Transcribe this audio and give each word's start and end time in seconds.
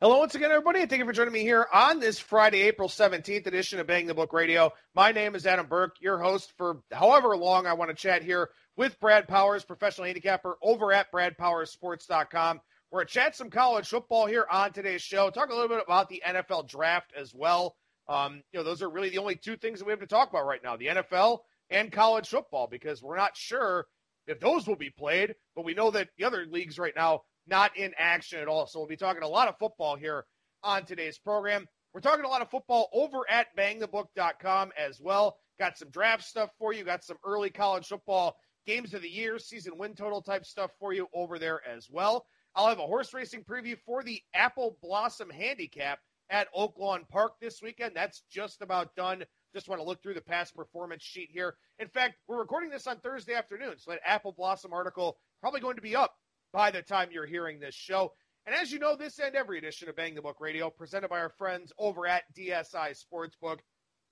Hello 0.00 0.20
once 0.20 0.36
again, 0.36 0.52
everybody, 0.52 0.80
and 0.80 0.88
thank 0.88 1.00
you 1.00 1.06
for 1.06 1.12
joining 1.12 1.32
me 1.32 1.40
here 1.40 1.66
on 1.74 1.98
this 1.98 2.20
Friday, 2.20 2.60
April 2.60 2.88
17th 2.88 3.48
edition 3.48 3.80
of 3.80 3.88
Bang 3.88 4.06
the 4.06 4.14
Book 4.14 4.32
Radio. 4.32 4.72
My 4.94 5.10
name 5.10 5.34
is 5.34 5.44
Adam 5.44 5.66
Burke, 5.66 5.96
your 6.00 6.18
host 6.18 6.52
for 6.56 6.82
however 6.92 7.36
long 7.36 7.66
I 7.66 7.72
want 7.72 7.90
to 7.90 7.96
chat 7.96 8.22
here 8.22 8.50
with 8.76 9.00
Brad 9.00 9.26
Powers, 9.26 9.64
professional 9.64 10.06
handicapper 10.06 10.56
over 10.62 10.92
at 10.92 11.10
BradPowersSports.com. 11.10 12.60
We're 12.92 13.00
going 13.00 13.08
to 13.08 13.12
chat 13.12 13.34
some 13.34 13.50
college 13.50 13.88
football 13.88 14.26
here 14.26 14.46
on 14.48 14.72
today's 14.72 15.02
show, 15.02 15.30
talk 15.30 15.50
a 15.50 15.52
little 15.52 15.66
bit 15.66 15.82
about 15.84 16.08
the 16.08 16.22
NFL 16.24 16.68
draft 16.68 17.12
as 17.18 17.34
well. 17.34 17.74
Um, 18.08 18.44
you 18.52 18.60
know, 18.60 18.64
those 18.64 18.82
are 18.82 18.88
really 18.88 19.10
the 19.10 19.18
only 19.18 19.34
two 19.34 19.56
things 19.56 19.80
that 19.80 19.84
we 19.84 19.90
have 19.90 19.98
to 19.98 20.06
talk 20.06 20.30
about 20.30 20.46
right 20.46 20.62
now 20.62 20.76
the 20.76 20.86
NFL 20.86 21.40
and 21.70 21.90
college 21.90 22.28
football 22.28 22.68
because 22.70 23.02
we're 23.02 23.16
not 23.16 23.36
sure 23.36 23.86
if 24.28 24.38
those 24.38 24.68
will 24.68 24.76
be 24.76 24.90
played, 24.90 25.34
but 25.56 25.64
we 25.64 25.74
know 25.74 25.90
that 25.90 26.10
the 26.16 26.24
other 26.24 26.46
leagues 26.48 26.78
right 26.78 26.94
now 26.94 27.22
not 27.48 27.76
in 27.76 27.92
action 27.98 28.40
at 28.40 28.48
all. 28.48 28.66
So 28.66 28.78
we'll 28.78 28.88
be 28.88 28.96
talking 28.96 29.22
a 29.22 29.28
lot 29.28 29.48
of 29.48 29.58
football 29.58 29.96
here 29.96 30.24
on 30.62 30.84
today's 30.84 31.18
program. 31.18 31.66
We're 31.94 32.00
talking 32.00 32.24
a 32.24 32.28
lot 32.28 32.42
of 32.42 32.50
football 32.50 32.88
over 32.92 33.28
at 33.28 33.56
bangthebook.com 33.56 34.72
as 34.78 35.00
well. 35.00 35.38
Got 35.58 35.78
some 35.78 35.90
draft 35.90 36.24
stuff 36.24 36.50
for 36.58 36.72
you, 36.72 36.84
got 36.84 37.02
some 37.02 37.16
early 37.24 37.50
college 37.50 37.86
football 37.86 38.36
games 38.66 38.92
of 38.92 39.02
the 39.02 39.08
year, 39.08 39.38
season 39.38 39.78
win 39.78 39.94
total 39.94 40.20
type 40.20 40.44
stuff 40.44 40.70
for 40.78 40.92
you 40.92 41.08
over 41.14 41.38
there 41.38 41.60
as 41.66 41.88
well. 41.90 42.26
I'll 42.54 42.68
have 42.68 42.78
a 42.78 42.86
horse 42.86 43.14
racing 43.14 43.44
preview 43.44 43.76
for 43.86 44.02
the 44.02 44.20
Apple 44.34 44.76
Blossom 44.82 45.30
Handicap 45.30 46.00
at 46.30 46.52
Oaklawn 46.54 47.08
Park 47.08 47.32
this 47.40 47.62
weekend. 47.62 47.92
That's 47.94 48.22
just 48.30 48.60
about 48.60 48.94
done. 48.94 49.24
Just 49.54 49.68
want 49.68 49.80
to 49.80 49.86
look 49.86 50.02
through 50.02 50.14
the 50.14 50.20
past 50.20 50.54
performance 50.54 51.02
sheet 51.02 51.30
here. 51.32 51.56
In 51.78 51.88
fact, 51.88 52.16
we're 52.26 52.38
recording 52.38 52.68
this 52.68 52.86
on 52.86 52.98
Thursday 52.98 53.34
afternoon, 53.34 53.74
so 53.78 53.92
that 53.92 54.00
Apple 54.04 54.32
Blossom 54.32 54.72
article 54.72 55.16
probably 55.40 55.60
going 55.60 55.76
to 55.76 55.82
be 55.82 55.96
up 55.96 56.14
by 56.52 56.70
the 56.70 56.82
time 56.82 57.08
you're 57.12 57.26
hearing 57.26 57.60
this 57.60 57.74
show. 57.74 58.12
And 58.46 58.54
as 58.54 58.72
you 58.72 58.78
know, 58.78 58.96
this 58.96 59.18
and 59.18 59.34
every 59.34 59.58
edition 59.58 59.88
of 59.88 59.96
Bang 59.96 60.14
the 60.14 60.22
Book 60.22 60.38
Radio, 60.40 60.70
presented 60.70 61.08
by 61.08 61.20
our 61.20 61.28
friends 61.28 61.72
over 61.78 62.06
at 62.06 62.24
DSI 62.34 62.96
Sportsbook. 62.96 63.58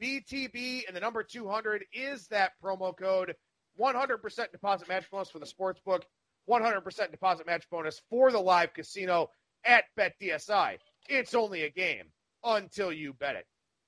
BTB 0.03 0.87
and 0.87 0.95
the 0.95 1.01
number 1.01 1.23
200 1.23 1.85
is 1.93 2.27
that 2.29 2.53
promo 2.63 2.97
code. 2.97 3.35
100% 3.81 4.53
deposit 4.53 4.89
match 4.89 5.11
bonus 5.11 5.31
for 5.31 5.39
the 5.39 5.47
sportsbook, 5.47 6.03
100% 6.49 7.11
deposit 7.11 7.47
match 7.47 7.69
bonus 7.71 8.01
for 8.09 8.31
the 8.31 8.39
live 8.39 8.73
casino 8.73 9.29
at 9.65 9.85
BetDSI. 9.99 10.79
It's 11.09 11.35
only 11.35 11.63
a 11.63 11.71
game 11.71 12.05
until 12.45 12.93
you 12.93 13.13
bet 13.13 13.37
it. 13.37 13.47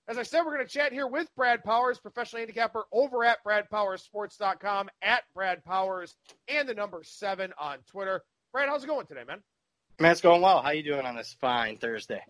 As 0.09 0.17
I 0.17 0.23
said, 0.23 0.43
we're 0.43 0.55
going 0.55 0.67
to 0.67 0.73
chat 0.73 0.93
here 0.93 1.07
with 1.07 1.29
Brad 1.37 1.63
Powers, 1.63 1.99
professional 1.99 2.41
handicapper 2.41 2.85
over 2.93 3.25
at 3.25 3.45
BradPowersSports.com, 3.47 4.89
at 5.03 5.23
Brad 5.35 5.63
Powers, 5.65 6.17
and 6.49 6.67
the 6.67 6.75
number 6.75 7.03
seven 7.03 7.53
on 7.59 7.79
Twitter. 7.87 8.23
Brad, 8.53 8.69
how's 8.69 8.83
it 8.83 8.87
going 8.87 9.07
today, 9.07 9.25
man? 9.27 9.43
Man, 10.01 10.13
it's 10.13 10.21
going 10.21 10.41
well. 10.41 10.63
How 10.63 10.71
you 10.71 10.83
doing 10.83 11.05
on 11.05 11.17
this 11.17 11.37
fine 11.39 11.77
Thursday? 11.77 12.23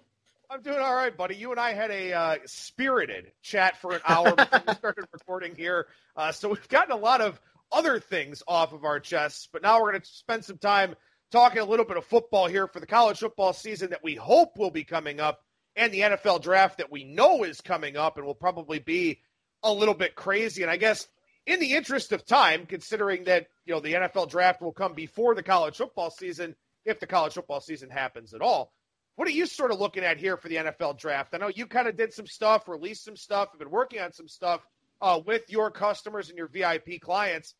I'm 0.50 0.62
doing 0.62 0.78
all 0.78 0.94
right, 0.94 1.16
buddy. 1.16 1.36
You 1.36 1.52
and 1.52 1.60
I 1.60 1.74
had 1.74 1.90
a 1.90 2.12
uh, 2.12 2.36
spirited 2.46 3.30
chat 3.42 3.76
for 3.76 3.92
an 3.92 4.00
hour 4.08 4.34
before 4.34 4.62
we 4.66 4.74
started 4.78 5.06
recording 5.12 5.54
here. 5.54 5.86
Uh, 6.16 6.32
so 6.32 6.48
we've 6.48 6.68
gotten 6.68 6.92
a 6.92 6.96
lot 6.96 7.20
of 7.20 7.40
other 7.70 8.00
things 8.00 8.42
off 8.48 8.72
of 8.72 8.84
our 8.84 8.98
chests, 8.98 9.48
but 9.52 9.62
now 9.62 9.80
we're 9.80 9.92
going 9.92 10.02
to 10.02 10.08
spend 10.08 10.44
some 10.44 10.58
time 10.58 10.96
talking 11.30 11.60
a 11.60 11.64
little 11.64 11.84
bit 11.84 11.98
of 11.98 12.04
football 12.04 12.48
here 12.48 12.66
for 12.66 12.80
the 12.80 12.86
college 12.86 13.18
football 13.18 13.52
season 13.52 13.90
that 13.90 14.02
we 14.02 14.14
hope 14.16 14.58
will 14.58 14.70
be 14.70 14.84
coming 14.84 15.20
up 15.20 15.44
and 15.76 15.92
the 15.92 16.00
NFL 16.00 16.42
draft 16.42 16.78
that 16.78 16.90
we 16.90 17.04
know 17.04 17.44
is 17.44 17.60
coming 17.60 17.96
up 17.96 18.16
and 18.16 18.26
will 18.26 18.34
probably 18.34 18.80
be 18.80 19.20
a 19.62 19.72
little 19.72 19.94
bit 19.94 20.16
crazy. 20.16 20.62
And 20.62 20.70
I 20.70 20.78
guess 20.78 21.06
in 21.48 21.60
the 21.60 21.72
interest 21.72 22.12
of 22.12 22.26
time, 22.26 22.66
considering 22.66 23.24
that, 23.24 23.46
you 23.64 23.72
know, 23.72 23.80
the 23.80 23.94
NFL 23.94 24.28
draft 24.28 24.60
will 24.60 24.72
come 24.72 24.92
before 24.92 25.34
the 25.34 25.42
college 25.42 25.78
football 25.78 26.10
season, 26.10 26.54
if 26.84 27.00
the 27.00 27.06
college 27.06 27.32
football 27.32 27.60
season 27.60 27.88
happens 27.88 28.34
at 28.34 28.42
all. 28.42 28.70
What 29.16 29.26
are 29.26 29.32
you 29.32 29.46
sort 29.46 29.72
of 29.72 29.80
looking 29.80 30.04
at 30.04 30.18
here 30.18 30.36
for 30.36 30.48
the 30.48 30.56
NFL 30.56 30.98
draft? 30.98 31.34
I 31.34 31.38
know 31.38 31.48
you 31.48 31.66
kind 31.66 31.88
of 31.88 31.96
did 31.96 32.12
some 32.12 32.26
stuff, 32.26 32.68
released 32.68 33.02
some 33.02 33.16
stuff, 33.16 33.48
have 33.50 33.58
been 33.58 33.70
working 33.70 33.98
on 34.00 34.12
some 34.12 34.28
stuff 34.28 34.60
uh, 35.00 35.20
with 35.24 35.42
your 35.48 35.70
customers 35.70 36.28
and 36.28 36.36
your 36.36 36.48
VIP 36.48 37.00
clients. 37.00 37.54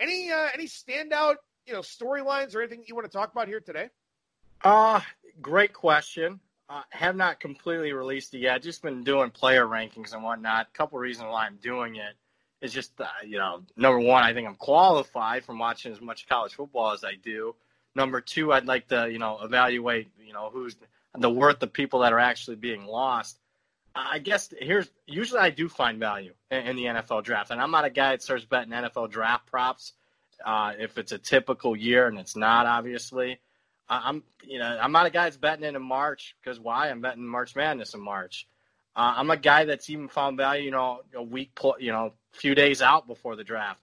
Any 0.00 0.32
uh, 0.32 0.48
any 0.54 0.66
standout 0.66 1.36
you 1.66 1.74
know 1.74 1.80
storylines 1.80 2.56
or 2.56 2.62
anything 2.62 2.82
you 2.88 2.96
want 2.96 3.04
to 3.06 3.16
talk 3.16 3.30
about 3.30 3.46
here 3.46 3.60
today? 3.60 3.90
Uh 4.64 5.00
great 5.40 5.72
question. 5.72 6.40
Uh, 6.68 6.82
have 6.90 7.14
not 7.14 7.38
completely 7.38 7.92
released 7.92 8.34
it 8.34 8.38
yet. 8.38 8.62
Just 8.62 8.82
been 8.82 9.04
doing 9.04 9.30
player 9.30 9.66
rankings 9.66 10.14
and 10.14 10.24
whatnot. 10.24 10.68
A 10.74 10.76
couple 10.76 10.98
reasons 10.98 11.28
why 11.28 11.46
I'm 11.46 11.58
doing 11.62 11.96
it 11.96 12.14
is 12.64 12.72
just 12.72 12.98
uh, 13.00 13.06
you 13.24 13.38
know 13.38 13.62
number 13.76 14.00
one, 14.00 14.24
I 14.24 14.32
think 14.32 14.48
I'm 14.48 14.56
qualified 14.56 15.44
from 15.44 15.58
watching 15.58 15.92
as 15.92 16.00
much 16.00 16.26
college 16.26 16.54
football 16.54 16.92
as 16.92 17.04
I 17.04 17.14
do. 17.22 17.54
Number 17.94 18.20
two, 18.20 18.52
I'd 18.52 18.66
like 18.66 18.88
to 18.88 19.08
you 19.10 19.18
know 19.18 19.38
evaluate 19.42 20.08
you 20.26 20.32
know 20.32 20.50
who's 20.52 20.74
the 21.16 21.30
worth 21.30 21.62
of 21.62 21.72
people 21.72 22.00
that 22.00 22.12
are 22.12 22.18
actually 22.18 22.56
being 22.56 22.86
lost. 22.86 23.38
I 23.94 24.18
guess 24.18 24.52
here's 24.58 24.90
usually 25.06 25.40
I 25.40 25.50
do 25.50 25.68
find 25.68 26.00
value 26.00 26.32
in, 26.50 26.66
in, 26.66 26.76
the 26.76 26.84
NFL 26.86 27.22
draft, 27.22 27.52
and 27.52 27.60
I'm 27.60 27.70
not 27.70 27.84
a 27.84 27.90
guy 27.90 28.10
that 28.10 28.22
starts 28.22 28.44
betting 28.44 28.72
NFL 28.72 29.10
draft 29.10 29.46
props 29.46 29.92
uh, 30.44 30.72
if 30.76 30.98
it's 30.98 31.12
a 31.12 31.18
typical 31.18 31.76
year, 31.76 32.08
and 32.08 32.18
it's 32.18 32.34
not 32.34 32.66
obviously. 32.66 33.38
I'm 33.86 34.22
you 34.42 34.58
know 34.58 34.78
I'm 34.80 34.92
not 34.92 35.06
a 35.06 35.10
guy 35.10 35.24
that's 35.24 35.36
betting 35.36 35.74
in 35.74 35.82
March 35.82 36.34
because 36.42 36.58
why? 36.58 36.88
I'm 36.88 37.02
betting 37.02 37.26
March 37.26 37.54
Madness 37.54 37.92
in 37.92 38.00
March. 38.00 38.48
Uh, 38.96 39.14
I'm 39.16 39.30
a 39.30 39.36
guy 39.36 39.64
that's 39.64 39.90
even 39.90 40.08
found 40.08 40.36
value, 40.36 40.64
you 40.64 40.70
know, 40.70 41.00
a 41.14 41.22
week, 41.22 41.58
you 41.80 41.90
know, 41.90 42.12
few 42.34 42.54
days 42.54 42.82
out 42.82 43.06
before 43.06 43.36
the 43.36 43.44
draft. 43.44 43.80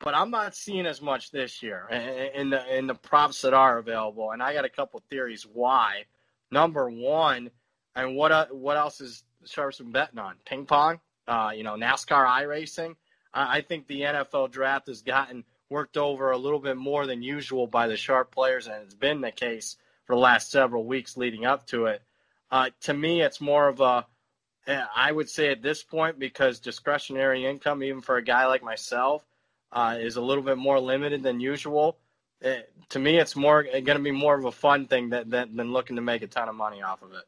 But 0.00 0.14
I'm 0.14 0.30
not 0.30 0.54
seeing 0.54 0.86
as 0.86 1.00
much 1.00 1.30
this 1.30 1.62
year 1.62 1.88
in 2.34 2.50
the 2.50 2.76
in 2.76 2.86
the 2.86 2.94
props 2.94 3.42
that 3.42 3.54
are 3.54 3.78
available, 3.78 4.32
and 4.32 4.42
I 4.42 4.52
got 4.52 4.64
a 4.64 4.68
couple 4.68 5.02
theories 5.08 5.46
why 5.50 6.04
number 6.50 6.88
one, 6.88 7.50
and 7.94 8.16
what 8.16 8.32
uh, 8.32 8.46
what 8.50 8.76
else 8.76 9.00
is 9.00 9.24
Sharps 9.44 9.78
been 9.78 9.92
betting 9.92 10.18
on? 10.18 10.36
Ping 10.46 10.66
pong, 10.66 11.00
uh, 11.28 11.52
you 11.54 11.62
know, 11.62 11.74
NASCAR 11.74 12.26
iRacing. 12.26 12.96
I, 13.32 13.58
I 13.58 13.60
think 13.60 13.86
the 13.86 14.02
NFL 14.02 14.50
draft 14.50 14.88
has 14.88 15.02
gotten 15.02 15.44
worked 15.68 15.96
over 15.96 16.30
a 16.30 16.38
little 16.38 16.60
bit 16.60 16.76
more 16.76 17.06
than 17.06 17.22
usual 17.22 17.66
by 17.66 17.88
the 17.88 17.96
sharp 17.96 18.30
players, 18.30 18.66
and 18.66 18.82
it's 18.82 18.94
been 18.94 19.20
the 19.20 19.30
case 19.30 19.76
for 20.06 20.14
the 20.14 20.20
last 20.20 20.50
several 20.50 20.84
weeks 20.84 21.16
leading 21.16 21.44
up 21.44 21.66
to 21.66 21.86
it. 21.86 22.02
Uh, 22.50 22.70
to 22.82 22.94
me, 22.94 23.22
it's 23.22 23.40
more 23.40 23.68
of 23.68 23.80
a, 23.80 24.06
I 24.66 25.12
would 25.12 25.28
say 25.28 25.50
at 25.50 25.62
this 25.62 25.82
point, 25.82 26.18
because 26.18 26.58
discretionary 26.58 27.46
income, 27.46 27.82
even 27.82 28.00
for 28.00 28.16
a 28.16 28.22
guy 28.22 28.46
like 28.46 28.62
myself, 28.62 29.22
uh, 29.72 29.96
is 30.00 30.16
a 30.16 30.22
little 30.22 30.44
bit 30.44 30.56
more 30.56 30.80
limited 30.80 31.22
than 31.22 31.40
usual 31.40 31.98
it, 32.44 32.70
to 32.90 32.98
me, 32.98 33.18
it's 33.18 33.34
more 33.34 33.62
going 33.62 33.84
to 33.84 33.98
be 33.98 34.10
more 34.10 34.36
of 34.38 34.44
a 34.44 34.52
fun 34.52 34.86
thing 34.86 35.08
than, 35.08 35.30
than, 35.30 35.56
than 35.56 35.72
looking 35.72 35.96
to 35.96 36.02
make 36.02 36.22
a 36.22 36.26
ton 36.26 36.48
of 36.48 36.54
money 36.54 36.82
off 36.82 37.02
of 37.02 37.12
it. 37.12 37.24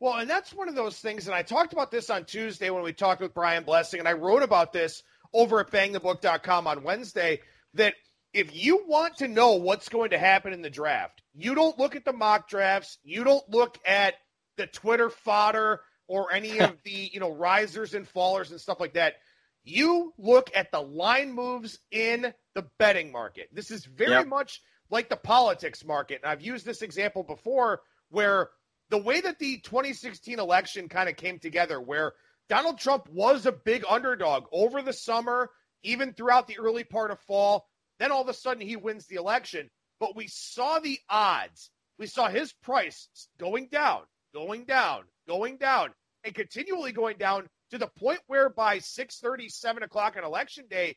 Well, 0.00 0.14
and 0.14 0.30
that's 0.30 0.54
one 0.54 0.68
of 0.68 0.74
those 0.74 0.98
things, 0.98 1.26
and 1.26 1.34
I 1.34 1.42
talked 1.42 1.74
about 1.74 1.90
this 1.90 2.08
on 2.08 2.24
Tuesday 2.24 2.70
when 2.70 2.82
we 2.82 2.94
talked 2.94 3.20
with 3.20 3.34
Brian 3.34 3.64
Blessing, 3.64 4.00
and 4.00 4.08
I 4.08 4.14
wrote 4.14 4.42
about 4.42 4.72
this 4.72 5.02
over 5.34 5.60
at 5.60 5.70
bangthebook.com 5.70 6.66
on 6.66 6.82
Wednesday 6.82 7.40
that 7.74 7.94
if 8.32 8.56
you 8.56 8.84
want 8.88 9.18
to 9.18 9.28
know 9.28 9.52
what's 9.56 9.90
going 9.90 10.10
to 10.10 10.18
happen 10.18 10.54
in 10.54 10.62
the 10.62 10.70
draft, 10.70 11.22
you 11.34 11.54
don't 11.54 11.78
look 11.78 11.96
at 11.96 12.06
the 12.06 12.14
mock 12.14 12.48
drafts, 12.48 12.96
you 13.04 13.24
don't 13.24 13.46
look 13.50 13.78
at 13.86 14.14
the 14.56 14.66
Twitter 14.66 15.10
fodder 15.10 15.80
or 16.10 16.32
any 16.32 16.58
of 16.58 16.76
the, 16.82 17.08
you 17.12 17.20
know, 17.20 17.30
risers 17.30 17.94
and 17.94 18.04
fallers 18.12 18.50
and 18.50 18.60
stuff 18.60 18.80
like 18.80 18.94
that. 18.94 19.14
You 19.62 20.12
look 20.18 20.50
at 20.56 20.72
the 20.72 20.80
line 20.80 21.32
moves 21.32 21.78
in 21.92 22.34
the 22.56 22.66
betting 22.80 23.12
market. 23.12 23.48
This 23.52 23.70
is 23.70 23.84
very 23.84 24.10
yep. 24.10 24.26
much 24.26 24.60
like 24.90 25.08
the 25.08 25.14
politics 25.14 25.84
market. 25.84 26.20
And 26.24 26.32
I've 26.32 26.40
used 26.40 26.66
this 26.66 26.82
example 26.82 27.22
before 27.22 27.82
where 28.08 28.50
the 28.88 28.98
way 28.98 29.20
that 29.20 29.38
the 29.38 29.58
2016 29.58 30.40
election 30.40 30.88
kind 30.88 31.08
of 31.08 31.14
came 31.14 31.38
together, 31.38 31.80
where 31.80 32.14
Donald 32.48 32.78
Trump 32.80 33.08
was 33.08 33.46
a 33.46 33.52
big 33.52 33.84
underdog 33.88 34.46
over 34.50 34.82
the 34.82 34.92
summer, 34.92 35.48
even 35.84 36.12
throughout 36.12 36.48
the 36.48 36.58
early 36.58 36.82
part 36.82 37.12
of 37.12 37.20
fall. 37.20 37.68
Then 38.00 38.10
all 38.10 38.22
of 38.22 38.28
a 38.28 38.34
sudden 38.34 38.66
he 38.66 38.74
wins 38.74 39.06
the 39.06 39.14
election. 39.14 39.70
But 40.00 40.16
we 40.16 40.26
saw 40.26 40.80
the 40.80 40.98
odds. 41.08 41.70
We 42.00 42.08
saw 42.08 42.28
his 42.28 42.52
price 42.52 43.06
going 43.38 43.68
down, 43.70 44.00
going 44.34 44.64
down, 44.64 45.04
going 45.28 45.58
down, 45.58 45.90
and 46.24 46.34
continually 46.34 46.92
going 46.92 47.16
down 47.16 47.48
to 47.70 47.78
the 47.78 47.86
point 47.86 48.20
where 48.26 48.48
by 48.48 48.78
6 48.78 49.22
7 49.48 49.82
o'clock 49.82 50.16
on 50.16 50.24
election 50.24 50.64
day, 50.68 50.96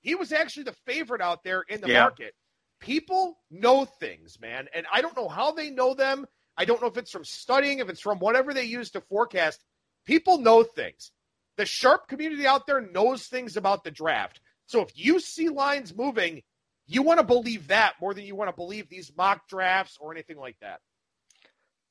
he 0.00 0.14
was 0.14 0.32
actually 0.32 0.64
the 0.64 0.76
favorite 0.86 1.20
out 1.20 1.42
there 1.44 1.62
in 1.68 1.80
the 1.80 1.88
yeah. 1.88 2.00
market. 2.00 2.34
People 2.80 3.38
know 3.50 3.84
things, 3.84 4.38
man, 4.40 4.68
and 4.74 4.86
I 4.92 5.00
don't 5.00 5.16
know 5.16 5.28
how 5.28 5.52
they 5.52 5.70
know 5.70 5.94
them. 5.94 6.26
I 6.56 6.64
don't 6.64 6.80
know 6.80 6.88
if 6.88 6.98
it's 6.98 7.10
from 7.10 7.24
studying, 7.24 7.78
if 7.78 7.88
it's 7.88 8.00
from 8.00 8.18
whatever 8.18 8.52
they 8.52 8.64
use 8.64 8.90
to 8.90 9.00
forecast. 9.00 9.64
People 10.04 10.38
know 10.38 10.62
things. 10.62 11.10
The 11.56 11.66
sharp 11.66 12.08
community 12.08 12.46
out 12.46 12.66
there 12.66 12.80
knows 12.80 13.26
things 13.26 13.56
about 13.56 13.84
the 13.84 13.90
draft. 13.90 14.40
So 14.66 14.80
if 14.80 14.90
you 14.94 15.20
see 15.20 15.48
lines 15.48 15.94
moving, 15.94 16.42
you 16.86 17.02
want 17.02 17.20
to 17.20 17.26
believe 17.26 17.68
that 17.68 17.94
more 18.00 18.12
than 18.12 18.24
you 18.24 18.34
want 18.34 18.50
to 18.50 18.56
believe 18.56 18.88
these 18.88 19.12
mock 19.16 19.48
drafts 19.48 19.96
or 20.00 20.12
anything 20.12 20.36
like 20.36 20.56
that. 20.60 20.80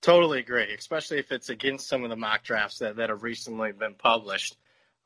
Totally 0.03 0.39
agree, 0.39 0.75
especially 0.77 1.17
if 1.17 1.31
it's 1.31 1.47
against 1.47 1.87
some 1.87 2.03
of 2.03 2.09
the 2.09 2.17
mock 2.17 2.43
drafts 2.43 2.79
that, 2.79 2.97
that 2.97 3.09
have 3.09 3.23
recently 3.23 3.71
been 3.71 3.93
published. 3.93 4.57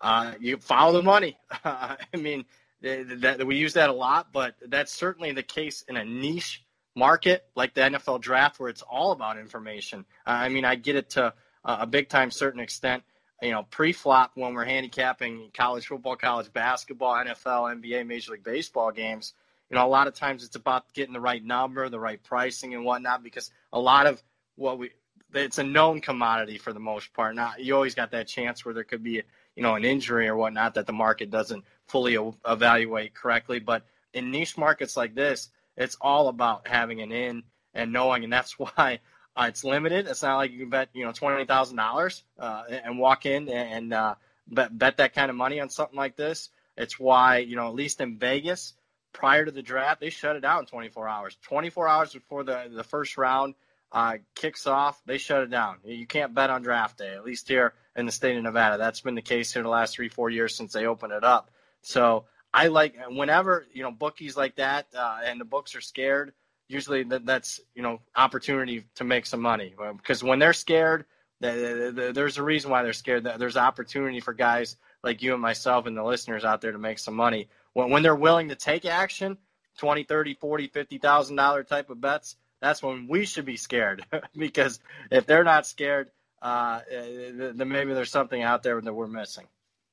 Uh, 0.01 0.33
you 0.39 0.57
follow 0.57 0.93
the 0.93 1.03
money. 1.03 1.37
I 1.63 1.97
mean, 2.17 2.45
that, 2.81 3.45
we 3.45 3.57
use 3.57 3.73
that 3.73 3.91
a 3.91 3.93
lot, 3.93 4.33
but 4.33 4.55
that's 4.67 4.91
certainly 4.91 5.33
the 5.33 5.43
case 5.43 5.83
in 5.87 5.97
a 5.97 6.03
niche 6.03 6.63
market 6.95 7.45
like 7.55 7.75
the 7.75 7.81
NFL 7.81 8.21
draft 8.21 8.59
where 8.59 8.69
it's 8.69 8.81
all 8.81 9.11
about 9.11 9.37
information. 9.37 10.03
Uh, 10.25 10.31
I 10.31 10.49
mean, 10.49 10.65
I 10.65 10.73
get 10.73 10.95
it 10.95 11.11
to 11.11 11.31
a 11.63 11.85
big 11.85 12.09
time 12.09 12.31
certain 12.31 12.59
extent. 12.59 13.03
You 13.39 13.51
know, 13.51 13.67
pre-flop 13.69 14.31
when 14.33 14.55
we're 14.55 14.65
handicapping 14.65 15.51
college 15.53 15.85
football, 15.85 16.15
college 16.15 16.51
basketball, 16.51 17.13
NFL, 17.13 17.83
NBA, 17.83 18.07
Major 18.07 18.31
League 18.31 18.43
Baseball 18.43 18.91
games. 18.91 19.33
You 19.69 19.75
know, 19.75 19.85
a 19.85 19.87
lot 19.89 20.07
of 20.07 20.15
times 20.15 20.43
it's 20.43 20.55
about 20.55 20.91
getting 20.93 21.13
the 21.13 21.19
right 21.19 21.43
number, 21.43 21.87
the 21.87 21.99
right 21.99 22.23
pricing, 22.23 22.73
and 22.73 22.83
whatnot. 22.83 23.21
Because 23.21 23.51
a 23.71 23.79
lot 23.79 24.07
of 24.07 24.23
what 24.57 24.77
we 24.77 24.91
it's 25.33 25.57
a 25.57 25.63
known 25.63 26.01
commodity 26.01 26.57
for 26.57 26.73
the 26.73 26.79
most 26.79 27.13
part. 27.13 27.35
Now 27.35 27.53
you 27.57 27.75
always 27.75 27.95
got 27.95 28.11
that 28.11 28.27
chance 28.27 28.65
where 28.65 28.73
there 28.73 28.83
could 28.83 29.03
be 29.03 29.21
you 29.55 29.63
know 29.63 29.75
an 29.75 29.85
injury 29.85 30.27
or 30.27 30.35
whatnot 30.35 30.75
that 30.75 30.85
the 30.85 30.93
market 30.93 31.29
doesn't 31.29 31.63
fully 31.87 32.17
evaluate 32.45 33.13
correctly. 33.13 33.59
But 33.59 33.85
in 34.13 34.31
niche 34.31 34.57
markets 34.57 34.97
like 34.97 35.15
this, 35.15 35.49
it's 35.75 35.97
all 36.01 36.27
about 36.27 36.67
having 36.67 37.01
an 37.01 37.11
in 37.11 37.43
and 37.73 37.93
knowing, 37.93 38.23
and 38.23 38.33
that's 38.33 38.53
why 38.59 38.99
uh, 39.35 39.45
it's 39.47 39.63
limited. 39.63 40.07
It's 40.07 40.23
not 40.23 40.37
like 40.37 40.51
you 40.51 40.59
can 40.59 40.69
bet 40.69 40.89
you 40.93 41.05
know 41.05 41.11
twenty 41.11 41.45
thousand 41.45 41.79
uh, 41.79 41.83
dollars 41.83 42.23
and 42.39 42.99
walk 42.99 43.25
in 43.25 43.49
and 43.49 43.93
uh, 43.93 44.15
bet 44.47 44.77
bet 44.77 44.97
that 44.97 45.13
kind 45.13 45.29
of 45.29 45.35
money 45.35 45.59
on 45.59 45.69
something 45.69 45.97
like 45.97 46.15
this. 46.15 46.49
It's 46.75 46.99
why 46.99 47.39
you 47.39 47.55
know 47.55 47.67
at 47.67 47.75
least 47.75 48.01
in 48.01 48.17
Vegas 48.17 48.73
prior 49.13 49.45
to 49.45 49.51
the 49.51 49.63
draft 49.63 49.99
they 49.99 50.11
shut 50.11 50.35
it 50.35 50.41
down 50.41 50.59
in 50.59 50.65
24 50.65 51.07
hours. 51.07 51.37
24 51.43 51.87
hours 51.87 52.13
before 52.13 52.43
the 52.43 52.69
the 52.71 52.83
first 52.83 53.17
round 53.17 53.55
uh, 53.91 54.17
kicks 54.35 54.67
off, 54.67 55.01
they 55.05 55.17
shut 55.17 55.43
it 55.43 55.49
down. 55.49 55.77
You 55.83 56.07
can't 56.07 56.33
bet 56.33 56.49
on 56.49 56.61
draft 56.61 56.97
day, 56.97 57.13
at 57.13 57.23
least 57.23 57.47
here 57.47 57.73
in 57.95 58.05
the 58.05 58.11
state 58.11 58.37
of 58.37 58.43
Nevada. 58.43 58.77
That's 58.77 59.01
been 59.01 59.15
the 59.15 59.21
case 59.21 59.53
here 59.53 59.63
the 59.63 59.69
last 59.69 59.95
three, 59.95 60.09
four 60.09 60.29
years 60.29 60.55
since 60.55 60.73
they 60.73 60.85
opened 60.85 61.13
it 61.13 61.23
up. 61.23 61.51
So 61.81 62.25
I 62.53 62.67
like 62.67 62.95
whenever 63.09 63.65
you 63.73 63.83
know 63.83 63.91
bookies 63.91 64.35
like 64.35 64.55
that 64.55 64.87
uh, 64.97 65.19
and 65.23 65.39
the 65.39 65.45
books 65.45 65.75
are 65.75 65.81
scared. 65.81 66.33
Usually 66.67 67.03
that, 67.03 67.25
that's 67.25 67.61
you 67.75 67.81
know 67.81 68.01
opportunity 68.15 68.83
to 68.95 69.03
make 69.03 69.25
some 69.25 69.41
money 69.41 69.73
because 69.97 70.23
when 70.23 70.39
they're 70.39 70.53
scared, 70.53 71.05
there's 71.39 72.37
a 72.37 72.43
reason 72.43 72.71
why 72.71 72.83
they're 72.83 72.93
scared. 72.93 73.27
There's 73.37 73.57
opportunity 73.57 74.19
for 74.19 74.33
guys 74.33 74.75
like 75.03 75.21
you 75.21 75.33
and 75.33 75.41
myself 75.41 75.85
and 75.85 75.95
the 75.95 76.03
listeners 76.03 76.43
out 76.43 76.61
there 76.61 76.71
to 76.71 76.79
make 76.79 76.99
some 76.99 77.15
money. 77.15 77.47
When, 77.73 77.89
when 77.89 78.03
they're 78.03 78.15
willing 78.15 78.49
to 78.49 78.55
take 78.55 78.85
action, 78.85 79.37
20, 79.77 80.03
30, 80.03 80.33
40, 80.33 80.67
50,000 80.67 81.35
dollar 81.35 81.63
type 81.63 81.89
of 81.89 82.01
bets, 82.01 82.35
that's 82.61 82.81
when 82.81 83.07
we 83.07 83.25
should 83.25 83.45
be 83.45 83.57
scared 83.57 84.05
because 84.37 84.79
if 85.11 85.25
they're 85.25 85.43
not 85.43 85.65
scared, 85.65 86.09
uh, 86.41 86.81
then 86.89 87.69
maybe 87.69 87.93
there's 87.93 88.11
something 88.11 88.41
out 88.41 88.63
there 88.63 88.79
that 88.79 88.93
we're 88.93 89.07
missing. 89.07 89.45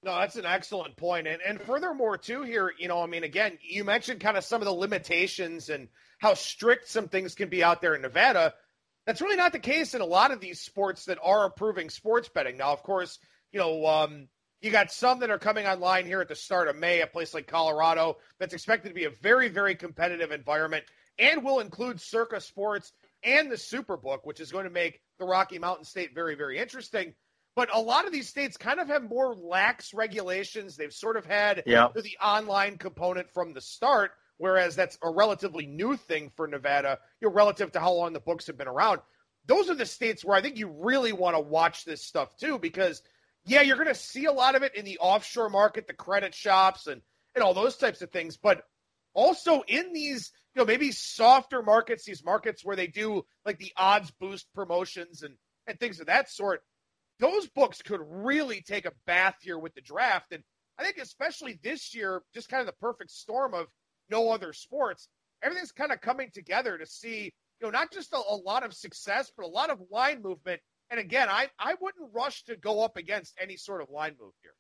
No, 0.02 0.18
that's 0.18 0.36
an 0.36 0.44
excellent 0.44 0.96
point. 0.96 1.26
And 1.26 1.40
and 1.40 1.60
furthermore, 1.60 2.18
too, 2.18 2.42
here, 2.42 2.70
you 2.78 2.88
know, 2.88 3.02
I 3.02 3.06
mean, 3.06 3.24
again, 3.24 3.58
you 3.62 3.84
mentioned 3.84 4.20
kind 4.20 4.36
of 4.36 4.44
some 4.44 4.60
of 4.60 4.66
the 4.66 4.72
limitations 4.72 5.70
and 5.70 5.88
how 6.18 6.34
strict 6.34 6.88
some 6.88 7.08
things 7.08 7.34
can 7.34 7.48
be 7.48 7.64
out 7.64 7.80
there 7.80 7.94
in 7.94 8.02
Nevada. 8.02 8.52
That's 9.06 9.22
really 9.22 9.36
not 9.36 9.52
the 9.52 9.58
case 9.58 9.94
in 9.94 10.02
a 10.02 10.06
lot 10.06 10.30
of 10.30 10.40
these 10.40 10.60
sports 10.60 11.06
that 11.06 11.18
are 11.22 11.46
approving 11.46 11.88
sports 11.88 12.28
betting. 12.28 12.58
Now, 12.58 12.72
of 12.72 12.82
course, 12.82 13.18
you 13.52 13.60
know, 13.60 13.86
um, 13.86 14.28
you 14.60 14.70
got 14.70 14.90
some 14.90 15.20
that 15.20 15.30
are 15.30 15.38
coming 15.38 15.66
online 15.66 16.06
here 16.06 16.20
at 16.20 16.28
the 16.28 16.34
start 16.34 16.68
of 16.68 16.76
May, 16.76 17.00
a 17.00 17.06
place 17.06 17.34
like 17.34 17.46
Colorado 17.46 18.18
that's 18.38 18.54
expected 18.54 18.88
to 18.88 18.94
be 18.94 19.04
a 19.04 19.10
very, 19.10 19.48
very 19.48 19.74
competitive 19.74 20.32
environment 20.32 20.84
and 21.18 21.44
will 21.44 21.60
include 21.60 22.00
Circa 22.00 22.40
Sports 22.40 22.92
and 23.22 23.50
the 23.50 23.56
Superbook, 23.56 24.20
which 24.24 24.40
is 24.40 24.52
going 24.52 24.64
to 24.64 24.70
make 24.70 25.00
the 25.18 25.24
Rocky 25.24 25.58
Mountain 25.58 25.84
State 25.84 26.14
very, 26.14 26.34
very 26.34 26.58
interesting. 26.58 27.14
But 27.56 27.74
a 27.74 27.80
lot 27.80 28.06
of 28.06 28.12
these 28.12 28.28
states 28.28 28.56
kind 28.56 28.80
of 28.80 28.88
have 28.88 29.08
more 29.08 29.34
lax 29.34 29.94
regulations. 29.94 30.76
They've 30.76 30.92
sort 30.92 31.16
of 31.16 31.24
had 31.24 31.62
the 32.02 32.16
online 32.20 32.78
component 32.78 33.30
from 33.32 33.54
the 33.54 33.60
start, 33.60 34.10
whereas 34.38 34.74
that's 34.74 34.98
a 35.02 35.10
relatively 35.10 35.66
new 35.66 35.96
thing 35.96 36.32
for 36.36 36.48
Nevada, 36.48 36.98
you 37.20 37.28
know, 37.28 37.34
relative 37.34 37.70
to 37.72 37.80
how 37.80 37.92
long 37.92 38.12
the 38.12 38.20
books 38.20 38.48
have 38.48 38.58
been 38.58 38.66
around. 38.66 39.00
Those 39.46 39.70
are 39.70 39.76
the 39.76 39.86
states 39.86 40.24
where 40.24 40.36
I 40.36 40.42
think 40.42 40.58
you 40.58 40.68
really 40.68 41.12
want 41.12 41.36
to 41.36 41.40
watch 41.40 41.84
this 41.84 42.02
stuff 42.02 42.36
too, 42.36 42.58
because 42.58 43.02
yeah, 43.46 43.60
you're 43.60 43.76
going 43.76 43.88
to 43.88 43.94
see 43.94 44.24
a 44.24 44.32
lot 44.32 44.56
of 44.56 44.62
it 44.62 44.74
in 44.74 44.84
the 44.84 44.98
offshore 44.98 45.50
market, 45.50 45.86
the 45.86 45.92
credit 45.92 46.34
shops, 46.34 46.86
and 46.86 47.02
and 47.34 47.44
all 47.44 47.54
those 47.54 47.76
types 47.76 48.02
of 48.02 48.10
things. 48.10 48.36
But 48.36 48.64
also 49.12 49.62
in 49.68 49.92
these 49.92 50.32
you 50.54 50.62
know, 50.62 50.66
maybe 50.66 50.92
softer 50.92 51.62
markets, 51.62 52.04
these 52.04 52.24
markets 52.24 52.64
where 52.64 52.76
they 52.76 52.86
do 52.86 53.24
like 53.44 53.58
the 53.58 53.72
odds 53.76 54.10
boost 54.12 54.46
promotions 54.54 55.22
and, 55.22 55.34
and 55.66 55.78
things 55.78 56.00
of 56.00 56.06
that 56.06 56.30
sort, 56.30 56.62
those 57.18 57.48
books 57.48 57.82
could 57.82 58.00
really 58.04 58.60
take 58.60 58.86
a 58.86 58.92
bath 59.06 59.36
here 59.40 59.58
with 59.58 59.74
the 59.74 59.80
draft. 59.80 60.32
And 60.32 60.42
I 60.78 60.84
think 60.84 60.98
especially 60.98 61.58
this 61.62 61.94
year, 61.94 62.22
just 62.34 62.48
kind 62.48 62.60
of 62.60 62.66
the 62.66 62.80
perfect 62.80 63.10
storm 63.10 63.54
of 63.54 63.66
no 64.10 64.30
other 64.30 64.52
sports, 64.52 65.08
everything's 65.42 65.72
kind 65.72 65.92
of 65.92 66.00
coming 66.00 66.30
together 66.32 66.78
to 66.78 66.86
see, 66.86 67.32
you 67.60 67.66
know, 67.66 67.70
not 67.70 67.92
just 67.92 68.12
a, 68.12 68.16
a 68.16 68.36
lot 68.36 68.64
of 68.64 68.74
success, 68.74 69.32
but 69.36 69.46
a 69.46 69.48
lot 69.48 69.70
of 69.70 69.80
line 69.90 70.22
movement. 70.22 70.60
And 70.90 71.00
again, 71.00 71.28
I, 71.28 71.48
I 71.58 71.74
wouldn't 71.80 72.10
rush 72.14 72.44
to 72.44 72.56
go 72.56 72.84
up 72.84 72.96
against 72.96 73.34
any 73.40 73.56
sort 73.56 73.82
of 73.82 73.90
line 73.90 74.14
move 74.20 74.32
here. 74.42 74.52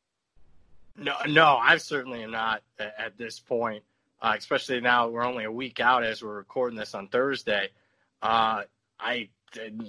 No, 0.96 1.14
no, 1.28 1.56
I 1.56 1.76
certainly 1.76 2.22
am 2.22 2.30
not 2.30 2.62
at 2.78 3.16
this 3.18 3.40
point 3.40 3.84
uh, 4.24 4.34
especially 4.38 4.80
now 4.80 5.06
we're 5.08 5.22
only 5.22 5.44
a 5.44 5.52
week 5.52 5.80
out 5.80 6.02
as 6.02 6.22
we're 6.22 6.34
recording 6.34 6.78
this 6.78 6.94
on 6.94 7.08
Thursday. 7.08 7.68
Uh, 8.22 8.62
I 8.98 9.28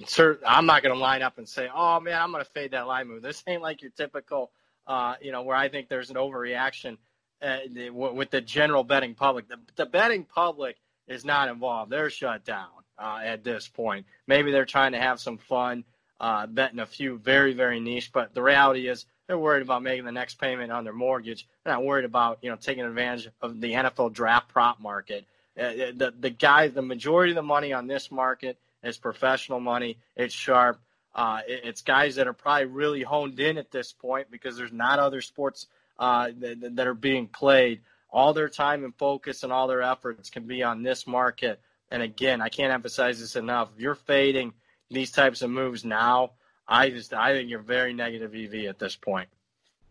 sir, 0.07 0.37
I'm 0.45 0.65
not 0.65 0.83
going 0.83 0.93
to 0.93 0.99
line 0.99 1.21
up 1.21 1.37
and 1.37 1.47
say, 1.47 1.69
"Oh 1.73 2.01
man, 2.01 2.21
I'm 2.21 2.33
going 2.33 2.43
to 2.43 2.51
fade 2.51 2.71
that 2.71 2.85
line 2.85 3.07
move." 3.07 3.21
This 3.21 3.41
ain't 3.47 3.61
like 3.61 3.81
your 3.81 3.91
typical, 3.91 4.51
uh, 4.87 5.15
you 5.21 5.31
know, 5.31 5.43
where 5.43 5.55
I 5.55 5.69
think 5.69 5.87
there's 5.87 6.09
an 6.09 6.17
overreaction 6.17 6.97
uh, 7.41 7.59
with 7.93 8.29
the 8.29 8.41
general 8.41 8.83
betting 8.83 9.15
public. 9.15 9.47
The, 9.47 9.57
the, 9.77 9.85
betting 9.85 10.25
public 10.25 10.75
is 11.07 11.23
not 11.23 11.47
involved; 11.47 11.89
they're 11.89 12.09
shut 12.09 12.43
down 12.43 12.67
uh, 12.99 13.21
at 13.23 13.45
this 13.45 13.69
point. 13.69 14.05
Maybe 14.27 14.51
they're 14.51 14.65
trying 14.65 14.91
to 14.91 14.99
have 14.99 15.21
some 15.21 15.37
fun 15.37 15.85
uh, 16.19 16.45
betting 16.47 16.79
a 16.79 16.85
few 16.85 17.19
very, 17.19 17.53
very 17.53 17.79
niche, 17.79 18.11
but 18.11 18.33
the 18.33 18.41
reality 18.41 18.89
is 18.89 19.05
they're 19.27 19.37
worried 19.37 19.63
about 19.63 19.83
making 19.83 20.05
the 20.05 20.11
next 20.11 20.39
payment 20.39 20.71
on 20.71 20.83
their 20.83 20.93
mortgage. 20.93 21.47
They're 21.63 21.73
not 21.73 21.83
worried 21.83 22.05
about 22.05 22.39
you 22.41 22.49
know 22.49 22.55
taking 22.55 22.83
advantage 22.83 23.29
of 23.41 23.59
the 23.59 23.73
NFL 23.73 24.13
draft 24.13 24.49
prop 24.49 24.79
market. 24.79 25.25
Uh, 25.57 25.63
uh, 25.63 25.91
the 25.95 26.13
the 26.19 26.29
guys, 26.29 26.73
the 26.73 26.81
majority 26.81 27.31
of 27.31 27.35
the 27.35 27.43
money 27.43 27.73
on 27.73 27.87
this 27.87 28.11
market 28.11 28.57
is 28.83 28.97
professional 28.97 29.59
money. 29.59 29.97
It's 30.15 30.33
sharp. 30.33 30.79
Uh, 31.13 31.39
it, 31.47 31.61
it's 31.63 31.81
guys 31.81 32.15
that 32.15 32.27
are 32.27 32.33
probably 32.33 32.65
really 32.65 33.03
honed 33.03 33.39
in 33.39 33.57
at 33.57 33.71
this 33.71 33.93
point 33.93 34.29
because 34.29 34.57
there's 34.57 34.73
not 34.73 34.99
other 34.99 35.21
sports 35.21 35.67
uh, 35.97 36.29
that, 36.39 36.75
that 36.75 36.87
are 36.87 36.93
being 36.93 37.27
played. 37.27 37.81
All 38.11 38.33
their 38.33 38.49
time 38.49 38.83
and 38.83 38.95
focus 38.95 39.43
and 39.43 39.51
all 39.51 39.67
their 39.67 39.81
efforts 39.81 40.29
can 40.29 40.43
be 40.43 40.63
on 40.63 40.83
this 40.83 41.05
market. 41.05 41.59
And 41.91 42.01
again, 42.01 42.41
I 42.41 42.49
can't 42.49 42.71
emphasize 42.71 43.19
this 43.19 43.35
enough. 43.35 43.69
If 43.75 43.81
you're 43.81 43.95
fading 43.95 44.53
these 44.89 45.11
types 45.11 45.41
of 45.41 45.49
moves 45.49 45.83
now, 45.83 46.31
I 46.67 46.89
just 46.89 47.13
I 47.13 47.33
think 47.33 47.49
you're 47.49 47.59
very 47.59 47.93
negative 47.93 48.33
EV 48.35 48.65
at 48.65 48.79
this 48.79 48.95
point. 48.95 49.29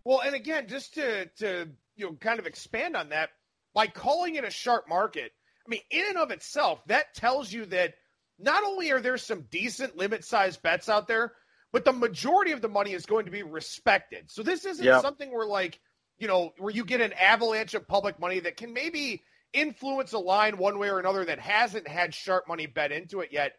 Well, 0.04 0.20
and 0.20 0.34
again, 0.34 0.66
just 0.68 0.94
to 0.94 1.26
to 1.38 1.68
you 1.96 2.06
know 2.06 2.12
kind 2.20 2.38
of 2.38 2.46
expand 2.46 2.96
on 2.96 3.10
that, 3.10 3.30
by 3.74 3.86
calling 3.86 4.34
it 4.36 4.44
a 4.44 4.50
sharp 4.50 4.88
market, 4.88 5.32
I 5.66 5.70
mean, 5.70 5.80
in 5.90 6.04
and 6.08 6.18
of 6.18 6.30
itself, 6.30 6.84
that 6.86 7.14
tells 7.14 7.52
you 7.52 7.66
that 7.66 7.94
not 8.38 8.64
only 8.64 8.90
are 8.90 9.00
there 9.00 9.16
some 9.16 9.42
decent 9.50 9.96
limit 9.96 10.24
size 10.24 10.56
bets 10.56 10.88
out 10.88 11.08
there, 11.08 11.32
but 11.72 11.84
the 11.84 11.92
majority 11.92 12.52
of 12.52 12.60
the 12.60 12.68
money 12.68 12.92
is 12.92 13.06
going 13.06 13.24
to 13.26 13.30
be 13.30 13.42
respected. 13.42 14.30
So 14.30 14.42
this 14.42 14.64
isn't 14.64 14.84
yep. 14.84 15.02
something 15.02 15.32
where 15.32 15.46
like, 15.46 15.80
you 16.18 16.28
know, 16.28 16.52
where 16.58 16.72
you 16.72 16.84
get 16.84 17.00
an 17.00 17.12
avalanche 17.12 17.74
of 17.74 17.86
public 17.86 18.18
money 18.18 18.40
that 18.40 18.56
can 18.56 18.72
maybe 18.72 19.22
influence 19.52 20.12
a 20.12 20.18
line 20.18 20.58
one 20.58 20.78
way 20.78 20.90
or 20.90 20.98
another 20.98 21.24
that 21.24 21.38
hasn't 21.38 21.86
had 21.88 22.12
sharp 22.12 22.48
money 22.48 22.66
bet 22.66 22.92
into 22.92 23.20
it 23.20 23.30
yet. 23.32 23.54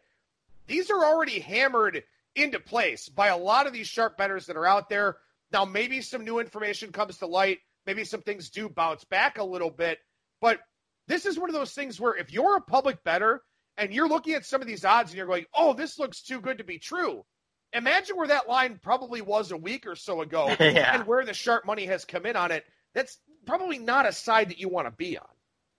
These 0.66 0.90
are 0.90 1.04
already 1.04 1.40
hammered 1.40 2.02
into 2.36 2.60
place 2.60 3.08
by 3.08 3.28
a 3.28 3.36
lot 3.36 3.66
of 3.66 3.72
these 3.72 3.86
sharp 3.86 4.16
betters 4.16 4.46
that 4.46 4.56
are 4.56 4.66
out 4.66 4.88
there. 4.88 5.16
Now, 5.52 5.64
maybe 5.64 6.00
some 6.00 6.24
new 6.24 6.38
information 6.38 6.92
comes 6.92 7.18
to 7.18 7.26
light. 7.26 7.58
Maybe 7.86 8.04
some 8.04 8.22
things 8.22 8.50
do 8.50 8.68
bounce 8.68 9.04
back 9.04 9.38
a 9.38 9.44
little 9.44 9.70
bit. 9.70 9.98
But 10.40 10.60
this 11.08 11.24
is 11.24 11.38
one 11.38 11.48
of 11.48 11.54
those 11.54 11.72
things 11.72 12.00
where 12.00 12.16
if 12.16 12.32
you're 12.32 12.56
a 12.56 12.60
public 12.60 13.02
better 13.04 13.42
and 13.76 13.92
you're 13.92 14.08
looking 14.08 14.34
at 14.34 14.44
some 14.44 14.60
of 14.60 14.66
these 14.66 14.84
odds 14.84 15.10
and 15.10 15.18
you're 15.18 15.26
going, 15.26 15.46
oh, 15.54 15.72
this 15.72 15.98
looks 15.98 16.22
too 16.22 16.40
good 16.40 16.58
to 16.58 16.64
be 16.64 16.78
true. 16.78 17.24
Imagine 17.72 18.16
where 18.16 18.28
that 18.28 18.48
line 18.48 18.80
probably 18.82 19.20
was 19.20 19.52
a 19.52 19.56
week 19.56 19.86
or 19.86 19.96
so 19.96 20.20
ago 20.22 20.48
yeah. 20.60 20.94
and 20.94 21.06
where 21.06 21.24
the 21.24 21.34
sharp 21.34 21.66
money 21.66 21.86
has 21.86 22.04
come 22.04 22.26
in 22.26 22.36
on 22.36 22.50
it. 22.50 22.64
That's 22.94 23.18
probably 23.46 23.78
not 23.78 24.06
a 24.06 24.12
side 24.12 24.50
that 24.50 24.58
you 24.58 24.68
want 24.68 24.86
to 24.86 24.92
be 24.92 25.18
on. 25.18 25.26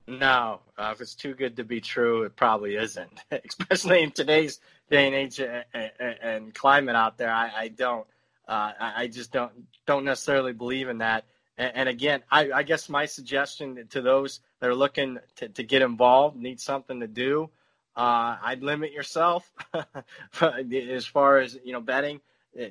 No, 0.07 0.61
uh, 0.77 0.91
if 0.93 1.01
it's 1.01 1.15
too 1.15 1.33
good 1.33 1.57
to 1.57 1.65
be 1.65 1.81
true, 1.81 2.23
it 2.23 2.35
probably 2.35 2.75
isn't. 2.75 3.09
Especially 3.31 4.03
in 4.03 4.11
today's 4.11 4.59
day 4.89 5.07
and 5.07 5.15
age 5.15 5.39
and, 5.39 5.91
and 6.21 6.53
climate 6.53 6.95
out 6.95 7.17
there. 7.17 7.31
I, 7.31 7.51
I 7.55 7.67
don't. 7.69 8.05
Uh, 8.47 8.71
I 8.79 9.07
just 9.07 9.33
don't 9.33 9.51
don't 9.85 10.05
necessarily 10.05 10.53
believe 10.53 10.87
in 10.87 10.99
that. 10.99 11.25
And, 11.57 11.71
and 11.75 11.89
again, 11.89 12.23
I, 12.31 12.51
I, 12.51 12.63
guess 12.63 12.87
my 12.87 13.05
suggestion 13.05 13.87
to 13.89 14.01
those 14.01 14.39
that 14.61 14.69
are 14.69 14.75
looking 14.75 15.17
to, 15.37 15.49
to 15.49 15.63
get 15.63 15.81
involved, 15.81 16.37
need 16.37 16.61
something 16.61 17.01
to 17.01 17.07
do, 17.07 17.49
uh, 17.97 18.37
I'd 18.41 18.63
limit 18.63 18.93
yourself 18.93 19.51
as 20.41 21.05
far 21.05 21.39
as 21.39 21.59
you 21.65 21.73
know 21.73 21.81
betting 21.81 22.21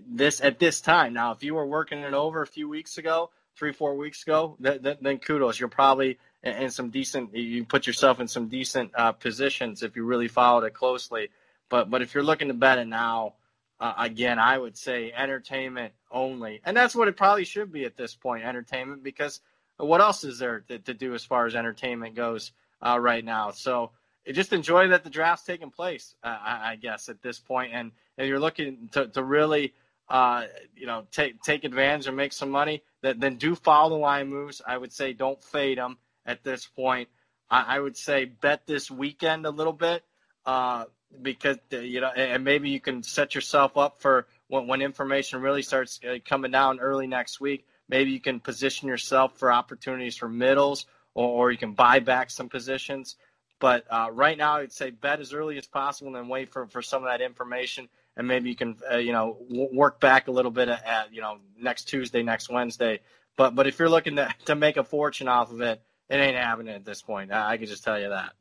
this 0.08 0.40
at 0.40 0.58
this 0.58 0.80
time. 0.80 1.12
Now, 1.12 1.32
if 1.32 1.42
you 1.42 1.54
were 1.54 1.66
working 1.66 1.98
it 2.00 2.14
over 2.14 2.42
a 2.42 2.46
few 2.46 2.68
weeks 2.68 2.98
ago, 2.98 3.30
three 3.56 3.72
four 3.72 3.96
weeks 3.96 4.22
ago, 4.22 4.56
then, 4.60 4.96
then 5.00 5.18
kudos. 5.18 5.58
You're 5.58 5.68
probably 5.68 6.18
in 6.42 6.70
some 6.70 6.90
decent. 6.90 7.34
You 7.34 7.64
put 7.64 7.86
yourself 7.86 8.20
in 8.20 8.28
some 8.28 8.48
decent 8.48 8.92
uh, 8.94 9.12
positions 9.12 9.82
if 9.82 9.96
you 9.96 10.04
really 10.04 10.28
followed 10.28 10.64
it 10.64 10.74
closely. 10.74 11.30
But 11.68 11.90
but 11.90 12.02
if 12.02 12.14
you're 12.14 12.24
looking 12.24 12.48
to 12.48 12.54
bet 12.54 12.78
it 12.78 12.86
now, 12.86 13.34
uh, 13.80 13.94
again, 13.98 14.38
I 14.38 14.56
would 14.56 14.76
say 14.76 15.12
entertainment 15.12 15.92
only, 16.10 16.60
and 16.64 16.76
that's 16.76 16.94
what 16.94 17.08
it 17.08 17.16
probably 17.16 17.44
should 17.44 17.72
be 17.72 17.84
at 17.84 17.96
this 17.96 18.14
point, 18.14 18.44
entertainment. 18.44 19.02
Because 19.02 19.40
what 19.76 20.00
else 20.00 20.24
is 20.24 20.38
there 20.38 20.60
to, 20.68 20.78
to 20.78 20.94
do 20.94 21.14
as 21.14 21.24
far 21.24 21.46
as 21.46 21.54
entertainment 21.54 22.14
goes 22.14 22.52
uh, 22.80 22.98
right 23.00 23.24
now? 23.24 23.50
So 23.50 23.90
just 24.32 24.52
enjoy 24.52 24.88
that 24.88 25.04
the 25.04 25.10
draft's 25.10 25.44
taking 25.44 25.70
place, 25.70 26.14
uh, 26.22 26.38
I, 26.40 26.76
guess, 26.76 27.08
at 27.08 27.22
this 27.22 27.38
point. 27.38 27.72
and 27.72 27.92
and 28.18 28.28
you're 28.28 28.40
looking 28.40 28.88
to 28.92 29.08
to 29.08 29.22
really. 29.22 29.74
Uh, 30.08 30.46
you 30.76 30.86
know, 30.86 31.04
take 31.10 31.42
take 31.42 31.64
advantage 31.64 32.06
and 32.06 32.16
make 32.16 32.32
some 32.32 32.48
money. 32.48 32.80
That 33.02 33.18
then 33.18 33.38
do 33.38 33.56
follow 33.56 33.90
the 33.90 33.96
line 33.96 34.28
moves. 34.28 34.62
I 34.64 34.78
would 34.78 34.92
say 34.92 35.12
don't 35.12 35.42
fade 35.42 35.78
them 35.78 35.98
at 36.24 36.44
this 36.44 36.64
point. 36.64 37.08
I, 37.50 37.76
I 37.76 37.80
would 37.80 37.96
say 37.96 38.24
bet 38.26 38.66
this 38.68 38.88
weekend 38.88 39.46
a 39.46 39.50
little 39.50 39.72
bit. 39.72 40.04
Uh, 40.44 40.84
because 41.22 41.56
uh, 41.72 41.78
you 41.78 42.00
know, 42.00 42.08
and 42.08 42.44
maybe 42.44 42.70
you 42.70 42.80
can 42.80 43.02
set 43.02 43.34
yourself 43.34 43.76
up 43.76 44.00
for 44.00 44.26
when, 44.48 44.66
when 44.66 44.82
information 44.82 45.40
really 45.40 45.62
starts 45.62 46.00
uh, 46.08 46.18
coming 46.24 46.50
down 46.50 46.80
early 46.80 47.06
next 47.06 47.40
week. 47.40 47.66
Maybe 47.88 48.10
you 48.10 48.20
can 48.20 48.40
position 48.40 48.88
yourself 48.88 49.38
for 49.38 49.52
opportunities 49.52 50.16
for 50.16 50.28
middles, 50.28 50.86
or, 51.14 51.28
or 51.28 51.52
you 51.52 51.58
can 51.58 51.72
buy 51.72 52.00
back 52.00 52.30
some 52.30 52.48
positions. 52.48 53.16
But 53.58 53.84
uh, 53.90 54.08
right 54.12 54.36
now, 54.36 54.56
I'd 54.56 54.72
say 54.72 54.90
bet 54.90 55.20
as 55.20 55.32
early 55.32 55.56
as 55.56 55.66
possible, 55.66 56.08
and 56.08 56.16
then 56.16 56.28
wait 56.28 56.52
for, 56.52 56.66
for 56.66 56.82
some 56.82 57.02
of 57.02 57.08
that 57.08 57.22
information, 57.22 57.88
and 58.16 58.28
maybe 58.28 58.50
you 58.50 58.56
can 58.56 58.76
uh, 58.90 58.98
you 58.98 59.12
know 59.12 59.38
w- 59.48 59.70
work 59.72 60.00
back 60.00 60.28
a 60.28 60.30
little 60.30 60.50
bit 60.50 60.68
at 60.68 61.12
you 61.12 61.22
know 61.22 61.38
next 61.58 61.84
Tuesday, 61.84 62.22
next 62.22 62.50
Wednesday. 62.50 63.00
But 63.36 63.54
but 63.54 63.66
if 63.66 63.78
you're 63.78 63.88
looking 63.88 64.16
to 64.16 64.28
to 64.46 64.54
make 64.54 64.76
a 64.76 64.84
fortune 64.84 65.28
off 65.28 65.50
of 65.50 65.60
it, 65.62 65.80
it 66.10 66.16
ain't 66.16 66.36
happening 66.36 66.74
at 66.74 66.84
this 66.84 67.00
point. 67.00 67.32
I, 67.32 67.52
I 67.52 67.56
can 67.56 67.66
just 67.66 67.82
tell 67.82 67.98
you 67.98 68.10
that. 68.10 68.32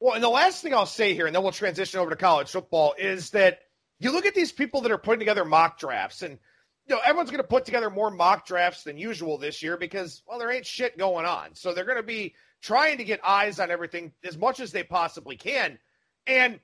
Well, 0.00 0.14
and 0.14 0.22
the 0.22 0.28
last 0.28 0.62
thing 0.62 0.74
I'll 0.74 0.86
say 0.86 1.14
here, 1.14 1.26
and 1.26 1.34
then 1.34 1.42
we'll 1.42 1.52
transition 1.52 1.98
over 1.98 2.10
to 2.10 2.16
college 2.16 2.50
football, 2.50 2.94
is 2.96 3.30
that 3.30 3.60
you 3.98 4.12
look 4.12 4.26
at 4.26 4.34
these 4.34 4.52
people 4.52 4.82
that 4.82 4.92
are 4.92 4.98
putting 4.98 5.18
together 5.18 5.44
mock 5.44 5.78
drafts, 5.78 6.22
and 6.22 6.38
you 6.86 6.94
know 6.94 7.00
everyone's 7.04 7.30
going 7.30 7.42
to 7.42 7.48
put 7.48 7.64
together 7.64 7.90
more 7.90 8.10
mock 8.10 8.46
drafts 8.46 8.84
than 8.84 8.96
usual 8.96 9.38
this 9.38 9.62
year 9.62 9.76
because 9.76 10.22
well, 10.28 10.38
there 10.38 10.50
ain't 10.50 10.66
shit 10.66 10.96
going 10.96 11.26
on, 11.26 11.54
so 11.54 11.72
they're 11.72 11.84
going 11.84 11.96
to 11.96 12.04
be 12.04 12.34
trying 12.60 12.98
to 12.98 13.04
get 13.04 13.20
eyes 13.24 13.58
on 13.58 13.70
everything 13.70 14.12
as 14.24 14.38
much 14.38 14.60
as 14.60 14.70
they 14.70 14.84
possibly 14.84 15.36
can. 15.36 15.78
And 16.26 16.60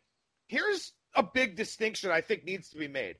here's 0.46 0.92
a 1.14 1.22
big 1.22 1.56
distinction 1.56 2.10
I 2.10 2.20
think 2.20 2.44
needs 2.44 2.70
to 2.70 2.78
be 2.78 2.88
made: 2.88 3.16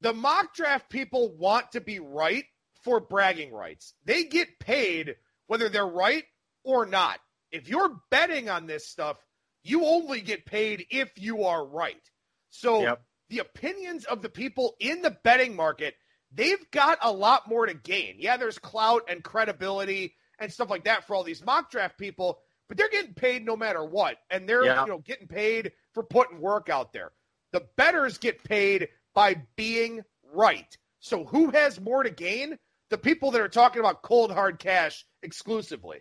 the 0.00 0.12
mock 0.12 0.52
draft 0.52 0.90
people 0.90 1.32
want 1.36 1.72
to 1.72 1.80
be 1.80 2.00
right 2.00 2.44
for 2.82 2.98
bragging 2.98 3.52
rights. 3.52 3.94
They 4.04 4.24
get 4.24 4.58
paid 4.58 5.14
whether 5.46 5.68
they're 5.68 5.86
right 5.86 6.24
or 6.64 6.86
not 6.86 7.20
if 7.52 7.68
you're 7.68 8.00
betting 8.10 8.48
on 8.48 8.66
this 8.66 8.88
stuff, 8.88 9.18
you 9.62 9.84
only 9.84 10.20
get 10.20 10.46
paid 10.46 10.86
if 10.90 11.10
you 11.16 11.44
are 11.44 11.64
right. 11.64 12.02
So 12.50 12.82
yep. 12.82 13.02
the 13.28 13.38
opinions 13.38 14.04
of 14.04 14.22
the 14.22 14.28
people 14.28 14.74
in 14.80 15.02
the 15.02 15.16
betting 15.22 15.54
market, 15.54 15.94
they've 16.32 16.70
got 16.70 16.98
a 17.02 17.12
lot 17.12 17.48
more 17.48 17.66
to 17.66 17.74
gain. 17.74 18.16
Yeah, 18.18 18.36
there's 18.36 18.58
clout 18.58 19.02
and 19.08 19.22
credibility 19.22 20.14
and 20.38 20.52
stuff 20.52 20.70
like 20.70 20.84
that 20.84 21.06
for 21.06 21.14
all 21.14 21.22
these 21.22 21.44
mock 21.44 21.70
draft 21.70 21.98
people, 21.98 22.40
but 22.68 22.76
they're 22.76 22.88
getting 22.88 23.14
paid 23.14 23.44
no 23.44 23.56
matter 23.56 23.84
what. 23.84 24.16
And 24.30 24.48
they're, 24.48 24.64
you 24.64 24.86
know, 24.86 24.98
getting 24.98 25.28
paid 25.28 25.72
for 25.92 26.02
putting 26.02 26.40
work 26.40 26.68
out 26.68 26.92
there. 26.92 27.12
The 27.52 27.64
betters 27.76 28.18
get 28.18 28.42
paid 28.42 28.88
by 29.14 29.36
being 29.56 30.02
right. 30.34 30.76
So 31.00 31.24
who 31.24 31.50
has 31.50 31.80
more 31.80 32.02
to 32.02 32.10
gain? 32.10 32.58
The 32.90 32.98
people 32.98 33.30
that 33.32 33.40
are 33.40 33.48
talking 33.48 33.80
about 33.80 34.02
cold 34.02 34.32
hard 34.32 34.58
cash 34.58 35.04
exclusively. 35.22 36.00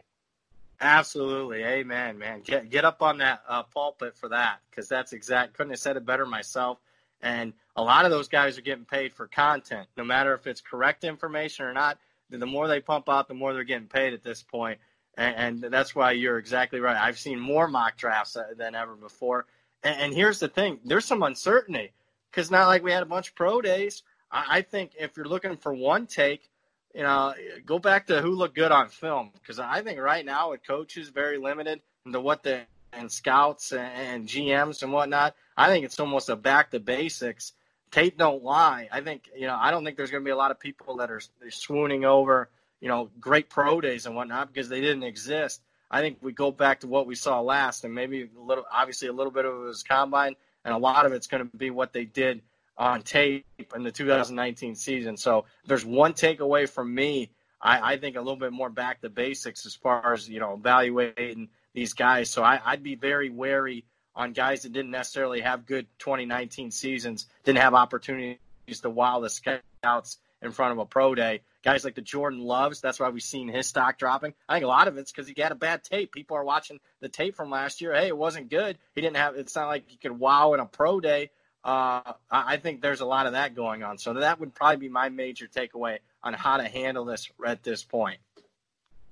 Absolutely, 0.82 1.64
amen, 1.64 2.18
man. 2.18 2.42
Get 2.42 2.72
get 2.72 2.86
up 2.86 3.04
on 3.04 3.20
that 3.20 3.44
uh, 3.48 3.62
pulpit 3.64 4.18
for 4.18 4.30
that 4.30 4.62
because 4.70 4.88
that's 4.90 5.14
exact. 5.14 5.54
Couldn't 5.54 5.72
have 5.74 5.80
said 5.80 5.96
it 5.96 6.06
better 6.06 6.26
myself. 6.26 6.80
And 7.22 7.54
a 7.76 7.84
lot 7.84 8.06
of 8.06 8.10
those 8.12 8.28
guys 8.28 8.58
are 8.58 8.62
getting 8.64 8.86
paid 8.86 9.14
for 9.14 9.28
content, 9.28 9.88
no 9.96 10.04
matter 10.04 10.34
if 10.34 10.48
it's 10.48 10.60
correct 10.60 11.04
information 11.04 11.66
or 11.66 11.74
not. 11.74 12.00
The 12.32 12.46
more 12.48 12.68
they 12.68 12.80
pump 12.80 13.10
out, 13.10 13.28
the 13.28 13.36
more 13.36 13.54
they're 13.54 13.64
getting 13.64 13.88
paid 13.88 14.14
at 14.14 14.24
this 14.24 14.42
point. 14.42 14.80
And, 15.18 15.64
and 15.64 15.74
that's 15.74 15.94
why 15.94 16.14
you're 16.14 16.40
exactly 16.40 16.80
right. 16.80 16.98
I've 16.98 17.20
seen 17.20 17.40
more 17.40 17.68
mock 17.68 17.98
drafts 17.98 18.36
uh, 18.36 18.46
than 18.58 18.74
ever 18.74 18.96
before. 18.96 19.46
And, 19.84 20.02
and 20.02 20.14
here's 20.16 20.40
the 20.40 20.48
thing: 20.48 20.80
there's 20.84 21.06
some 21.06 21.22
uncertainty 21.22 21.92
because 22.32 22.50
not 22.50 22.68
like 22.68 22.84
we 22.84 22.92
had 22.92 23.04
a 23.04 23.06
bunch 23.08 23.30
of 23.30 23.36
pro 23.36 23.62
days. 23.62 24.02
I, 24.32 24.46
I 24.50 24.62
think 24.64 24.94
if 25.00 25.16
you're 25.16 25.28
looking 25.28 25.58
for 25.58 25.76
one 25.76 26.08
take, 26.08 26.50
you 26.94 27.04
know, 27.04 27.34
go 27.66 27.80
back 27.80 28.08
to 28.08 28.22
who 28.22 28.32
looked 28.32 28.56
good 28.56 28.72
on 28.72 28.90
film 28.90 29.32
because 29.34 29.60
I 29.60 29.82
think 29.82 30.00
right 30.00 30.26
now 30.26 30.52
with 30.52 30.66
coaches 30.66 31.10
very 31.10 31.38
limited 31.38 31.82
into 32.06 32.20
what 32.20 32.44
the 32.44 32.62
and 32.94 33.12
scouts 33.12 33.72
and, 33.72 33.82
and 33.82 34.28
GMs 34.28 34.84
and 34.84 34.92
whatnot, 34.92 35.36
I 35.56 35.70
think 35.70 35.86
it's 35.86 36.00
almost 36.00 36.30
a 36.30 36.36
back 36.36 36.72
to 36.72 36.80
basics. 36.80 37.54
Tape 37.92 38.18
don't 38.18 38.44
lie. 38.44 38.90
I 38.92 39.02
think 39.02 39.30
you 39.36 39.48
know 39.48 39.58
I 39.60 39.72
don't 39.72 39.84
think 39.84 39.98
there's 39.98 40.12
going 40.12 40.24
to 40.24 40.28
be 40.28 40.32
a 40.32 40.38
lot 40.38 40.52
of 40.52 40.60
people 40.60 40.98
that 40.98 41.10
are 41.12 41.22
swooning 41.50 42.06
over 42.06 42.50
you 42.80 42.88
know 42.88 43.10
great 43.20 43.50
pro 43.50 43.82
days 43.82 44.06
and 44.06 44.16
whatnot 44.16 44.54
because 44.54 44.70
they 44.70 44.82
didn't 44.82 45.04
exist. 45.04 45.62
I 45.90 46.00
think 46.00 46.20
we 46.22 46.32
go 46.32 46.52
back 46.52 46.82
to 46.82 46.88
what 46.88 47.06
we 47.06 47.16
saw 47.16 47.42
last, 47.42 47.84
and 47.84 47.94
maybe 47.94 48.24
a 48.24 48.42
little, 48.42 48.64
obviously 48.72 49.10
a 49.10 49.14
little 49.14 49.32
bit 49.32 49.44
of 49.44 49.54
it 49.54 49.58
was 49.58 49.84
combine, 49.84 50.38
and 50.64 50.74
a 50.74 50.78
lot 50.78 51.06
of 51.06 51.12
it's 51.12 51.28
going 51.28 51.50
to 51.50 51.58
be 51.58 51.70
what 51.70 51.92
they 51.92 52.06
did 52.06 52.42
on 52.82 53.04
tape 53.04 53.46
in 53.76 53.84
the 53.84 53.92
2019 53.92 54.74
season. 54.74 55.16
So 55.16 55.46
there's 55.68 55.86
one 55.86 56.14
takeaway 56.14 56.68
from 56.68 56.94
me. 56.94 57.30
I, 57.62 57.94
I, 57.94 57.98
think 57.98 58.16
a 58.16 58.20
little 58.20 58.36
bit 58.36 58.52
more 58.52 58.72
back 58.72 59.02
to 59.02 59.10
basics 59.10 59.68
as 59.68 59.76
far 59.76 60.14
as 60.14 60.28
you 60.28 60.40
know 60.40 60.54
evaluating 60.56 61.50
these 61.76 61.94
guys. 61.94 62.32
So 62.32 62.42
I, 62.42 62.60
I'd 62.66 62.82
be 62.82 62.96
very 62.96 63.30
wary 63.30 63.86
on 64.16 64.34
guys 64.34 64.64
that 64.64 64.74
didn't 64.74 64.90
necessarily 64.90 65.42
have 65.42 65.68
good 65.68 65.86
2019 66.00 66.72
seasons, 66.72 67.28
didn't 67.44 67.60
have 67.60 67.76
opportunities 67.76 68.40
to 68.82 68.90
wow 68.90 69.20
the 69.20 69.30
scouts 69.30 70.18
in 70.42 70.52
front 70.52 70.72
of 70.72 70.80
a 70.80 70.86
pro 70.86 71.14
day. 71.14 71.42
Guys 71.64 71.86
like 71.86 71.94
the 71.94 72.02
Jordan 72.02 72.40
Loves, 72.40 72.82
that's 72.82 73.00
why 73.00 73.10
we've 73.10 73.22
seen 73.22 73.48
his 73.48 73.68
stock 73.68 74.00
dropping. 74.00 74.34
I 74.50 74.56
think 74.56 74.66
a 74.66 74.68
lot 74.68 74.88
of 74.88 74.98
it's 74.98 75.12
because 75.12 75.28
he 75.28 75.36
got 75.36 75.52
a 75.52 75.56
bad 75.56 75.84
tape. 75.84 76.12
People 76.12 76.36
are 76.36 76.44
watching 76.44 76.80
the 77.00 77.10
tape 77.10 77.36
from 77.36 77.52
last 77.52 77.80
year. 77.80 77.94
Hey, 77.94 78.08
it 78.08 78.18
wasn't 78.18 78.50
good. 78.50 78.80
He 78.96 79.02
didn't 79.02 79.18
have. 79.18 79.36
It's 79.36 79.56
not 79.56 79.68
like 79.68 79.84
he 79.88 79.98
could 79.98 80.18
wow 80.18 80.56
in 80.56 80.60
a 80.60 80.66
pro 80.66 81.00
day 81.00 81.30
uh, 81.64 82.14
I 82.30 82.58
think 82.58 82.82
there's 82.82 83.02
a 83.02 83.06
lot 83.06 83.28
of 83.28 83.34
that 83.34 83.56
going 83.56 83.84
on. 83.84 83.98
So 83.98 84.14
that 84.14 84.40
would 84.40 84.54
probably 84.54 84.78
be 84.78 84.90
my 84.90 85.10
major 85.10 85.48
takeaway 85.48 86.00
on 86.24 86.34
how 86.34 86.58
to 86.58 86.64
handle 86.64 87.06
this 87.06 87.30
at 87.46 87.64
this 87.64 87.84
point. 87.84 88.20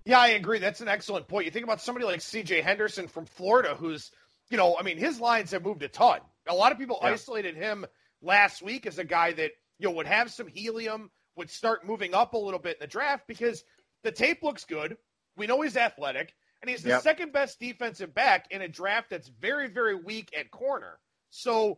Yeah, 0.06 0.20
I 0.20 0.30
agree. 0.30 0.60
That's 0.60 0.82
an 0.82 0.88
excellent 0.88 1.28
point. 1.28 1.46
You 1.46 1.52
think 1.52 1.66
about 1.66 1.82
somebody 1.82 2.06
like 2.06 2.20
CJ 2.20 2.64
Henderson 2.64 3.08
from 3.08 3.26
Florida, 3.26 3.76
who's, 3.76 4.12
you 4.50 4.58
know, 4.58 4.76
I 4.80 4.84
mean, 4.84 4.98
his 4.98 5.20
lines 5.20 5.52
have 5.52 5.64
moved 5.64 5.84
a 5.84 5.88
ton. 5.88 6.22
A 6.48 6.56
lot 6.56 6.72
of 6.72 6.80
people 6.80 6.98
yeah. 7.02 7.10
isolated 7.10 7.56
him 7.56 7.86
last 8.22 8.64
week 8.64 8.88
as 8.88 8.98
a 8.98 9.04
guy 9.04 9.34
that, 9.34 9.52
you 9.78 9.88
know, 9.88 9.92
would 9.92 10.08
have 10.08 10.32
some 10.32 10.48
helium, 10.48 11.12
would 11.36 11.52
start 11.52 11.86
moving 11.86 12.16
up 12.16 12.34
a 12.34 12.38
little 12.38 12.60
bit 12.60 12.78
in 12.78 12.80
the 12.82 12.88
draft 12.88 13.28
because 13.28 13.64
the 14.04 14.12
tape 14.12 14.42
looks 14.42 14.66
good. 14.66 14.98
We 15.38 15.46
know 15.46 15.62
he's 15.62 15.78
athletic, 15.78 16.34
and 16.62 16.70
he's 16.70 16.82
the 16.82 16.90
yep. 16.90 17.02
second 17.02 17.32
best 17.32 17.60
defensive 17.60 18.14
back 18.14 18.48
in 18.50 18.62
a 18.62 18.68
draft 18.68 19.12
that's 19.12 19.28
very, 19.28 19.68
very 19.68 19.96
weak 19.96 20.34
at 20.38 20.50
corner. 20.50 20.98
So 21.30 21.78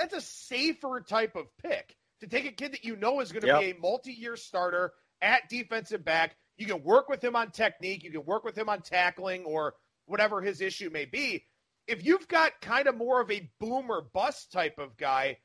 that's 0.00 0.14
a 0.14 0.20
safer 0.20 1.04
type 1.06 1.36
of 1.36 1.46
pick 1.58 1.94
to 2.20 2.26
take 2.26 2.46
a 2.46 2.52
kid 2.52 2.72
that 2.72 2.84
you 2.84 2.96
know 2.96 3.20
is 3.20 3.32
going 3.32 3.42
to 3.42 3.48
yep. 3.48 3.60
be 3.60 3.70
a 3.70 3.78
multi-year 3.78 4.36
starter 4.36 4.92
at 5.20 5.48
defensive 5.48 6.04
back. 6.04 6.36
You 6.56 6.66
can 6.66 6.82
work 6.82 7.08
with 7.08 7.22
him 7.22 7.36
on 7.36 7.50
technique, 7.50 8.02
you 8.02 8.10
can 8.10 8.24
work 8.24 8.44
with 8.44 8.56
him 8.56 8.68
on 8.68 8.80
tackling 8.80 9.44
or 9.44 9.74
whatever 10.06 10.40
his 10.40 10.60
issue 10.60 10.90
may 10.90 11.04
be. 11.04 11.44
If 11.86 12.04
you've 12.04 12.28
got 12.28 12.60
kind 12.60 12.86
of 12.86 12.96
more 12.96 13.20
of 13.20 13.30
a 13.30 13.50
boomer 13.58 14.00
bust 14.00 14.52
type 14.52 14.78
of 14.78 14.96
guy, 14.96 15.38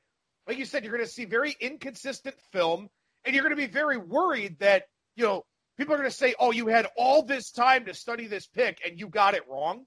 like 0.48 0.58
you 0.58 0.66
said, 0.66 0.84
you're 0.84 0.94
going 0.94 1.06
to 1.06 1.12
see 1.12 1.26
very 1.26 1.56
inconsistent 1.60 2.36
film, 2.52 2.90
and 3.24 3.34
you're 3.34 3.44
going 3.44 3.56
to 3.56 3.62
be 3.62 3.72
very 3.72 3.98
worried 3.98 4.60
that 4.60 4.88
you 5.16 5.26
know 5.26 5.44
people 5.78 5.94
are 5.94 5.98
going 5.98 6.10
to 6.10 6.16
say, 6.16 6.36
"Oh, 6.40 6.52
you 6.52 6.68
had 6.68 6.88
all 6.96 7.24
this 7.24 7.52
time 7.52 7.86
to 7.86 7.94
study 7.94 8.28
this 8.28 8.46
pick 8.48 8.80
and 8.86 9.00
you 9.00 9.08
got 9.08 9.34
it 9.34 9.44
wrong." 9.50 9.86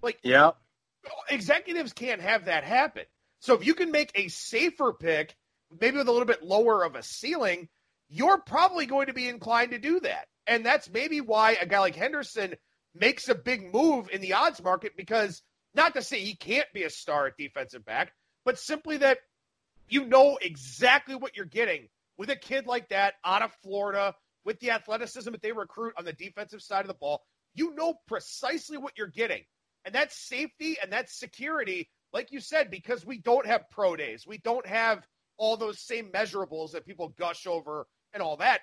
Like, 0.00 0.18
yeah, 0.22 0.52
executives 1.28 1.92
can't 1.92 2.20
have 2.20 2.46
that 2.46 2.64
happen. 2.64 3.04
So 3.40 3.54
if 3.54 3.66
you 3.66 3.74
can 3.74 3.90
make 3.90 4.12
a 4.14 4.28
safer 4.28 4.92
pick, 4.92 5.34
maybe 5.80 5.98
with 5.98 6.08
a 6.08 6.12
little 6.12 6.26
bit 6.26 6.42
lower 6.42 6.84
of 6.84 6.94
a 6.94 7.02
ceiling, 7.02 7.68
you're 8.08 8.38
probably 8.38 8.86
going 8.86 9.06
to 9.06 9.12
be 9.12 9.28
inclined 9.28 9.70
to 9.72 9.78
do 9.78 10.00
that. 10.00 10.26
And 10.46 10.64
that's 10.64 10.90
maybe 10.90 11.20
why 11.20 11.56
a 11.60 11.66
guy 11.66 11.80
like 11.80 11.96
Henderson 11.96 12.54
makes 12.94 13.28
a 13.28 13.34
big 13.34 13.72
move 13.72 14.08
in 14.10 14.20
the 14.20 14.34
odds 14.34 14.62
market 14.62 14.96
because 14.96 15.42
not 15.74 15.94
to 15.94 16.02
say 16.02 16.20
he 16.20 16.34
can't 16.34 16.66
be 16.74 16.82
a 16.82 16.90
star 16.90 17.26
at 17.26 17.36
defensive 17.36 17.84
back, 17.84 18.12
but 18.44 18.58
simply 18.58 18.98
that 18.98 19.18
you 19.88 20.04
know 20.06 20.38
exactly 20.40 21.14
what 21.14 21.36
you're 21.36 21.46
getting 21.46 21.88
with 22.18 22.30
a 22.30 22.36
kid 22.36 22.66
like 22.66 22.88
that 22.88 23.14
out 23.24 23.42
of 23.42 23.52
Florida 23.62 24.14
with 24.44 24.58
the 24.60 24.70
athleticism 24.70 25.30
that 25.30 25.42
they 25.42 25.52
recruit 25.52 25.94
on 25.96 26.04
the 26.04 26.12
defensive 26.12 26.62
side 26.62 26.80
of 26.80 26.88
the 26.88 26.94
ball. 26.94 27.22
You 27.54 27.74
know 27.74 27.94
precisely 28.06 28.76
what 28.76 28.98
you're 28.98 29.06
getting. 29.06 29.42
And 29.84 29.94
that's 29.94 30.28
safety 30.28 30.76
and 30.82 30.92
that's 30.92 31.18
security, 31.18 31.88
like 32.12 32.32
you 32.32 32.40
said, 32.40 32.70
because 32.70 33.04
we 33.04 33.18
don't 33.18 33.46
have 33.46 33.70
pro 33.70 33.96
days. 33.96 34.26
We 34.26 34.38
don't 34.38 34.66
have 34.66 35.06
all 35.36 35.56
those 35.56 35.80
same 35.80 36.10
measurables 36.12 36.72
that 36.72 36.86
people 36.86 37.14
gush 37.18 37.46
over 37.46 37.86
and 38.12 38.22
all 38.22 38.36
that. 38.38 38.60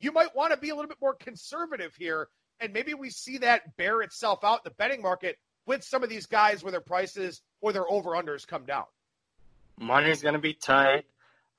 You 0.00 0.12
might 0.12 0.34
want 0.36 0.52
to 0.52 0.58
be 0.58 0.70
a 0.70 0.74
little 0.74 0.88
bit 0.88 1.00
more 1.00 1.14
conservative 1.14 1.94
here. 1.96 2.28
And 2.60 2.72
maybe 2.72 2.94
we 2.94 3.10
see 3.10 3.38
that 3.38 3.76
bear 3.76 4.02
itself 4.02 4.44
out 4.44 4.60
in 4.64 4.70
the 4.70 4.74
betting 4.78 5.00
market 5.00 5.36
with 5.66 5.84
some 5.84 6.02
of 6.02 6.08
these 6.08 6.26
guys 6.26 6.62
where 6.62 6.72
their 6.72 6.80
prices 6.80 7.40
or 7.60 7.72
their 7.72 7.88
over 7.90 8.10
unders 8.10 8.46
come 8.46 8.64
down. 8.64 8.84
Money's 9.78 10.22
going 10.22 10.34
to 10.34 10.40
be 10.40 10.54
tight. 10.54 11.04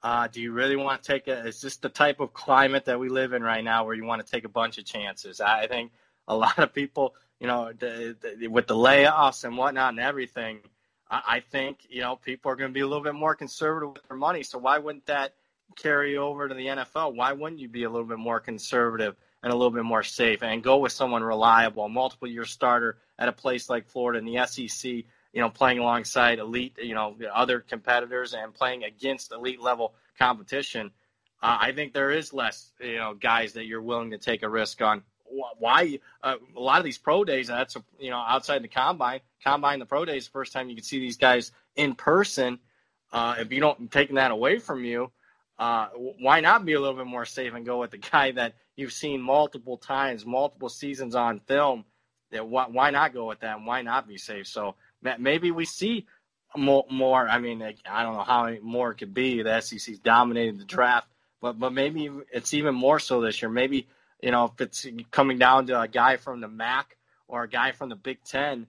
Uh, 0.02 0.28
do 0.28 0.42
you 0.42 0.52
really 0.52 0.76
want 0.76 1.04
to 1.04 1.12
take 1.12 1.28
a? 1.28 1.48
Is 1.48 1.62
this 1.62 1.78
the 1.78 1.90
type 1.90 2.20
of 2.20 2.34
climate 2.34 2.86
that 2.86 3.00
we 3.00 3.10
live 3.10 3.34
in 3.34 3.44
right 3.44 3.64
now, 3.64 3.86
where 3.86 3.96
you 3.96 4.06
want 4.06 4.26
to 4.26 4.32
take 4.32 4.46
a 4.46 4.50
bunch 4.50 4.78
of 4.78 4.86
chances? 4.86 5.42
I 5.42 5.68
think 5.68 5.92
a 6.28 6.36
lot 6.36 6.58
of 6.58 6.74
people, 6.74 7.16
you 7.40 7.48
know, 7.48 7.72
the, 7.78 8.16
the, 8.40 8.48
with 8.48 8.68
the 8.68 8.76
layoffs 8.76 9.44
and 9.44 9.58
whatnot 9.58 9.90
and 9.90 10.00
everything, 10.00 10.60
I, 11.10 11.22
I 11.28 11.40
think 11.40 11.80
you 11.90 12.02
know 12.02 12.16
people 12.16 12.52
are 12.52 12.56
going 12.56 12.70
to 12.70 12.74
be 12.74 12.82
a 12.82 12.88
little 12.88 13.04
bit 13.04 13.16
more 13.16 13.36
conservative 13.36 13.94
with 13.94 14.08
their 14.08 14.18
money. 14.18 14.44
So 14.44 14.58
why 14.58 14.78
wouldn't 14.78 15.06
that 15.08 15.34
carry 15.76 16.18
over 16.18 16.48
to 16.48 16.56
the 16.56 16.66
NFL? 16.66 17.16
Why 17.16 17.34
wouldn't 17.34 17.60
you 17.60 17.70
be 17.70 17.84
a 17.84 17.90
little 17.90 18.08
bit 18.08 18.20
more 18.20 18.40
conservative 18.40 19.16
and 19.44 19.54
a 19.54 19.56
little 19.56 19.72
bit 19.72 19.86
more 19.86 20.04
safe 20.04 20.44
and 20.44 20.64
go 20.64 20.78
with 20.78 20.92
someone 20.92 21.24
reliable, 21.24 21.86
a 21.86 21.90
multiple 21.90 22.28
year 22.28 22.46
starter 22.46 22.98
at 23.18 23.30
a 23.30 23.34
place 23.34 23.70
like 23.70 23.88
Florida 23.88 24.20
in 24.20 24.26
the 24.26 24.46
SEC? 24.46 25.06
you 25.34 25.42
know, 25.42 25.50
playing 25.50 25.80
alongside 25.80 26.40
elite, 26.40 26.78
you 26.82 26.96
know, 26.96 27.16
other 27.34 27.60
competitors 27.60 28.34
and 28.34 28.54
playing 28.54 28.84
against 28.84 29.32
elite 29.32 29.62
level 29.62 29.94
competition, 30.18 30.92
uh, 31.42 31.58
I 31.62 31.72
think 31.72 31.94
there 31.94 32.12
is 32.12 32.34
less, 32.34 32.72
you 32.80 32.98
know, 32.98 33.14
guys 33.14 33.54
that 33.54 33.66
you're 33.66 33.82
willing 33.82 34.12
to 34.12 34.18
take 34.18 34.44
a 34.44 34.50
risk 34.50 34.82
on. 34.82 35.04
Why 35.58 36.00
uh, 36.24 36.36
a 36.56 36.60
lot 36.60 36.80
of 36.80 36.86
these 36.86 36.98
pro 36.98 37.24
days? 37.24 37.48
That's 37.48 37.78
you 38.00 38.10
know 38.10 38.18
outside 38.18 38.64
the 38.64 38.68
combine, 38.68 39.22
combine 39.44 39.80
the 39.80 39.86
pro 39.86 40.06
days. 40.06 40.26
The 40.26 40.32
first 40.32 40.54
time 40.54 40.70
you 40.70 40.76
can 40.76 40.84
see 40.84 41.00
these 41.00 41.18
guys 41.18 41.52
in 41.76 41.96
person. 41.96 42.60
Uh, 43.12 43.36
if 43.40 43.52
you 43.52 43.60
don't 43.60 43.92
taking 43.92 44.18
that 44.18 44.32
away 44.32 44.60
from 44.60 44.84
you, 44.84 45.12
uh, 45.58 45.88
why 46.20 46.40
not 46.40 46.66
be 46.66 46.74
a 46.74 46.80
little 46.80 46.96
bit 46.96 47.08
more 47.08 47.26
safe 47.26 47.54
and 47.54 47.66
go 47.66 47.80
with 47.80 47.92
the 47.92 47.98
guy 47.98 48.32
that 48.32 48.54
you've 48.76 48.94
seen 48.94 49.22
multiple 49.22 49.78
times, 49.78 50.26
multiple 50.26 50.70
seasons 50.70 51.16
on 51.16 51.40
film? 51.42 51.86
That 52.32 52.48
why, 52.48 52.68
why 52.68 52.92
not 52.92 53.14
go 53.14 53.28
with 53.28 53.40
that? 53.40 53.58
And 53.58 53.66
why 53.66 53.82
not 53.82 54.08
be 54.08 54.18
safe? 54.18 54.48
So 54.48 54.76
maybe 55.18 55.52
we 55.52 55.66
see 55.66 56.06
more. 56.56 56.86
more 56.90 57.28
I 57.28 57.40
mean, 57.40 57.62
I 57.62 58.04
don't 58.04 58.14
know 58.14 58.24
how 58.24 58.54
more 58.62 58.92
it 58.92 58.96
could 59.00 59.14
be. 59.14 59.42
The 59.42 59.62
SEC's 59.62 60.00
dominated 60.00 60.60
the 60.60 60.66
draft, 60.66 61.08
but 61.42 61.60
but 61.60 61.74
maybe 61.74 62.10
it's 62.32 62.54
even 62.54 62.76
more 62.76 63.00
so 63.00 63.22
this 63.22 63.42
year. 63.42 63.50
Maybe 63.50 63.88
you 64.22 64.32
know 64.32 64.46
if 64.46 64.62
it's 64.62 64.86
coming 65.12 65.38
down 65.38 65.68
to 65.68 65.80
a 65.80 65.88
guy 65.88 66.18
from 66.18 66.42
the 66.42 66.48
MAC 66.48 66.98
or 67.28 67.44
a 67.44 67.50
guy 67.50 67.72
from 67.72 67.90
the 67.90 67.96
Big 67.96 68.24
Ten. 68.24 68.68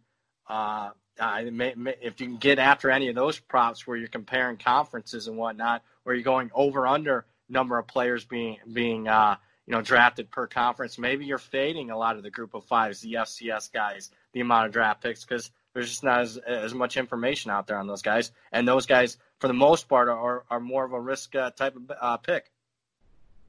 Uh, 0.49 0.91
if 1.23 2.21
you 2.21 2.27
can 2.27 2.37
get 2.39 2.59
after 2.59 2.91
any 2.91 3.09
of 3.09 3.15
those 3.15 3.39
props 3.39 3.87
where 3.87 3.97
you're 3.97 4.09
comparing 4.09 4.57
conferences 4.57 5.29
and 5.29 5.37
whatnot, 5.37 5.83
where 6.03 6.15
you're 6.15 6.25
going 6.25 6.51
over 6.55 6.87
under 6.87 7.27
number 7.49 7.79
of 7.79 7.87
players 7.87 8.25
being 8.25 8.57
being 8.73 9.09
uh, 9.09 9.37
you 9.67 9.73
know 9.73 9.83
drafted 9.83 10.31
per 10.31 10.47
conference, 10.47 10.99
maybe 10.99 11.25
you're 11.25 11.39
fading 11.39 11.91
a 11.91 11.99
lot 11.99 12.17
of 12.17 12.23
the 12.23 12.31
group 12.31 12.55
of 12.55 12.65
fives, 12.65 13.01
the 13.01 13.15
FCS 13.15 13.73
guys, 13.73 14.11
the 14.33 14.41
amount 14.41 14.67
of 14.67 14.73
draft 14.73 15.03
picks 15.03 15.25
because 15.25 15.51
there's 15.75 15.89
just 15.89 16.05
not 16.05 16.21
as, 16.21 16.37
as 16.39 16.75
much 16.75 16.97
information 16.97 17.51
out 17.51 17.67
there 17.67 17.79
on 17.79 17.87
those 17.87 18.03
guys, 18.03 18.33
and 18.53 18.67
those 18.67 18.87
guys, 18.87 19.17
for 19.39 19.49
the 19.49 19.55
most 19.55 19.89
part, 19.89 20.09
are 20.09 20.45
are 20.51 20.61
more 20.61 20.85
of 20.85 20.93
a 20.93 21.01
risk 21.01 21.35
uh, 21.35 21.51
type 21.51 21.77
of 21.77 21.91
uh, 22.01 22.17
pick. 22.17 22.51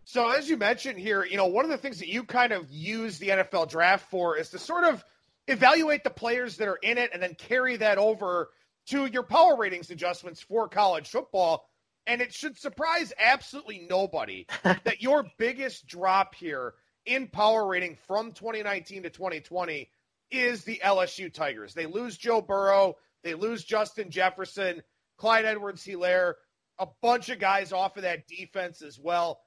So, 0.04 0.30
as 0.30 0.50
you 0.50 0.58
mentioned 0.58 1.00
here, 1.00 1.24
you 1.24 1.38
know, 1.38 1.48
one 1.48 1.64
of 1.64 1.72
the 1.72 1.78
things 1.78 2.00
that 2.00 2.10
you 2.10 2.24
kind 2.24 2.52
of 2.52 2.70
use 2.72 3.20
the 3.20 3.30
NFL 3.30 3.70
draft 3.70 4.10
for 4.10 4.38
is 4.38 4.50
to 4.50 4.60
sort 4.60 4.84
of 4.84 5.04
evaluate 5.48 6.04
the 6.04 6.10
players 6.10 6.58
that 6.58 6.68
are 6.68 6.80
in 6.82 6.98
it 6.98 7.12
and 7.14 7.22
then 7.22 7.36
carry 7.36 7.78
that 7.78 7.98
over 7.98 8.50
to 8.88 9.06
your 9.06 9.24
power 9.24 9.56
ratings 9.58 9.90
adjustments 9.92 10.42
for 10.42 10.68
college 10.68 11.10
football. 11.10 11.66
And 12.08 12.20
it 12.22 12.34
should 12.34 12.58
surprise 12.58 13.14
absolutely 13.20 13.86
nobody 13.90 14.48
that 14.64 15.02
your 15.02 15.26
biggest 15.38 15.88
drop 15.88 16.36
here 16.36 16.74
in 17.06 17.28
power 17.28 17.66
rating 17.66 17.98
from 18.08 18.32
2019 18.32 19.04
to 19.04 19.10
2020 19.10 19.90
is 20.32 20.64
the 20.64 20.82
LSU 20.84 21.32
Tigers. 21.32 21.74
They 21.74 21.86
lose 21.86 22.18
Joe 22.18 22.42
Burrow, 22.42 22.96
they 23.24 23.34
lose 23.34 23.64
Justin 23.64 24.10
Jefferson, 24.10 24.82
Clyde 25.18 25.46
Edwards 25.46 25.86
Helaire, 25.86 26.36
a 26.80 26.88
bunch 27.02 27.30
of 27.30 27.40
guys 27.40 27.72
off 27.72 27.98
of 27.98 28.04
that 28.04 28.28
defense 28.28 28.82
as 28.82 29.00
well. 29.00 29.42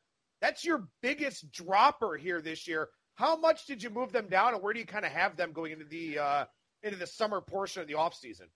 That's 0.44 0.62
your 0.62 0.86
biggest 1.00 1.50
dropper 1.52 2.18
here 2.18 2.42
this 2.42 2.68
year. 2.68 2.90
How 3.14 3.34
much 3.34 3.64
did 3.64 3.82
you 3.82 3.88
move 3.88 4.12
them 4.12 4.26
down, 4.28 4.52
and 4.52 4.62
where 4.62 4.74
do 4.74 4.78
you 4.78 4.84
kind 4.84 5.06
of 5.06 5.10
have 5.10 5.38
them 5.38 5.52
going 5.52 5.72
into 5.72 5.86
the 5.86 6.18
uh, 6.18 6.44
into 6.82 6.98
the 6.98 7.06
summer 7.06 7.40
portion 7.40 7.80
of 7.80 7.88
the 7.88 7.94
offseason? 7.94 8.48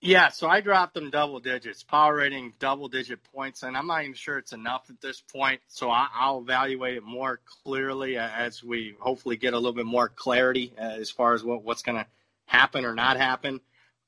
Yeah, 0.00 0.30
so 0.30 0.48
I 0.48 0.62
dropped 0.62 0.94
them 0.94 1.10
double 1.10 1.38
digits, 1.38 1.82
power 1.82 2.16
rating 2.16 2.54
double 2.58 2.88
digit 2.88 3.18
points, 3.24 3.62
and 3.62 3.76
I'm 3.76 3.88
not 3.88 4.00
even 4.04 4.14
sure 4.14 4.38
it's 4.38 4.54
enough 4.54 4.86
at 4.88 5.02
this 5.02 5.20
point. 5.20 5.60
So 5.68 5.90
I'll 5.90 6.38
evaluate 6.38 6.96
it 6.96 7.02
more 7.02 7.40
clearly 7.62 8.16
as 8.16 8.64
we 8.64 8.96
hopefully 8.98 9.36
get 9.36 9.52
a 9.52 9.58
little 9.58 9.74
bit 9.74 9.84
more 9.84 10.08
clarity 10.08 10.72
uh, 10.78 10.80
as 10.80 11.10
far 11.10 11.34
as 11.34 11.44
what, 11.44 11.62
what's 11.62 11.82
going 11.82 11.98
to 11.98 12.06
happen 12.46 12.86
or 12.86 12.94
not 12.94 13.18
happen. 13.18 13.60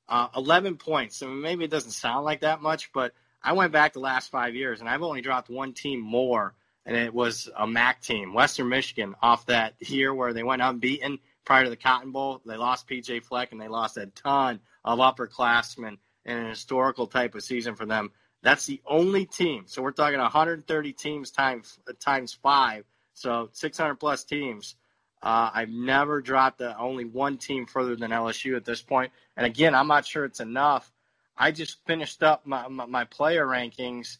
Uh, 0.09 0.29
11 0.35 0.79
points. 0.79 1.19
So 1.19 1.29
maybe 1.29 1.65
it 1.65 1.71
doesn't 1.71 1.91
sound 1.91 2.25
like 2.25 2.41
that 2.41 2.63
much, 2.63 2.95
but 2.95 3.13
I 3.43 3.53
went 3.53 3.73
back 3.73 3.93
the 3.93 4.01
last 4.01 4.31
five 4.31 4.55
years 4.55 4.81
and 4.81 4.89
I've 4.89 5.03
only 5.03 5.21
dropped 5.21 5.51
one 5.51 5.75
team 5.75 6.01
more, 6.01 6.55
and 6.87 6.97
it 6.97 7.15
was 7.15 7.49
a 7.57 7.67
MAC 7.67 8.03
team, 8.03 8.35
Western 8.35 8.69
Michigan, 8.69 9.15
off 9.23 9.47
that 9.47 9.75
year 9.81 10.15
where 10.15 10.33
they 10.33 10.43
went 10.43 10.63
unbeaten 10.63 11.19
prior 11.45 11.65
to 11.65 11.71
the 11.71 11.77
Cotton 11.77 12.13
Bowl. 12.13 12.41
They 12.45 12.57
lost 12.57 12.89
PJ 12.89 13.25
Fleck 13.25 13.53
and 13.53 13.61
they 13.61 13.69
lost 13.69 13.97
a 13.97 14.07
ton 14.07 14.61
of 14.85 14.99
upperclassmen 14.99 15.99
in 16.25 16.37
an 16.37 16.49
historical 16.49 17.07
type 17.07 17.35
of 17.35 17.43
season 17.43 17.75
for 17.75 17.87
them. 17.87 18.11
That's 18.43 18.67
the 18.67 18.81
only 18.87 19.25
team. 19.25 19.65
So 19.67 19.83
we're 19.83 19.93
talking 19.93 20.19
130 20.19 20.93
teams 20.93 21.31
times 21.31 21.79
times 21.99 22.35
five, 22.43 22.85
so 23.15 23.49
600 23.53 23.95
plus 23.95 24.25
teams. 24.25 24.77
Uh, 25.23 25.51
I've 25.55 25.71
never 25.71 26.21
dropped 26.21 26.59
the 26.59 26.79
only 26.79 27.07
one 27.07 27.39
team 27.39 27.65
further 27.65 27.97
than 27.97 28.11
LSU 28.11 28.57
at 28.57 28.67
this 28.67 28.83
point. 28.83 29.11
And 29.39 29.47
again, 29.47 29.75
I'm 29.75 29.89
not 29.89 30.05
sure 30.05 30.27
it's 30.27 30.41
enough. 30.41 30.93
I 31.37 31.51
just 31.51 31.79
finished 31.87 32.23
up 32.23 32.47
my, 32.47 32.69
my, 32.69 32.85
my 32.85 33.05
player 33.05 33.47
rankings, 33.47 34.19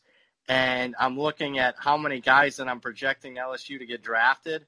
and 0.49 0.95
I'm 0.99 1.19
looking 1.19 1.59
at 1.59 1.77
how 1.79 1.97
many 1.97 2.21
guys 2.21 2.57
that 2.57 2.69
I'm 2.69 2.81
projecting 2.81 3.37
LSU 3.37 3.79
to 3.79 3.87
get 3.87 4.03
drafted. 4.03 4.67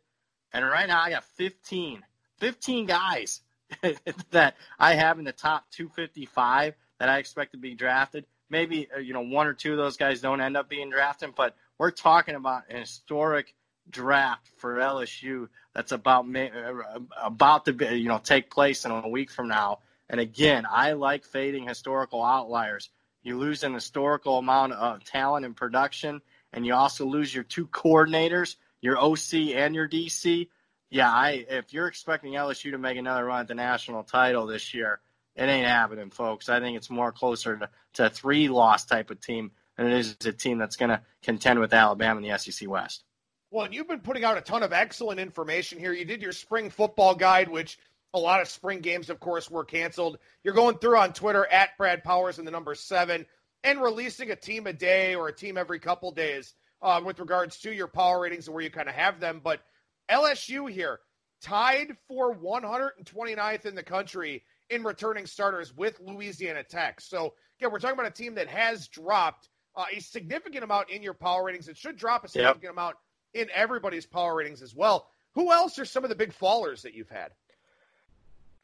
And 0.52 0.64
right 0.64 0.88
now, 0.88 1.02
I 1.02 1.10
got 1.10 1.24
15, 1.36 2.02
15 2.38 2.86
guys 2.86 3.40
that 4.30 4.56
I 4.78 4.94
have 4.94 5.18
in 5.18 5.24
the 5.24 5.32
top 5.32 5.64
255 5.72 6.74
that 6.98 7.08
I 7.08 7.18
expect 7.18 7.52
to 7.52 7.58
be 7.58 7.74
drafted. 7.74 8.24
Maybe 8.48 8.88
uh, 8.94 9.00
you 9.00 9.12
know 9.12 9.22
one 9.22 9.46
or 9.46 9.54
two 9.54 9.72
of 9.72 9.78
those 9.78 9.96
guys 9.96 10.20
don't 10.20 10.40
end 10.40 10.56
up 10.56 10.68
being 10.68 10.90
drafted, 10.90 11.34
but 11.34 11.56
we're 11.78 11.90
talking 11.90 12.36
about 12.36 12.62
an 12.70 12.78
historic 12.78 13.54
draft 13.90 14.50
for 14.56 14.76
LSU 14.76 15.48
that's 15.74 15.92
about 15.92 16.24
uh, 16.34 17.00
about 17.20 17.64
to 17.66 17.72
be, 17.72 17.86
you 17.86 18.08
know 18.08 18.20
take 18.22 18.50
place 18.50 18.84
in 18.84 18.92
a 18.92 19.08
week 19.08 19.30
from 19.30 19.48
now. 19.48 19.80
And 20.08 20.20
again, 20.20 20.64
I 20.70 20.92
like 20.92 21.24
fading 21.24 21.66
historical 21.66 22.22
outliers. 22.22 22.88
You 23.26 23.38
lose 23.38 23.64
an 23.64 23.74
historical 23.74 24.38
amount 24.38 24.72
of 24.72 25.04
talent 25.04 25.44
and 25.44 25.56
production, 25.56 26.22
and 26.52 26.64
you 26.64 26.74
also 26.74 27.04
lose 27.04 27.34
your 27.34 27.44
two 27.44 27.66
coordinators, 27.66 28.56
your 28.80 28.98
OC 28.98 29.54
and 29.54 29.74
your 29.74 29.88
DC 29.88 30.48
yeah, 30.90 31.10
I 31.10 31.44
if 31.48 31.72
you're 31.72 31.88
expecting 31.88 32.32
LSU 32.34 32.70
to 32.70 32.78
make 32.78 32.96
another 32.96 33.24
run 33.24 33.40
at 33.40 33.48
the 33.48 33.54
national 33.54 34.04
title 34.04 34.46
this 34.46 34.72
year, 34.72 35.00
it 35.34 35.44
ain't 35.44 35.66
happening, 35.66 36.10
folks. 36.10 36.48
I 36.48 36.60
think 36.60 36.76
it's 36.76 36.90
more 36.90 37.12
closer 37.12 37.56
to, 37.56 37.68
to 37.94 38.06
a 38.06 38.10
three 38.10 38.48
loss 38.48 38.84
type 38.84 39.10
of 39.10 39.20
team 39.20 39.50
than 39.76 39.88
it 39.88 39.98
is 39.98 40.16
a 40.24 40.32
team 40.32 40.58
that's 40.58 40.76
going 40.76 40.90
to 40.90 41.02
contend 41.22 41.60
with 41.60 41.74
Alabama 41.74 42.20
in 42.20 42.28
the 42.28 42.38
SEC 42.38 42.68
West. 42.68 43.04
Well, 43.50 43.64
and 43.64 43.74
you've 43.74 43.88
been 43.88 44.00
putting 44.00 44.24
out 44.24 44.38
a 44.38 44.40
ton 44.40 44.62
of 44.62 44.72
excellent 44.72 45.20
information 45.20 45.78
here. 45.78 45.92
You 45.92 46.04
did 46.04 46.22
your 46.22 46.32
spring 46.32 46.70
football 46.70 47.14
guide, 47.14 47.48
which 47.48 47.78
a 48.16 48.18
lot 48.18 48.40
of 48.40 48.48
spring 48.48 48.80
games, 48.80 49.10
of 49.10 49.20
course, 49.20 49.50
were 49.50 49.64
canceled. 49.64 50.18
You're 50.42 50.54
going 50.54 50.78
through 50.78 50.98
on 50.98 51.12
Twitter 51.12 51.46
at 51.46 51.76
Brad 51.78 52.02
Powers 52.02 52.38
and 52.38 52.46
the 52.46 52.52
number 52.52 52.74
seven 52.74 53.26
and 53.62 53.80
releasing 53.80 54.30
a 54.30 54.36
team 54.36 54.66
a 54.66 54.72
day 54.72 55.14
or 55.14 55.28
a 55.28 55.34
team 55.34 55.56
every 55.56 55.78
couple 55.78 56.10
days 56.10 56.54
uh, 56.82 57.00
with 57.04 57.18
regards 57.20 57.58
to 57.60 57.72
your 57.72 57.88
power 57.88 58.20
ratings 58.20 58.46
and 58.46 58.54
where 58.54 58.64
you 58.64 58.70
kind 58.70 58.88
of 58.88 58.94
have 58.94 59.20
them. 59.20 59.40
But– 59.42 59.60
LSU 60.10 60.70
here 60.70 61.00
tied 61.42 61.96
for 62.08 62.34
129th 62.34 63.66
in 63.66 63.74
the 63.74 63.82
country 63.82 64.44
in 64.70 64.82
returning 64.82 65.26
starters 65.26 65.76
with 65.76 66.00
Louisiana 66.00 66.62
Tech. 66.62 67.00
So, 67.00 67.34
again, 67.58 67.72
we're 67.72 67.78
talking 67.78 67.98
about 67.98 68.06
a 68.06 68.10
team 68.10 68.34
that 68.36 68.48
has 68.48 68.88
dropped 68.88 69.48
uh, 69.76 69.84
a 69.94 70.00
significant 70.00 70.64
amount 70.64 70.90
in 70.90 71.02
your 71.02 71.14
power 71.14 71.44
ratings. 71.44 71.68
It 71.68 71.76
should 71.76 71.96
drop 71.96 72.24
a 72.24 72.28
significant 72.28 72.64
yep. 72.64 72.72
amount 72.72 72.96
in 73.34 73.48
everybody's 73.52 74.06
power 74.06 74.34
ratings 74.34 74.62
as 74.62 74.74
well. 74.74 75.08
Who 75.34 75.52
else 75.52 75.78
are 75.78 75.84
some 75.84 76.04
of 76.04 76.10
the 76.10 76.16
big 76.16 76.32
fallers 76.32 76.82
that 76.82 76.94
you've 76.94 77.10
had? 77.10 77.32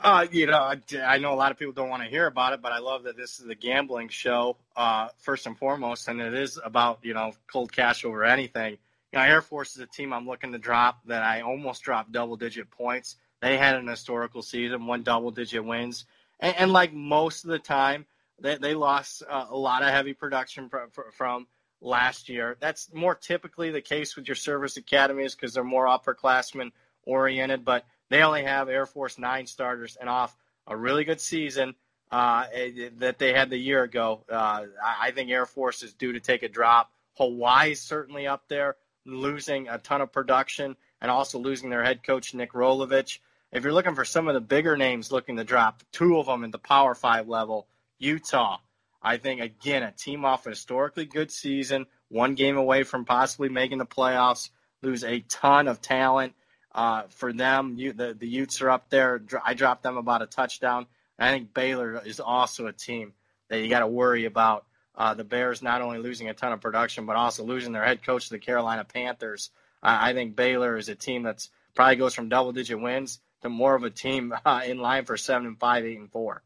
Uh, 0.03 0.27
you 0.33 0.47
know, 0.47 0.59
I, 0.59 0.81
I, 1.05 1.19
know 1.19 1.33
a 1.33 1.37
lot 1.37 1.53
of 1.53 1.59
people 1.59 1.73
don't 1.73 1.89
want 1.89 2.03
to 2.03 2.09
hear 2.09 2.27
about 2.27 2.55
it, 2.55 2.61
but 2.61 2.73
I 2.73 2.81
love 2.81 3.05
that 3.05 3.17
this 3.17 3.39
is 3.39 3.49
a 3.49 3.55
gambling 3.55 4.09
show, 4.09 4.57
uh, 4.75 5.09
first 5.19 5.47
and 5.47 5.57
foremost, 5.57 6.09
and 6.09 6.21
it 6.21 6.35
is 6.35 6.59
about, 6.65 6.99
you 7.03 7.15
know, 7.15 7.33
cold 7.51 7.71
cash 7.71 8.05
over 8.05 8.25
anything. 8.25 8.79
You 9.13 9.21
know, 9.21 9.25
Air 9.25 9.43
Force 9.43 9.77
is 9.77 9.81
a 9.81 9.87
team 9.87 10.13
I'm 10.13 10.27
looking 10.27 10.51
to 10.53 10.59
drop 10.59 10.99
that 11.07 11.23
I 11.23 11.43
almost 11.43 11.85
dropped 11.85 12.11
double 12.11 12.35
digit 12.35 12.69
points. 12.69 13.15
They 13.41 13.57
had 13.57 13.77
an 13.77 13.87
historical 13.87 14.43
season, 14.43 14.87
one 14.87 15.05
double 15.05 15.31
digit 15.31 15.65
wins. 15.65 16.05
And, 16.41 16.57
and 16.57 16.73
like 16.73 16.93
most 16.93 17.45
of 17.45 17.51
the 17.51 17.61
time, 17.61 18.05
they, 18.41 18.57
they 18.57 18.75
lost 18.75 19.23
uh, 19.31 19.47
a 19.51 19.57
lot 19.57 19.85
of 19.85 19.91
heavy 19.91 20.15
production 20.15 20.69
from, 20.69 20.91
from 21.13 21.47
last 21.81 22.29
year. 22.29 22.57
That's 22.59 22.93
more 22.93 23.15
typically 23.15 23.71
the 23.71 23.81
case 23.81 24.17
with 24.17 24.27
your 24.27 24.35
service 24.35 24.77
academies 24.77 25.37
because 25.37 25.55
they're 25.55 25.63
more 25.63 25.87
upperclassmen 25.87 26.73
oriented, 27.05 27.65
but 27.65 27.85
they 28.13 28.23
only 28.23 28.45
have 28.45 28.69
Air 28.69 28.87
Force 28.87 29.19
nine 29.19 29.47
starters 29.47 29.97
and 30.01 30.09
off 30.09 30.37
a 30.67 30.77
really 30.77 31.05
good 31.05 31.21
season 31.21 31.75
uh, 32.11 32.45
eh, 32.53 32.91
that 32.99 33.19
they 33.19 33.33
had 33.33 33.51
the 33.51 33.57
year 33.57 33.83
ago. 33.83 34.25
Uh, 34.31 34.65
I 34.85 35.11
think 35.13 35.31
Air 35.31 35.47
Force 35.47 35.83
is 35.83 35.95
due 35.95 36.13
to 36.13 36.21
take 36.21 36.43
a 36.43 36.49
drop. 36.49 36.93
Hawaii's 37.17 37.81
certainly 37.81 38.27
up 38.27 38.45
there, 38.49 38.77
losing 39.05 39.69
a 39.69 39.79
ton 39.79 40.01
of 40.01 40.13
production 40.13 40.77
and 41.01 41.11
also 41.11 41.39
losing 41.39 41.71
their 41.71 41.83
head 41.83 42.03
coach, 42.03 42.35
Nick 42.35 42.53
Rolovich. 42.53 43.19
If 43.51 43.65
you're 43.65 43.73
looking 43.73 43.95
for 43.95 44.05
some 44.05 44.29
of 44.29 44.35
the 44.35 44.41
bigger 44.41 44.77
names 44.77 45.13
looking 45.13 45.37
to 45.37 45.45
drop, 45.45 45.83
two 45.93 46.19
of 46.19 46.27
them 46.27 46.45
in 46.45 46.51
the 46.51 46.59
Power 46.59 46.95
Five 46.95 47.29
level, 47.29 47.67
Utah. 47.99 48.59
I 49.03 49.17
think, 49.17 49.41
again, 49.41 49.83
a 49.83 49.91
team 49.91 50.25
off 50.25 50.47
a 50.47 50.51
historically 50.51 51.07
good 51.07 51.31
season, 51.31 51.87
one 52.09 52.35
game 52.35 52.57
away 52.57 52.85
from 52.85 53.05
possibly 53.05 53.49
making 53.49 53.79
the 53.79 53.87
playoffs, 53.87 54.51
lose 54.81 55.03
a 55.03 55.21
ton 55.29 55.67
of 55.67 55.81
talent 55.81 56.35
uh, 56.75 57.03
for 57.09 57.33
them. 57.33 57.75
You, 57.77 57.93
the 57.93 58.15
the 58.15 58.29
Utes 58.29 58.61
are 58.63 58.71
up 58.71 58.89
there. 58.91 59.23
I 59.45 59.55
dropped 59.55 59.83
them 59.83 59.97
about 59.97 60.23
a 60.23 60.27
touchdown. 60.27 60.87
I 61.19 61.31
think 61.31 61.55
Baylor 61.55 62.03
is 62.05 62.21
also 62.21 62.67
a 62.67 62.73
team 62.73 63.13
that 63.49 63.61
you 63.61 63.69
got 63.69 63.81
to 63.81 63.87
worry 63.87 64.25
about. 64.25 64.67
Uh, 64.95 65.15
the 65.15 65.25
Bears 65.25 65.63
not 65.63 65.81
only 65.81 65.99
losing 65.99 66.29
a 66.29 66.35
ton 66.35 66.53
of 66.53 66.61
production, 66.61 67.07
but 67.07 67.17
also 67.17 67.45
losing 67.45 67.73
their 67.73 67.85
head 67.85 68.03
coach 68.03 68.25
to 68.25 68.31
the 68.31 68.39
Carolina 68.39 68.85
Panthers. 68.85 69.51
I, 69.83 70.11
I 70.11 70.15
think 70.15 70.37
Baylor 70.37 70.77
is 70.77 70.89
a 70.89 70.95
team 70.95 71.23
that's 71.23 71.51
probably 71.75 71.97
goes 71.97 72.15
from 72.15 72.29
double 72.29 72.53
digit 72.53 72.81
wins 72.81 73.21
to 73.43 73.49
more 73.49 73.75
of 73.75 73.85
a 73.85 73.91
team 73.91 74.35
uh, 74.45 74.63
in 74.67 74.79
line 74.79 75.05
for 75.05 75.17
seven 75.17 75.47
and 75.47 75.59
five, 75.59 75.85
eight 75.85 75.99
and 75.99 76.11
four. 76.11 76.43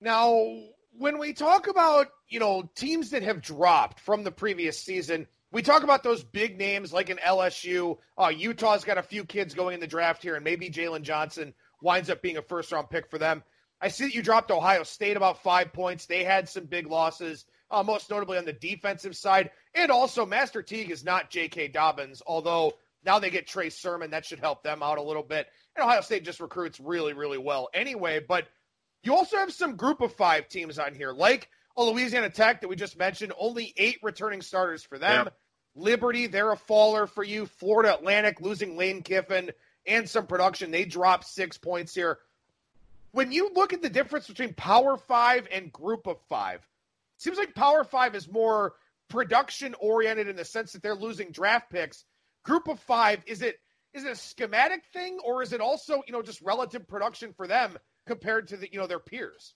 Now, 0.00 0.58
when 0.98 1.18
we 1.18 1.32
talk 1.32 1.68
about 1.68 2.08
you 2.28 2.40
know 2.40 2.68
teams 2.74 3.10
that 3.10 3.22
have 3.22 3.42
dropped 3.42 4.00
from 4.00 4.24
the 4.24 4.32
previous 4.32 4.80
season, 4.80 5.26
we 5.56 5.62
talk 5.62 5.84
about 5.84 6.02
those 6.02 6.22
big 6.22 6.58
names 6.58 6.92
like 6.92 7.08
an 7.08 7.18
LSU. 7.26 7.96
Uh, 8.18 8.28
Utah's 8.28 8.84
got 8.84 8.98
a 8.98 9.02
few 9.02 9.24
kids 9.24 9.54
going 9.54 9.72
in 9.72 9.80
the 9.80 9.86
draft 9.86 10.22
here, 10.22 10.34
and 10.34 10.44
maybe 10.44 10.68
Jaylon 10.68 11.00
Johnson 11.00 11.54
winds 11.80 12.10
up 12.10 12.20
being 12.20 12.36
a 12.36 12.42
first 12.42 12.70
round 12.72 12.90
pick 12.90 13.08
for 13.08 13.16
them. 13.16 13.42
I 13.80 13.88
see 13.88 14.04
that 14.04 14.14
you 14.14 14.20
dropped 14.20 14.50
Ohio 14.50 14.82
State 14.82 15.16
about 15.16 15.42
five 15.42 15.72
points. 15.72 16.04
They 16.04 16.24
had 16.24 16.46
some 16.50 16.66
big 16.66 16.88
losses, 16.88 17.46
uh, 17.70 17.82
most 17.82 18.10
notably 18.10 18.36
on 18.36 18.44
the 18.44 18.52
defensive 18.52 19.16
side. 19.16 19.50
And 19.74 19.90
also, 19.90 20.26
Master 20.26 20.62
Teague 20.62 20.90
is 20.90 21.02
not 21.02 21.30
J.K. 21.30 21.68
Dobbins, 21.68 22.20
although 22.26 22.74
now 23.02 23.18
they 23.18 23.30
get 23.30 23.46
Trey 23.46 23.70
Sermon. 23.70 24.10
That 24.10 24.26
should 24.26 24.40
help 24.40 24.62
them 24.62 24.82
out 24.82 24.98
a 24.98 25.02
little 25.02 25.22
bit. 25.22 25.46
And 25.74 25.86
Ohio 25.86 26.02
State 26.02 26.26
just 26.26 26.40
recruits 26.40 26.78
really, 26.80 27.14
really 27.14 27.38
well 27.38 27.70
anyway. 27.72 28.20
But 28.20 28.46
you 29.02 29.14
also 29.14 29.38
have 29.38 29.54
some 29.54 29.76
group 29.76 30.02
of 30.02 30.12
five 30.12 30.48
teams 30.48 30.78
on 30.78 30.94
here, 30.94 31.12
like 31.12 31.48
a 31.78 31.82
Louisiana 31.82 32.28
Tech 32.28 32.60
that 32.60 32.68
we 32.68 32.76
just 32.76 32.98
mentioned, 32.98 33.32
only 33.38 33.72
eight 33.78 34.00
returning 34.02 34.42
starters 34.42 34.82
for 34.82 34.98
them. 34.98 35.30
Liberty, 35.76 36.26
they're 36.26 36.52
a 36.52 36.56
faller 36.56 37.06
for 37.06 37.22
you. 37.22 37.46
Florida 37.46 37.94
Atlantic 37.94 38.40
losing 38.40 38.76
Lane 38.76 39.02
Kiffin 39.02 39.50
and 39.86 40.08
some 40.08 40.26
production. 40.26 40.70
They 40.70 40.84
dropped 40.84 41.26
six 41.26 41.58
points 41.58 41.94
here. 41.94 42.18
When 43.12 43.30
you 43.30 43.50
look 43.54 43.72
at 43.72 43.82
the 43.82 43.90
difference 43.90 44.26
between 44.26 44.54
Power 44.54 44.96
Five 44.96 45.46
and 45.52 45.72
Group 45.72 46.06
of 46.06 46.18
Five, 46.28 46.66
seems 47.18 47.38
like 47.38 47.54
Power 47.54 47.84
Five 47.84 48.14
is 48.14 48.30
more 48.30 48.74
production 49.08 49.74
oriented 49.78 50.28
in 50.28 50.36
the 50.36 50.44
sense 50.44 50.72
that 50.72 50.82
they're 50.82 50.94
losing 50.94 51.30
draft 51.30 51.70
picks. 51.70 52.04
Group 52.42 52.68
of 52.68 52.80
Five, 52.80 53.22
is 53.26 53.42
it 53.42 53.56
is 53.94 54.04
it 54.04 54.12
a 54.12 54.16
schematic 54.16 54.84
thing 54.92 55.18
or 55.24 55.42
is 55.42 55.52
it 55.52 55.60
also 55.60 56.02
you 56.06 56.12
know 56.12 56.22
just 56.22 56.42
relative 56.42 56.86
production 56.86 57.32
for 57.32 57.46
them 57.46 57.78
compared 58.06 58.48
to 58.48 58.56
the 58.56 58.68
you 58.72 58.78
know 58.78 58.86
their 58.86 59.00
peers? 59.00 59.54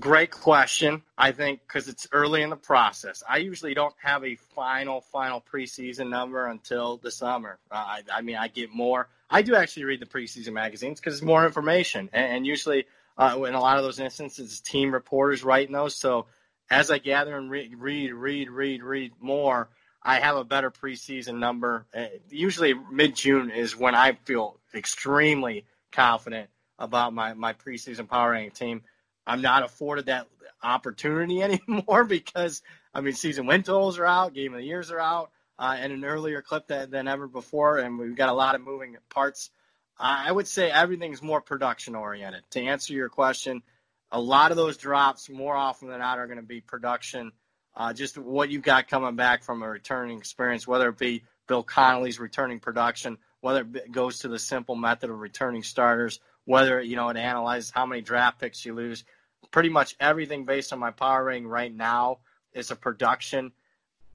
Great 0.00 0.30
question. 0.30 1.02
I 1.18 1.32
think 1.32 1.60
because 1.66 1.86
it's 1.86 2.08
early 2.12 2.40
in 2.40 2.48
the 2.48 2.56
process. 2.56 3.22
I 3.28 3.38
usually 3.38 3.74
don't 3.74 3.94
have 4.02 4.24
a 4.24 4.36
final, 4.36 5.02
final 5.02 5.42
preseason 5.42 6.08
number 6.08 6.46
until 6.46 6.96
the 6.96 7.10
summer. 7.10 7.58
Uh, 7.70 7.74
I, 7.74 8.02
I, 8.14 8.22
mean, 8.22 8.36
I 8.36 8.48
get 8.48 8.70
more. 8.70 9.08
I 9.28 9.42
do 9.42 9.54
actually 9.54 9.84
read 9.84 10.00
the 10.00 10.06
preseason 10.06 10.54
magazines 10.54 10.98
because 10.98 11.14
it's 11.14 11.22
more 11.22 11.44
information. 11.44 12.08
And, 12.14 12.36
and 12.36 12.46
usually, 12.46 12.86
uh, 13.18 13.42
in 13.46 13.52
a 13.52 13.60
lot 13.60 13.76
of 13.76 13.84
those 13.84 14.00
instances, 14.00 14.60
team 14.60 14.94
reporters 14.94 15.44
writing 15.44 15.74
those. 15.74 15.94
So 15.94 16.24
as 16.70 16.90
I 16.90 16.96
gather 16.96 17.36
and 17.36 17.50
read, 17.50 17.74
read, 17.76 18.14
read, 18.14 18.50
read, 18.50 18.82
read 18.82 19.12
more, 19.20 19.68
I 20.02 20.20
have 20.20 20.36
a 20.36 20.44
better 20.44 20.70
preseason 20.70 21.38
number. 21.38 21.86
Uh, 21.94 22.06
usually, 22.30 22.72
mid 22.90 23.14
June 23.14 23.50
is 23.50 23.76
when 23.76 23.94
I 23.94 24.12
feel 24.24 24.58
extremely 24.74 25.66
confident 25.92 26.48
about 26.78 27.12
my, 27.12 27.34
my 27.34 27.52
preseason 27.52 28.08
power 28.08 28.30
ranking 28.30 28.52
team. 28.52 28.82
I'm 29.26 29.42
not 29.42 29.62
afforded 29.62 30.06
that 30.06 30.26
opportunity 30.62 31.42
anymore 31.68 32.04
because 32.04 32.62
I 32.94 33.00
mean 33.00 33.14
season 33.14 33.46
win 33.46 33.62
totals 33.62 33.98
are 33.98 34.06
out, 34.06 34.34
game 34.34 34.52
of 34.52 34.60
the 34.60 34.66
years 34.66 34.90
are 34.90 35.00
out, 35.00 35.30
uh, 35.58 35.76
and 35.78 35.92
an 35.92 36.04
earlier 36.04 36.42
clip 36.42 36.66
than, 36.66 36.90
than 36.90 37.08
ever 37.08 37.26
before, 37.26 37.78
and 37.78 37.98
we've 37.98 38.16
got 38.16 38.28
a 38.28 38.34
lot 38.34 38.54
of 38.54 38.60
moving 38.60 38.96
parts. 39.10 39.50
I 39.98 40.32
would 40.32 40.48
say 40.48 40.68
everything's 40.68 41.22
more 41.22 41.40
production 41.40 41.94
oriented. 41.94 42.42
To 42.52 42.60
answer 42.60 42.92
your 42.92 43.08
question, 43.08 43.62
a 44.10 44.20
lot 44.20 44.50
of 44.50 44.56
those 44.56 44.76
drops 44.76 45.30
more 45.30 45.54
often 45.54 45.88
than 45.88 46.00
not 46.00 46.18
are 46.18 46.26
going 46.26 46.38
to 46.38 46.42
be 46.42 46.60
production. 46.60 47.30
Uh, 47.76 47.92
just 47.92 48.18
what 48.18 48.50
you've 48.50 48.62
got 48.62 48.88
coming 48.88 49.14
back 49.14 49.44
from 49.44 49.62
a 49.62 49.68
returning 49.68 50.18
experience, 50.18 50.66
whether 50.66 50.88
it 50.88 50.98
be 50.98 51.22
Bill 51.46 51.62
Connelly's 51.62 52.18
returning 52.18 52.58
production, 52.58 53.16
whether 53.40 53.60
it 53.60 53.92
goes 53.92 54.20
to 54.20 54.28
the 54.28 54.38
simple 54.38 54.74
method 54.74 55.08
of 55.08 55.18
returning 55.18 55.62
starters, 55.62 56.20
whether 56.44 56.80
you 56.80 56.96
know 56.96 57.08
it 57.08 57.16
analyzes 57.16 57.70
how 57.70 57.86
many 57.86 58.02
draft 58.02 58.40
picks 58.40 58.64
you 58.64 58.74
lose. 58.74 59.04
Pretty 59.50 59.68
much 59.68 59.96
everything 60.00 60.44
based 60.44 60.72
on 60.72 60.78
my 60.78 60.90
power 60.90 61.24
rating 61.24 61.46
right 61.46 61.74
now 61.74 62.18
is 62.52 62.70
a 62.70 62.76
production. 62.76 63.52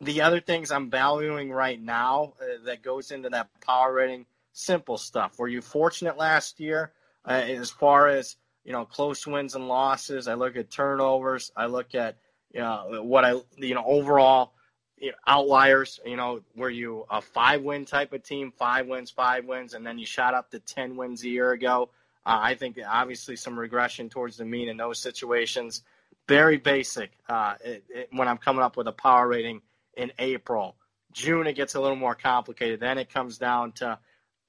The 0.01 0.21
other 0.21 0.39
things 0.39 0.71
I'm 0.71 0.89
valuing 0.89 1.51
right 1.51 1.81
now 1.81 2.33
uh, 2.41 2.65
that 2.65 2.83
goes 2.83 3.11
into 3.11 3.29
that 3.29 3.49
power 3.65 3.93
rating, 3.93 4.25
simple 4.53 4.97
stuff. 4.97 5.39
Were 5.39 5.47
you 5.47 5.61
fortunate 5.61 6.17
last 6.17 6.59
year 6.59 6.91
uh, 7.25 7.31
as 7.31 7.69
far 7.69 8.07
as 8.07 8.35
you 8.63 8.73
know 8.73 8.85
close 8.85 9.25
wins 9.25 9.55
and 9.55 9.67
losses? 9.67 10.27
I 10.27 10.35
look 10.35 10.55
at 10.55 10.69
turnovers. 10.69 11.51
I 11.55 11.67
look 11.67 11.95
at 11.95 12.17
you 12.51 12.61
know 12.61 13.01
what 13.03 13.25
I 13.25 13.33
you 13.57 13.75
know 13.75 13.83
overall 13.85 14.53
you 14.99 15.11
know, 15.11 15.17
outliers. 15.25 15.99
You 16.05 16.15
know, 16.15 16.41
were 16.55 16.69
you 16.69 17.05
a 17.09 17.21
five 17.21 17.61
win 17.61 17.85
type 17.85 18.13
of 18.13 18.23
team, 18.23 18.51
five 18.57 18.87
wins, 18.87 19.11
five 19.11 19.45
wins, 19.45 19.73
and 19.73 19.85
then 19.85 19.97
you 19.97 20.05
shot 20.05 20.33
up 20.33 20.51
to 20.51 20.59
ten 20.59 20.95
wins 20.95 21.23
a 21.23 21.29
year 21.29 21.51
ago? 21.51 21.89
Uh, 22.27 22.39
I 22.43 22.55
think 22.55 22.77
obviously 22.85 23.37
some 23.37 23.57
regression 23.57 24.09
towards 24.09 24.35
the 24.35 24.43
mean 24.43 24.67
in 24.67 24.75
those 24.75 24.99
situations. 24.99 25.83
Very 26.27 26.57
basic 26.57 27.11
uh, 27.29 27.55
it, 27.63 27.85
it, 27.87 28.09
when 28.11 28.27
I'm 28.27 28.37
coming 28.37 28.61
up 28.61 28.75
with 28.75 28.85
a 28.87 28.91
power 28.91 29.29
rating 29.29 29.61
in 29.95 30.11
April. 30.19 30.75
June, 31.13 31.47
it 31.47 31.53
gets 31.53 31.75
a 31.75 31.79
little 31.79 31.95
more 31.95 32.15
complicated. 32.15 32.81
Then 32.81 32.97
it 32.97 33.13
comes 33.13 33.37
down 33.37 33.71
to, 33.73 33.97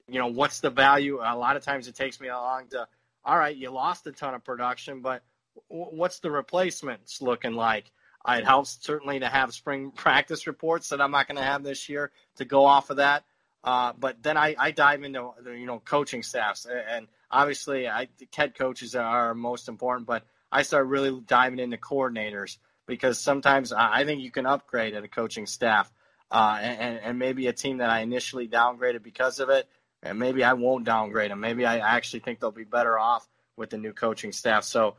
you 0.09 0.19
know, 0.19 0.27
what's 0.27 0.59
the 0.59 0.69
value? 0.69 1.21
A 1.23 1.37
lot 1.37 1.55
of 1.55 1.63
times 1.63 1.87
it 1.87 1.95
takes 1.95 2.19
me 2.19 2.27
along 2.27 2.67
to, 2.71 2.85
all 3.23 3.37
right, 3.37 3.55
you 3.55 3.71
lost 3.71 4.05
a 4.07 4.11
ton 4.11 4.33
of 4.33 4.43
production, 4.43 4.99
but 4.99 5.23
what's 5.69 6.19
the 6.19 6.29
replacements 6.29 7.21
looking 7.21 7.53
like? 7.53 7.91
It 8.27 8.43
helps 8.43 8.77
certainly 8.81 9.21
to 9.21 9.27
have 9.29 9.53
spring 9.53 9.91
practice 9.95 10.47
reports 10.47 10.89
that 10.89 10.99
I'm 10.99 11.11
not 11.11 11.29
going 11.29 11.37
to 11.37 11.43
have 11.43 11.63
this 11.63 11.87
year 11.87 12.11
to 12.35 12.43
go 12.43 12.65
off 12.65 12.89
of 12.89 12.97
that. 12.97 13.23
Uh, 13.63 13.93
but 13.97 14.23
then 14.23 14.37
I, 14.37 14.55
I 14.57 14.71
dive 14.71 15.03
into 15.03 15.31
you 15.45 15.65
know 15.65 15.79
coaching 15.79 16.23
staffs 16.23 16.65
and 16.65 17.07
obviously 17.29 17.87
I, 17.87 18.07
head 18.35 18.55
coaches 18.57 18.95
are 18.95 19.33
most 19.33 19.67
important, 19.67 20.07
but 20.07 20.23
I 20.51 20.63
start 20.63 20.87
really 20.87 21.19
diving 21.25 21.59
into 21.59 21.77
coordinators 21.77 22.57
because 22.87 23.19
sometimes 23.19 23.71
I 23.71 24.03
think 24.05 24.21
you 24.21 24.31
can 24.31 24.45
upgrade 24.45 24.95
at 24.95 25.03
a 25.03 25.07
coaching 25.07 25.45
staff, 25.45 25.91
uh, 26.31 26.57
and, 26.59 26.99
and 26.99 27.19
maybe 27.19 27.47
a 27.47 27.53
team 27.53 27.77
that 27.77 27.89
I 27.89 27.99
initially 27.99 28.47
downgraded 28.47 29.03
because 29.03 29.39
of 29.39 29.49
it, 29.49 29.67
and 30.01 30.17
maybe 30.17 30.43
I 30.43 30.53
won't 30.53 30.85
downgrade 30.85 31.29
them. 31.29 31.39
Maybe 31.39 31.65
I 31.65 31.77
actually 31.77 32.21
think 32.21 32.39
they'll 32.39 32.51
be 32.51 32.63
better 32.63 32.97
off 32.97 33.27
with 33.57 33.69
the 33.69 33.77
new 33.77 33.93
coaching 33.93 34.31
staff. 34.31 34.63
So 34.63 34.95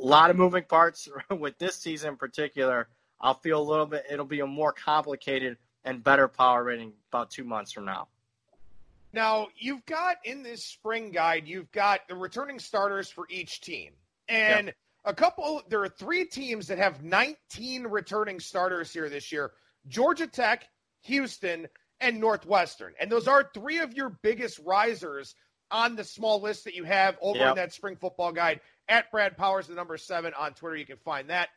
a 0.00 0.02
lot 0.02 0.30
of 0.30 0.36
moving 0.36 0.64
parts 0.64 1.08
with 1.30 1.58
this 1.58 1.76
season 1.76 2.10
in 2.10 2.16
particular. 2.16 2.88
I'll 3.20 3.34
feel 3.34 3.60
a 3.60 3.64
little 3.68 3.86
bit. 3.86 4.04
It'll 4.10 4.26
be 4.26 4.40
a 4.40 4.46
more 4.46 4.72
complicated 4.72 5.56
and 5.86 6.02
better 6.04 6.28
power 6.28 6.64
rating 6.64 6.92
about 7.10 7.30
two 7.30 7.44
months 7.44 7.72
from 7.72 7.86
now. 7.86 8.08
Now, 9.12 9.48
you've 9.56 9.86
got 9.86 10.16
in 10.24 10.42
this 10.42 10.62
spring 10.62 11.12
guide, 11.12 11.46
you've 11.46 11.72
got 11.72 12.00
the 12.08 12.14
returning 12.14 12.58
starters 12.58 13.08
for 13.08 13.26
each 13.30 13.62
team. 13.62 13.92
And 14.28 14.66
yep. 14.66 14.76
a 15.06 15.14
couple, 15.14 15.62
there 15.70 15.80
are 15.82 15.88
three 15.88 16.26
teams 16.26 16.66
that 16.66 16.76
have 16.76 17.02
19 17.02 17.86
returning 17.86 18.40
starters 18.40 18.92
here 18.92 19.08
this 19.08 19.32
year 19.32 19.52
Georgia 19.88 20.26
Tech, 20.26 20.68
Houston, 21.02 21.68
and 22.00 22.20
Northwestern. 22.20 22.92
And 23.00 23.10
those 23.10 23.28
are 23.28 23.48
three 23.54 23.78
of 23.78 23.94
your 23.94 24.10
biggest 24.10 24.58
risers 24.58 25.34
on 25.70 25.96
the 25.96 26.04
small 26.04 26.40
list 26.40 26.64
that 26.64 26.74
you 26.74 26.84
have 26.84 27.16
over 27.22 27.38
Yep. 27.38 27.50
in 27.50 27.56
that 27.56 27.72
spring 27.72 27.96
football 27.96 28.32
guide 28.32 28.60
at 28.88 29.10
Brad 29.10 29.36
Powers, 29.36 29.68
the 29.68 29.74
number 29.74 29.96
seven 29.96 30.34
on 30.34 30.52
Twitter. 30.54 30.76
You 30.76 30.86
can 30.86 30.98
find 30.98 31.30
that. 31.30 31.48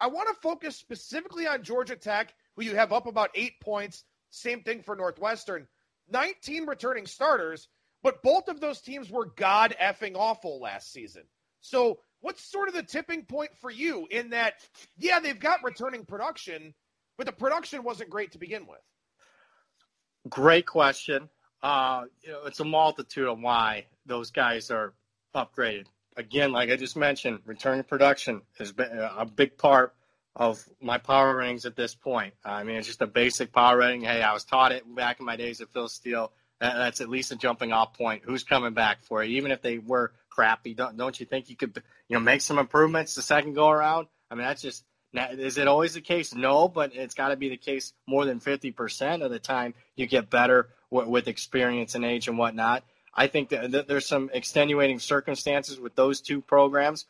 I 0.00 0.06
want 0.06 0.28
to 0.28 0.34
focus 0.40 0.76
specifically 0.76 1.46
on 1.46 1.62
Georgia 1.62 1.96
Tech, 1.96 2.34
who 2.56 2.62
you 2.62 2.76
have 2.76 2.92
up 2.92 3.06
about 3.06 3.30
eight 3.34 3.60
points. 3.60 4.04
Same 4.30 4.62
thing 4.62 4.82
for 4.82 4.96
Northwestern. 4.96 5.66
19 6.10 6.66
returning 6.66 7.06
starters, 7.06 7.68
but 8.02 8.22
both 8.22 8.48
of 8.48 8.60
those 8.60 8.80
teams 8.80 9.10
were 9.10 9.26
god 9.36 9.74
effing 9.80 10.16
awful 10.16 10.60
last 10.60 10.92
season. 10.92 11.22
So, 11.60 12.00
what's 12.20 12.44
sort 12.44 12.68
of 12.68 12.74
the 12.74 12.82
tipping 12.82 13.24
point 13.24 13.50
for 13.60 13.70
you 13.70 14.06
in 14.10 14.30
that, 14.30 14.54
yeah, 14.98 15.20
they've 15.20 15.38
got 15.38 15.62
returning 15.62 16.04
production, 16.04 16.74
but 17.16 17.26
the 17.26 17.32
production 17.32 17.84
wasn't 17.84 18.10
great 18.10 18.32
to 18.32 18.38
begin 18.38 18.66
with? 18.66 18.80
Great 20.28 20.66
question. 20.66 21.28
Uh, 21.62 22.04
you 22.22 22.32
know, 22.32 22.44
it's 22.46 22.60
a 22.60 22.64
multitude 22.64 23.28
of 23.28 23.40
why 23.40 23.86
those 24.06 24.30
guys 24.32 24.70
are 24.70 24.94
upgraded. 25.34 25.86
Again, 26.16 26.52
like 26.52 26.70
I 26.70 26.76
just 26.76 26.96
mentioned, 26.96 27.40
returning 27.46 27.84
production 27.84 28.42
has 28.58 28.72
been 28.72 28.90
a 28.90 29.24
big 29.24 29.56
part 29.56 29.94
of 30.34 30.64
my 30.80 30.98
power 30.98 31.36
ratings 31.36 31.66
at 31.66 31.76
this 31.76 31.94
point. 31.94 32.34
I 32.44 32.64
mean, 32.64 32.76
it's 32.76 32.86
just 32.86 33.02
a 33.02 33.06
basic 33.06 33.52
power 33.52 33.78
rating. 33.78 34.02
Hey, 34.02 34.22
I 34.22 34.32
was 34.32 34.44
taught 34.44 34.72
it 34.72 34.82
back 34.94 35.20
in 35.20 35.26
my 35.26 35.36
days 35.36 35.60
at 35.60 35.72
Phil 35.72 35.88
Steele. 35.88 36.32
That's 36.60 37.00
at 37.00 37.08
least 37.08 37.32
a 37.32 37.36
jumping 37.36 37.72
off 37.72 37.94
point. 37.94 38.22
Who's 38.24 38.44
coming 38.44 38.72
back 38.72 39.02
for 39.02 39.22
you? 39.22 39.36
Even 39.36 39.50
if 39.50 39.62
they 39.62 39.78
were 39.78 40.12
crappy, 40.30 40.74
don't 40.74 40.96
don't 40.96 41.18
you 41.18 41.26
think 41.26 41.50
you 41.50 41.56
could 41.56 41.82
you 42.08 42.16
know 42.16 42.20
make 42.20 42.40
some 42.40 42.58
improvements 42.58 43.14
the 43.14 43.22
second 43.22 43.54
go 43.54 43.68
around? 43.68 44.06
I 44.30 44.36
mean, 44.36 44.44
that's 44.44 44.62
just 44.62 44.84
is 45.12 45.58
it 45.58 45.68
always 45.68 45.94
the 45.94 46.00
case? 46.00 46.34
No, 46.34 46.68
but 46.68 46.94
it's 46.94 47.14
got 47.14 47.28
to 47.28 47.36
be 47.36 47.48
the 47.48 47.56
case 47.56 47.92
more 48.06 48.24
than 48.24 48.40
50% 48.40 49.22
of 49.22 49.30
the 49.30 49.38
time 49.38 49.74
you 49.94 50.06
get 50.06 50.30
better 50.30 50.70
w- 50.90 51.10
with 51.10 51.28
experience 51.28 51.94
and 51.94 52.04
age 52.04 52.28
and 52.28 52.38
whatnot. 52.38 52.84
I 53.14 53.26
think 53.26 53.50
that 53.50 53.72
that 53.72 53.88
there's 53.88 54.06
some 54.06 54.30
extenuating 54.32 55.00
circumstances 55.00 55.78
with 55.78 55.94
those 55.96 56.20
two 56.20 56.40
programs. 56.40 57.04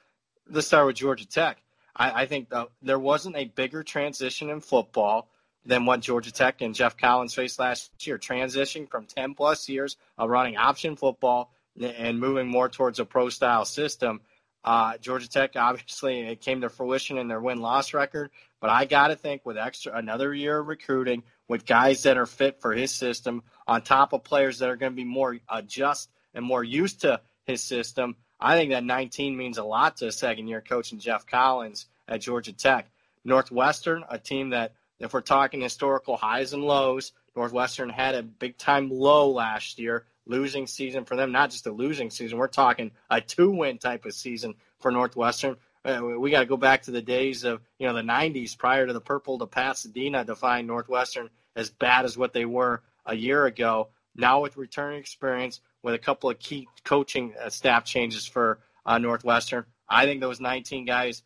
Let's 0.51 0.67
start 0.67 0.87
with 0.87 0.97
Georgia 0.97 1.29
Tech. 1.29 1.62
I, 1.94 2.22
I 2.22 2.26
think 2.26 2.48
the, 2.48 2.68
there 2.83 2.98
wasn't 2.98 3.37
a 3.37 3.44
bigger 3.44 3.83
transition 3.83 4.50
in 4.50 4.61
football 4.61 5.28
than 5.64 5.87
what 5.87 6.00
Georgia 6.00 6.33
Tech 6.33 6.61
and 6.61 6.74
Geoff 6.74 6.96
Collins 6.96 7.35
faced 7.35 7.59
last 7.59 7.90
year. 8.07 8.18
Transitioning 8.18 8.90
from 8.90 9.07
10 9.07 9.35
plus 9.35 9.68
years 9.68 9.96
of 10.18 10.31
running 10.31 10.57
option 10.57 10.96
football 10.96 11.52
and 11.81 12.18
moving 12.18 12.48
more 12.48 12.68
towards 12.68 12.98
a 12.98 13.05
pro 13.05 13.28
style 13.28 13.64
system. 13.64 14.20
Uh, 14.64 14.96
Georgia 14.98 15.28
Tech, 15.28 15.52
obviously, 15.57 16.20
it 16.20 16.40
came 16.40 16.61
to 16.62 16.68
fruition 16.68 17.18
in 17.18 17.28
their 17.28 17.40
win 17.40 17.61
loss 17.61 17.94
record. 17.94 18.31
But 18.61 18.70
I 18.70 18.85
got 18.85 19.09
to 19.09 19.16
think 19.16 19.44
with 19.44 19.59
extra 19.59 19.92
another 19.92 20.33
year 20.33 20.59
of 20.59 20.68
recruiting, 20.68 21.24
with 21.48 21.66
guys 21.66 22.05
that 22.05 22.16
are 22.16 22.26
fit 22.26 22.61
for 22.61 22.72
his 22.72 22.92
system, 22.92 23.42
on 23.66 23.83
top 23.83 24.12
of 24.12 24.24
players 24.24 24.61
that 24.61 24.68
are 24.68 24.76
going 24.76 24.92
to 24.92 24.96
be 24.96 25.05
more 25.05 25.37
adjust 25.50 26.11
and 26.33 26.44
more 26.44 26.62
used 26.62 27.00
to 27.02 27.20
his 27.44 27.61
system, 27.61 28.16
I 28.42 28.57
think 28.57 28.70
that 28.70 28.83
19 28.83 29.37
means 29.37 29.59
a 29.59 29.64
lot 29.64 29.98
to 29.98 30.09
a 30.09 30.12
second 30.12 30.48
year 30.48 30.61
coach 30.61 30.90
and 30.90 31.00
Geoff 31.00 31.26
Collins 31.26 31.87
at 32.09 32.20
Georgia 32.20 32.52
Tech. 32.52 32.90
Northwestern, 33.24 34.05
a 34.11 34.18
team 34.18 34.50
that, 34.50 34.74
if 34.98 35.12
we're 35.12 35.20
talking 35.20 35.61
historical 35.61 36.16
highs 36.16 36.52
and 36.52 36.64
lows, 36.64 37.12
Northwestern 37.37 37.88
had 37.88 38.16
a 38.16 38.22
big 38.22 38.59
time 38.59 38.90
low 38.90 39.31
last 39.31 39.78
year, 39.78 40.07
losing 40.26 40.66
season 40.66 41.05
for 41.05 41.16
them. 41.16 41.31
Not 41.31 41.50
just 41.50 41.66
a 41.68 41.72
losing 41.72 42.11
season, 42.11 42.37
we're 42.37 42.48
talking 42.48 42.90
a 43.11 43.20
two 43.20 43.50
win 43.50 43.78
type 43.78 44.05
of 44.05 44.12
season 44.12 44.55
for 44.81 44.90
Northwestern. 44.90 45.57
Uh, 45.85 46.00
we 46.18 46.31
got 46.31 46.40
to 46.40 46.46
go 46.46 46.57
back 46.57 46.83
to 46.83 46.90
the 46.90 47.02
days 47.02 47.44
of 47.44 47.61
you 47.78 47.87
know 47.87 47.94
the 47.94 48.02
90s 48.02 48.59
prior 48.59 48.87
to 48.87 48.92
the 48.92 49.00
purple 49.00 49.38
to 49.38 49.46
Pasadena 49.46 50.24
define 50.24 50.66
Northwestern 50.66 51.31
as 51.55 51.70
bad 51.70 52.05
as 52.05 52.18
what 52.18 52.33
they 52.33 52.44
were 52.44 52.83
a 53.07 53.14
year 53.14 53.46
ago. 53.46 53.88
Now 54.14 54.40
with 54.40 54.57
returning 54.57 54.98
experience, 54.98 55.61
with 55.83 55.95
a 55.95 55.99
couple 55.99 56.31
of 56.31 56.38
key 56.38 56.68
coaching 56.85 57.35
uh, 57.40 57.49
staff 57.51 57.85
changes 57.85 58.27
for 58.27 58.61
uh, 58.87 58.99
Northwestern, 58.99 59.64
I 59.88 60.07
think 60.07 60.21
those 60.21 60.40
19 60.40 60.85
guys 60.87 61.23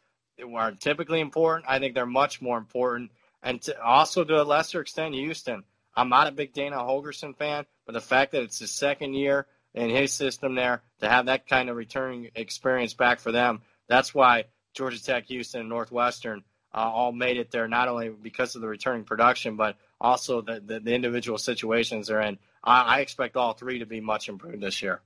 are 0.55 0.73
typically 0.73 1.21
important. 1.21 1.67
I 1.69 1.79
think 1.79 1.95
they're 1.95 2.07
much 2.07 2.43
more 2.43 2.59
important, 2.59 3.11
and 3.43 3.61
to, 3.63 3.81
also 3.83 4.25
to 4.25 4.43
a 4.43 4.45
lesser 4.45 4.81
extent, 4.81 5.15
Houston. 5.15 5.65
I'm 5.97 6.11
not 6.11 6.27
a 6.27 6.33
big 6.33 6.53
Dana 6.53 6.77
Holgorsen 6.77 7.35
fan, 7.37 7.65
but 7.87 7.93
the 7.93 8.01
fact 8.01 8.33
that 8.33 8.43
it's 8.43 8.59
his 8.59 8.71
second 8.71 9.15
year 9.15 9.47
in 9.75 9.89
his 9.89 10.13
system 10.13 10.55
there 10.55 10.83
to 11.01 11.09
have 11.09 11.27
that 11.27 11.49
kind 11.49 11.71
of 11.71 11.77
returning 11.77 12.31
experience 12.35 12.93
back 12.93 13.19
for 13.19 13.33
them, 13.33 13.63
that's 13.89 14.15
why 14.15 14.45
Georgia 14.75 15.03
Tech, 15.03 15.27
Houston, 15.27 15.61
and 15.61 15.69
Northwestern 15.71 16.45
uh, 16.75 16.81
all 16.81 17.13
made 17.13 17.39
it 17.39 17.51
there, 17.51 17.67
not 17.67 17.89
only 17.89 18.11
because 18.11 18.55
of 18.55 18.61
the 18.61 18.69
returning 18.69 19.05
production, 19.05 19.57
but 19.57 19.77
also 20.01 20.43
the, 20.43 20.61
the, 20.65 20.81
the 20.81 20.95
individual 20.95 21.39
situations 21.39 22.09
they're 22.09 22.21
in. 22.21 22.39
I, 22.67 22.83
I 22.83 23.01
expect 23.01 23.37
all 23.37 23.53
three 23.55 23.79
to 23.79 23.87
be 23.87 24.01
much 24.01 24.29
improved 24.29 24.61
this 24.61 24.83
year. 24.83 25.01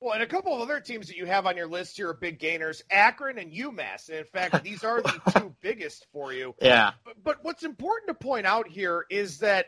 Well, 0.00 0.14
and 0.14 0.22
a 0.22 0.26
couple 0.26 0.54
of 0.54 0.62
other 0.62 0.80
teams 0.80 1.08
that 1.08 1.16
you 1.16 1.26
have 1.26 1.44
on 1.46 1.58
your 1.58 1.66
list 1.66 1.96
here 1.96 2.08
are 2.08 2.14
big 2.14 2.38
gainers 2.38 2.82
Akron 2.90 3.36
and 3.38 3.52
UMass. 3.52 4.08
And 4.08 4.18
in 4.18 4.24
fact, 4.24 4.62
these 4.64 4.82
are 4.82 5.02
the 5.02 5.20
two 5.36 5.54
biggest 5.60 6.06
for 6.12 6.32
you. 6.32 6.54
Yeah. 6.62 6.92
But, 7.04 7.22
but 7.22 7.38
what's 7.44 7.64
important 7.64 8.08
to 8.08 8.14
point 8.14 8.46
out 8.46 8.66
here 8.66 9.04
is 9.10 9.38
that, 9.40 9.66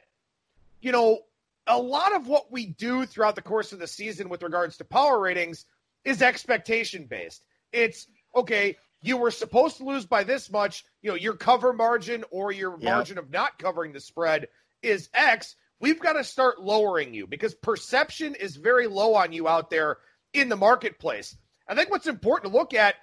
you 0.81 0.91
know, 0.91 1.19
a 1.67 1.79
lot 1.79 2.15
of 2.15 2.27
what 2.29 2.51
we 2.51 2.65
do 2.65 3.05
throughout 3.05 3.35
the 3.35 3.43
course 3.43 3.73
of 3.73 3.79
the 3.79 3.87
season 3.87 4.31
with 4.31 4.43
regards 4.43 4.79
to 4.79 4.85
power 4.85 5.21
ratings 5.21 5.67
is 6.05 6.23
expectation 6.23 7.05
based. 7.05 7.45
It's 7.71 8.07
okay, 8.35 8.79
you 9.03 9.19
were 9.19 9.31
supposed 9.31 9.77
to 9.79 9.85
lose 9.85 10.07
by 10.07 10.25
this 10.25 10.51
much, 10.51 10.85
you 11.03 11.11
know, 11.11 11.17
your 11.17 11.35
cover 11.35 11.73
margin 11.73 12.25
or 12.31 12.53
your 12.53 12.73
Yep. 12.73 12.83
margin 12.83 13.19
of 13.19 13.31
not 13.31 13.59
covering 13.59 13.93
the 13.93 14.01
spread 14.01 14.49
is 14.83 15.11
X. 15.13 15.57
We've 15.83 16.01
got 16.01 16.13
to 16.15 16.23
start 16.23 16.63
lowering 16.63 17.13
you 17.13 17.27
because 17.27 17.55
perception 17.55 18.37
is 18.37 18.55
very 18.55 18.87
low 18.87 19.15
on 19.15 19.33
you 19.33 19.49
out 19.49 19.69
there 19.69 19.99
in 20.33 20.49
the 20.49 20.57
marketplace. 20.57 21.37
I 21.69 21.75
think 21.75 21.91
what's 21.91 22.07
important 22.07 22.53
to 22.53 22.59
look 22.59 22.73
at 22.73 22.95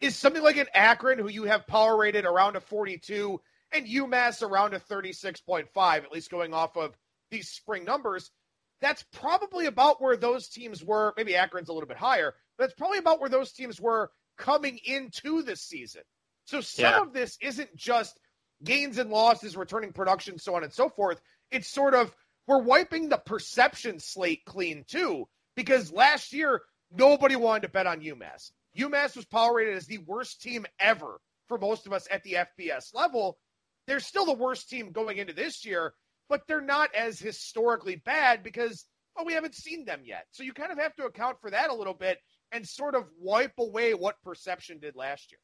is 0.00 0.16
something 0.16 0.42
like 0.42 0.56
an 0.56 0.66
Akron, 0.74 1.20
who 1.20 1.28
you 1.28 1.44
have 1.44 1.66
power 1.68 1.96
rated 1.96 2.24
around 2.24 2.56
a 2.56 2.60
42, 2.60 3.40
and 3.70 3.86
UMass 3.86 4.42
around 4.42 4.74
a 4.74 4.80
36.5, 4.80 5.68
at 5.76 6.12
least 6.12 6.28
going 6.28 6.52
off 6.52 6.76
of 6.76 6.96
these 7.30 7.48
spring 7.48 7.84
numbers. 7.84 8.32
That's 8.80 9.04
probably 9.12 9.66
about 9.66 10.02
where 10.02 10.16
those 10.16 10.48
teams 10.48 10.82
were. 10.82 11.14
Maybe 11.16 11.36
Akron's 11.36 11.68
a 11.68 11.72
little 11.72 11.88
bit 11.88 11.96
higher, 11.96 12.34
but 12.58 12.64
that's 12.64 12.74
probably 12.74 12.98
about 12.98 13.20
where 13.20 13.30
those 13.30 13.52
teams 13.52 13.80
were 13.80 14.10
coming 14.36 14.80
into 14.84 15.42
this 15.42 15.62
season. 15.62 16.02
So 16.46 16.60
some 16.60 16.84
Yeah. 16.84 17.00
of 17.00 17.12
this 17.12 17.38
isn't 17.40 17.76
just 17.76 18.18
gains 18.64 18.98
and 18.98 19.10
losses, 19.10 19.56
returning 19.56 19.92
production, 19.92 20.38
so 20.38 20.56
on 20.56 20.64
and 20.64 20.72
so 20.72 20.88
forth. 20.88 21.20
It's 21.50 21.68
sort 21.68 21.94
of 21.94 22.14
we're 22.46 22.62
wiping 22.62 23.08
the 23.08 23.18
perception 23.18 23.98
slate 23.98 24.44
clean 24.44 24.84
too, 24.86 25.28
because 25.56 25.92
last 25.92 26.32
year 26.32 26.62
nobody 26.92 27.36
wanted 27.36 27.62
to 27.62 27.68
bet 27.68 27.86
on 27.86 28.00
UMass. 28.00 28.50
UMass 28.78 29.16
was 29.16 29.24
power 29.24 29.54
rated 29.54 29.76
as 29.76 29.86
the 29.86 29.98
worst 29.98 30.42
team 30.42 30.66
ever 30.78 31.20
for 31.48 31.58
most 31.58 31.86
of 31.86 31.92
us 31.92 32.08
at 32.10 32.22
the 32.24 32.36
FBS 32.58 32.94
level. 32.94 33.38
They're 33.86 34.00
still 34.00 34.26
the 34.26 34.32
worst 34.32 34.68
team 34.68 34.92
going 34.92 35.18
into 35.18 35.32
this 35.32 35.64
year, 35.64 35.94
but 36.28 36.42
they're 36.46 36.60
not 36.60 36.94
as 36.94 37.18
historically 37.18 37.96
bad 37.96 38.42
because 38.42 38.86
well, 39.14 39.24
we 39.24 39.34
haven't 39.34 39.54
seen 39.54 39.84
them 39.84 40.00
yet. 40.04 40.26
So 40.32 40.42
you 40.42 40.52
kind 40.52 40.72
of 40.72 40.78
have 40.78 40.94
to 40.96 41.04
account 41.04 41.40
for 41.40 41.50
that 41.50 41.70
a 41.70 41.74
little 41.74 41.94
bit 41.94 42.18
and 42.50 42.66
sort 42.66 42.94
of 42.94 43.04
wipe 43.18 43.52
away 43.58 43.94
what 43.94 44.20
perception 44.22 44.78
did 44.78 44.96
last 44.96 45.30
year. 45.30 45.38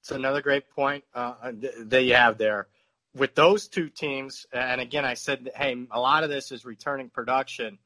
It's 0.00 0.10
another 0.10 0.40
great 0.40 0.68
point 0.70 1.04
uh, 1.14 1.52
that 1.78 2.02
you 2.02 2.14
have 2.14 2.38
there. 2.38 2.68
With 3.14 3.34
those 3.34 3.68
two 3.68 3.88
teams, 3.88 4.46
and 4.52 4.80
again, 4.80 5.04
I 5.04 5.14
said, 5.14 5.50
hey, 5.54 5.86
a 5.90 6.00
lot 6.00 6.24
of 6.24 6.30
this 6.30 6.50
is 6.50 6.64
returning 6.64 7.10
production. 7.10 7.78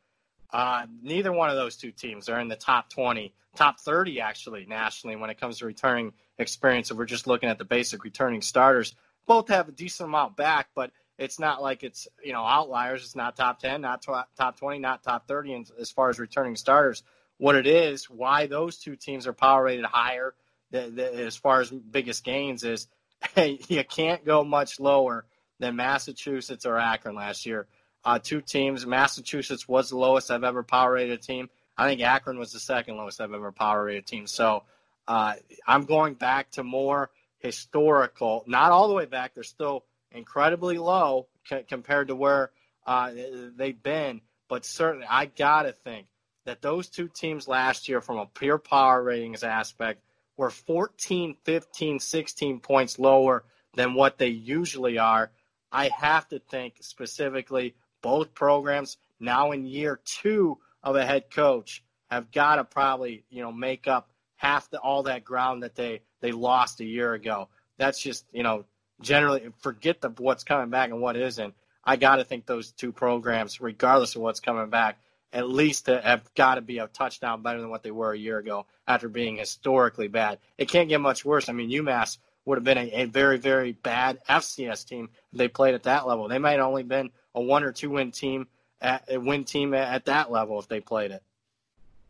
Uh, 0.53 0.87
neither 1.03 1.33
one 1.33 1.51
of 1.51 1.57
those 1.57 1.77
two 1.77 1.91
teams 1.91 2.29
are 2.29 2.39
in 2.39 2.49
the 2.49 2.57
top 2.57 2.91
20, 2.91 3.35
top 3.57 3.81
30 3.81 4.21
actually 4.21 4.67
nationally 4.67 5.17
when 5.17 5.31
it 5.31 5.41
comes 5.41 5.59
to 5.59 5.67
returning 5.67 6.12
experience. 6.39 6.91
If 6.91 6.97
we're 6.97 7.07
just 7.07 7.27
looking 7.27 7.49
at 7.49 7.59
the 7.59 7.65
basic 7.65 8.05
returning 8.05 8.41
starters, 8.41 8.95
both 9.27 9.49
have 9.49 9.69
a 9.69 9.73
decent 9.73 10.09
amount 10.09 10.37
back, 10.37 10.69
but 10.77 10.93
it's 11.19 11.41
not 11.41 11.61
like 11.61 11.83
it's 11.83 12.07
you 12.23 12.33
know 12.33 12.45
outliers. 12.45 13.03
It's 13.03 13.17
not 13.17 13.37
top 13.37 13.59
10, 13.59 13.81
not 13.81 14.03
tw- 14.03 14.29
top 14.37 14.59
20, 14.59 14.79
not 14.79 15.03
top 15.03 15.27
30 15.27 15.53
in, 15.53 15.67
as 15.81 15.91
far 15.91 16.09
as 16.09 16.21
returning 16.21 16.55
starters. 16.55 17.03
What 17.39 17.57
it 17.57 17.67
is, 17.67 18.09
why 18.09 18.47
those 18.47 18.79
two 18.79 18.95
teams 18.95 19.27
are 19.27 19.33
power 19.33 19.65
rated 19.65 19.85
higher 19.85 20.35
the, 20.71 20.91
the, 20.91 21.25
as 21.25 21.37
far 21.37 21.61
as 21.61 21.71
biggest 21.71 22.25
gains 22.25 22.65
is 22.65 22.89
you 23.37 23.85
can't 23.85 24.24
go 24.24 24.44
much 24.44 24.81
lower 24.81 25.24
than 25.59 25.76
Massachusetts 25.76 26.66
or 26.66 26.79
Akron 26.79 27.14
last 27.14 27.46
year. 27.46 27.66
Uh, 28.05 28.18
two 28.18 28.40
teams. 28.40 28.87
Massachusetts 28.87 29.66
was 29.66 29.90
the 29.90 29.98
lowest 29.98 30.31
I've 30.31 30.44
ever 30.44 30.62
power 30.62 30.92
rated 30.92 31.18
a 31.18 31.22
team. 31.22 31.48
I 31.76 31.88
think 31.88 32.00
Akron 32.00 32.38
was 32.38 32.52
the 32.52 32.61
second 32.61 32.96
lowest 32.96 33.20
I've 33.20 33.33
ever 33.33 33.52
power 33.52 33.85
rated 33.85 34.07
team. 34.07 34.26
So 34.26 34.62
uh, 35.09 35.35
I'm 35.66 35.85
going 35.85 36.14
back 36.14 36.50
to 36.52 36.64
more 36.64 37.11
historical, 37.38 38.44
not 38.46 38.72
all 38.72 38.88
the 38.88 38.94
way 38.94 39.07
back. 39.07 39.35
They're 39.35 39.44
still 39.44 39.85
incredibly 40.12 40.79
low 40.79 41.26
c- 41.48 41.64
compared 41.68 42.09
to 42.09 42.16
where 42.16 42.50
uh, 42.87 43.12
they've 43.57 43.81
been. 43.83 44.20
But 44.48 44.64
certainly, 44.64 45.07
I 45.09 45.26
got 45.26 45.62
to 45.62 45.72
think 45.72 46.07
that 46.44 46.62
those 46.62 46.88
two 46.88 47.09
teams 47.09 47.48
last 47.48 47.88
year, 47.88 48.00
from 48.00 48.18
a 48.18 48.26
pure 48.26 48.59
power 48.59 49.02
ratings 49.02 49.42
aspect, 49.42 50.00
were 50.37 50.51
14, 50.51 51.37
15, 51.44 52.01
16 52.01 52.61
points 52.61 52.99
lower 52.99 53.44
than 53.75 53.94
what 53.94 54.18
they 54.18 54.29
usually 54.29 54.99
are. 54.99 55.31
I 55.72 55.88
have 55.88 56.29
to 56.29 56.38
think 56.38 56.77
specifically 56.81 57.75
both 58.03 58.35
programs 58.35 58.99
now 59.18 59.53
in 59.53 59.66
year 59.66 60.01
two 60.05 60.59
of 60.83 60.96
a 60.96 61.05
head 61.05 61.31
coach 61.31 61.83
have 62.11 62.31
got 62.31 62.57
to 62.57 62.64
probably 62.64 63.25
you 63.31 63.42
know 63.42 63.53
make 63.53 63.88
up 63.88 64.09
half 64.37 64.70
the 64.70 64.79
all 64.79 65.05
that 65.05 65.25
ground 65.25 65.62
that 65.62 65.75
they 65.75 66.01
they 66.20 66.33
lost 66.33 66.81
a 66.81 66.85
year 66.85 67.14
ago. 67.14 67.49
That's 67.79 68.01
just 68.01 68.25
you 68.33 68.42
know 68.42 68.64
generally 69.01 69.49
forget 69.61 70.01
the 70.01 70.11
what's 70.11 70.44
coming 70.44 70.70
back 70.70 70.90
and 70.90 71.01
what 71.01 71.16
isn't. 71.16 71.55
I 71.85 71.96
got 71.96 72.16
to 72.16 72.25
think 72.25 72.46
those 72.46 72.72
two 72.72 72.92
programs, 72.92 73.61
regardless 73.61 74.16
of 74.16 74.22
what's 74.22 74.40
coming 74.40 74.70
back, 74.70 74.99
at 75.37 75.51
least 75.51 75.87
have 75.87 76.33
got 76.35 76.55
to 76.55 76.62
be 76.62 76.79
a 76.79 76.87
touchdown 76.87 77.42
better 77.42 77.61
than 77.61 77.68
what 77.68 77.83
they 77.83 77.90
were 77.90 78.12
a 78.12 78.18
year 78.18 78.38
ago 78.38 78.64
after 78.88 79.07
being 79.07 79.37
historically 79.37 80.09
bad. 80.09 80.38
It 80.57 80.70
can't 80.70 80.88
get 80.88 80.99
much 80.99 81.27
worse. 81.27 81.51
I 81.51 81.53
mean, 81.53 81.70
UMass 81.70 82.16
would 82.46 82.57
have 82.57 82.64
been 82.64 82.79
a, 82.79 82.90
a 83.03 83.05
very, 83.05 83.37
very 83.37 83.72
bad 83.72 84.18
FCS 84.27 84.88
team 84.88 85.11
if 85.33 85.38
they 85.38 85.49
played 85.49 85.75
at 85.75 85.83
that 85.83 86.07
level. 86.07 86.27
They 86.27 86.38
might 86.38 86.53
have 86.53 86.66
only 86.66 86.85
been 86.85 87.11
a 87.35 87.42
one 87.42 87.64
or 87.64 87.72
two 87.72 87.90
win 87.90 88.12
team 88.12 88.46
at, 88.81 89.05
a 89.11 89.18
win 89.18 89.44
team 89.44 89.75
at, 89.75 89.92
at 89.92 90.05
that 90.07 90.31
level 90.31 90.59
if 90.59 90.68
they 90.68 90.81
played 90.81 91.11
it. 91.11 91.22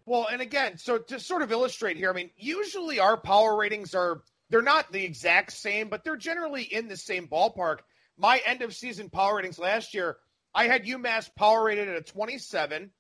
Well, 0.05 0.29
and 0.31 0.41
again, 0.41 0.79
so 0.79 0.99
to 0.99 1.19
sort 1.19 1.43
of 1.43 1.51
illustrate 1.51 1.97
here, 1.97 2.11
I 2.11 2.13
mean, 2.13 2.31
usually 2.37 3.01
our 3.01 3.17
power 3.17 3.57
ratings 3.57 3.93
are 3.93 4.23
they're 4.51 4.63
not 4.63 4.93
the 4.93 5.05
exact 5.05 5.53
same, 5.53 5.89
but 5.89 6.05
they're 6.05 6.17
generally 6.17 6.63
in 6.63 6.87
the 6.87 6.97
same 6.97 7.27
ballpark. 7.27 7.79
My 8.17 8.41
end 8.47 8.63
of 8.63 8.73
season 8.73 9.11
power 9.11 9.35
ratings 9.35 9.59
last 9.59 9.95
year, 9.95 10.19
I 10.55 10.69
had 10.69 10.87
UMass 10.87 11.35
power 11.35 11.65
rated 11.65 11.89
at 11.89 11.97
a 11.97 12.03
27. 12.03 12.93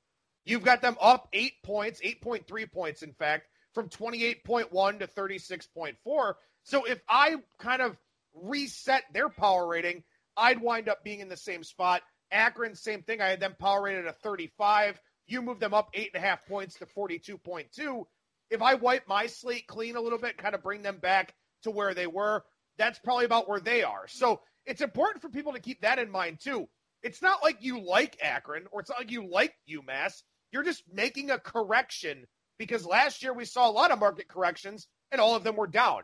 You've 0.47 0.65
got 0.65 0.81
them 0.81 0.97
up 1.01 1.29
eight 1.33 1.63
points, 1.63 2.01
8.3 2.01 2.73
points, 2.73 3.03
in 3.03 3.13
fact, 3.13 3.49
from 3.75 3.89
28.1 3.91 4.99
to 5.01 5.07
36.4. 5.07 6.35
So 6.63 6.85
if 6.85 7.01
I 7.09 7.37
kind 7.59 7.83
of 7.83 7.99
reset 8.35 9.03
their 9.13 9.29
power 9.29 9.67
rating, 9.67 10.03
I'd 10.37 10.63
wind 10.63 10.89
up 10.89 11.05
being 11.05 11.21
in 11.21 11.29
the 11.29 11.37
same 11.37 11.65
spot. 11.65 12.03
Akron, 12.31 12.75
same 12.75 13.03
thing. 13.03 13.21
I 13.21 13.29
had 13.29 13.41
them 13.41 13.57
power 13.59 13.83
rated 13.83 14.07
at 14.07 14.23
35. 14.23 14.99
You 15.27 15.43
move 15.43 15.61
them 15.61 15.75
up 15.75 15.91
eight 15.93 16.11
and 16.15 16.23
a 16.23 16.27
half 16.27 16.47
points 16.47 16.77
to 16.77 16.87
42.2 16.87 18.05
if 18.51 18.63
I 18.63 18.75
wipe 18.75 19.09
my 19.09 19.27
slate 19.27 19.67
clean 19.67 19.97
a 19.97 20.01
little 20.01 20.19
bit, 20.19 20.39
kind 20.39 20.55
of 20.55 20.63
bring 20.63 20.83
them 20.83 20.99
back 20.99 21.35
to 21.63 21.71
where 21.71 21.95
they 21.95 22.07
were, 22.07 22.45
that's 22.79 22.99
probably 22.99 23.25
about 23.25 23.49
where 23.49 23.61
they 23.61 23.83
are. 23.83 24.07
So 24.09 24.41
it's 24.65 24.81
important 24.81 25.23
for 25.23 25.29
people 25.29 25.53
to 25.53 25.61
keep 25.61 25.81
that 25.83 25.99
in 25.99 26.11
mind 26.11 26.41
too. 26.41 26.69
It's 27.03 27.23
not 27.23 27.43
like 27.43 27.59
you 27.61 27.81
like 27.81 28.19
Akron 28.23 28.67
or 28.71 28.81
it's 28.81 28.91
not 28.91 29.01
like 29.01 29.11
you 29.11 29.29
like 29.29 29.55
UMass. 29.71 30.23
You're 30.53 30.63
just 30.63 30.83
making 30.93 31.31
a 31.31 31.39
correction 31.39 32.25
because 32.59 32.87
last 32.87 33.23
year 33.23 33.33
we 33.33 33.45
saw 33.45 33.69
a 33.69 33.73
lot 33.73 33.91
of 33.91 33.99
market 33.99 34.29
corrections 34.29 34.89
and 35.13 35.21
all 35.21 35.35
of 35.35 35.45
them 35.45 35.57
were 35.57 35.67
down 35.67 36.03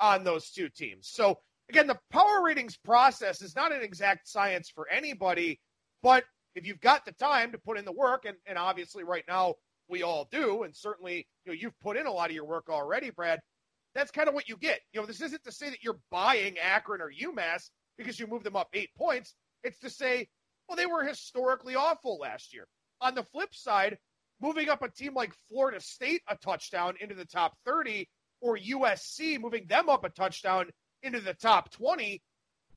on 0.00 0.24
those 0.24 0.50
two 0.50 0.68
teams. 0.68 1.08
So 1.08 1.38
again, 1.68 1.86
the 1.86 1.98
power 2.10 2.42
ratings 2.42 2.76
process 2.76 3.42
is 3.42 3.56
not 3.56 3.72
an 3.72 3.82
exact 3.82 4.28
science 4.28 4.70
for 4.74 4.88
anybody, 4.88 5.60
but 6.02 6.24
if 6.54 6.66
you've 6.66 6.80
got 6.80 7.04
the 7.04 7.12
time 7.12 7.52
to 7.52 7.58
put 7.58 7.78
in 7.78 7.84
the 7.84 7.92
work, 7.92 8.24
and, 8.26 8.36
and 8.46 8.58
obviously 8.58 9.04
right 9.04 9.24
now 9.26 9.54
we 9.88 10.02
all 10.02 10.28
do, 10.30 10.62
and 10.62 10.74
certainly 10.74 11.26
you 11.44 11.52
know 11.52 11.58
you've 11.58 11.78
put 11.80 11.96
in 11.96 12.06
a 12.06 12.12
lot 12.12 12.30
of 12.30 12.36
your 12.36 12.44
work 12.44 12.68
already, 12.68 13.10
Brad. 13.10 13.40
That's 13.94 14.10
kind 14.10 14.28
of 14.28 14.34
what 14.34 14.48
you 14.48 14.56
get. 14.56 14.80
You 14.92 15.00
know, 15.00 15.06
this 15.06 15.20
isn't 15.20 15.44
to 15.44 15.52
say 15.52 15.70
that 15.70 15.82
you're 15.82 16.00
buying 16.10 16.58
Akron 16.58 17.00
or 17.00 17.12
UMass 17.12 17.70
because 17.96 18.18
you 18.18 18.26
moved 18.26 18.44
them 18.44 18.56
up 18.56 18.68
eight 18.72 18.90
points. 18.96 19.34
It's 19.62 19.78
to 19.80 19.90
say, 19.90 20.28
well, 20.68 20.76
they 20.76 20.86
were 20.86 21.04
historically 21.04 21.76
awful 21.76 22.18
last 22.18 22.52
year. 22.52 22.66
On 23.04 23.14
the 23.14 23.22
flip 23.22 23.54
side, 23.54 23.98
moving 24.40 24.70
up 24.70 24.82
a 24.82 24.88
team 24.88 25.12
like 25.14 25.32
Florida 25.48 25.78
State 25.78 26.22
a 26.26 26.36
touchdown 26.36 26.94
into 27.00 27.14
the 27.14 27.26
top 27.26 27.52
30 27.66 28.08
or 28.40 28.56
USC 28.56 29.38
moving 29.38 29.66
them 29.66 29.90
up 29.90 30.04
a 30.04 30.08
touchdown 30.08 30.70
into 31.02 31.20
the 31.20 31.34
top 31.34 31.70
20, 31.70 32.22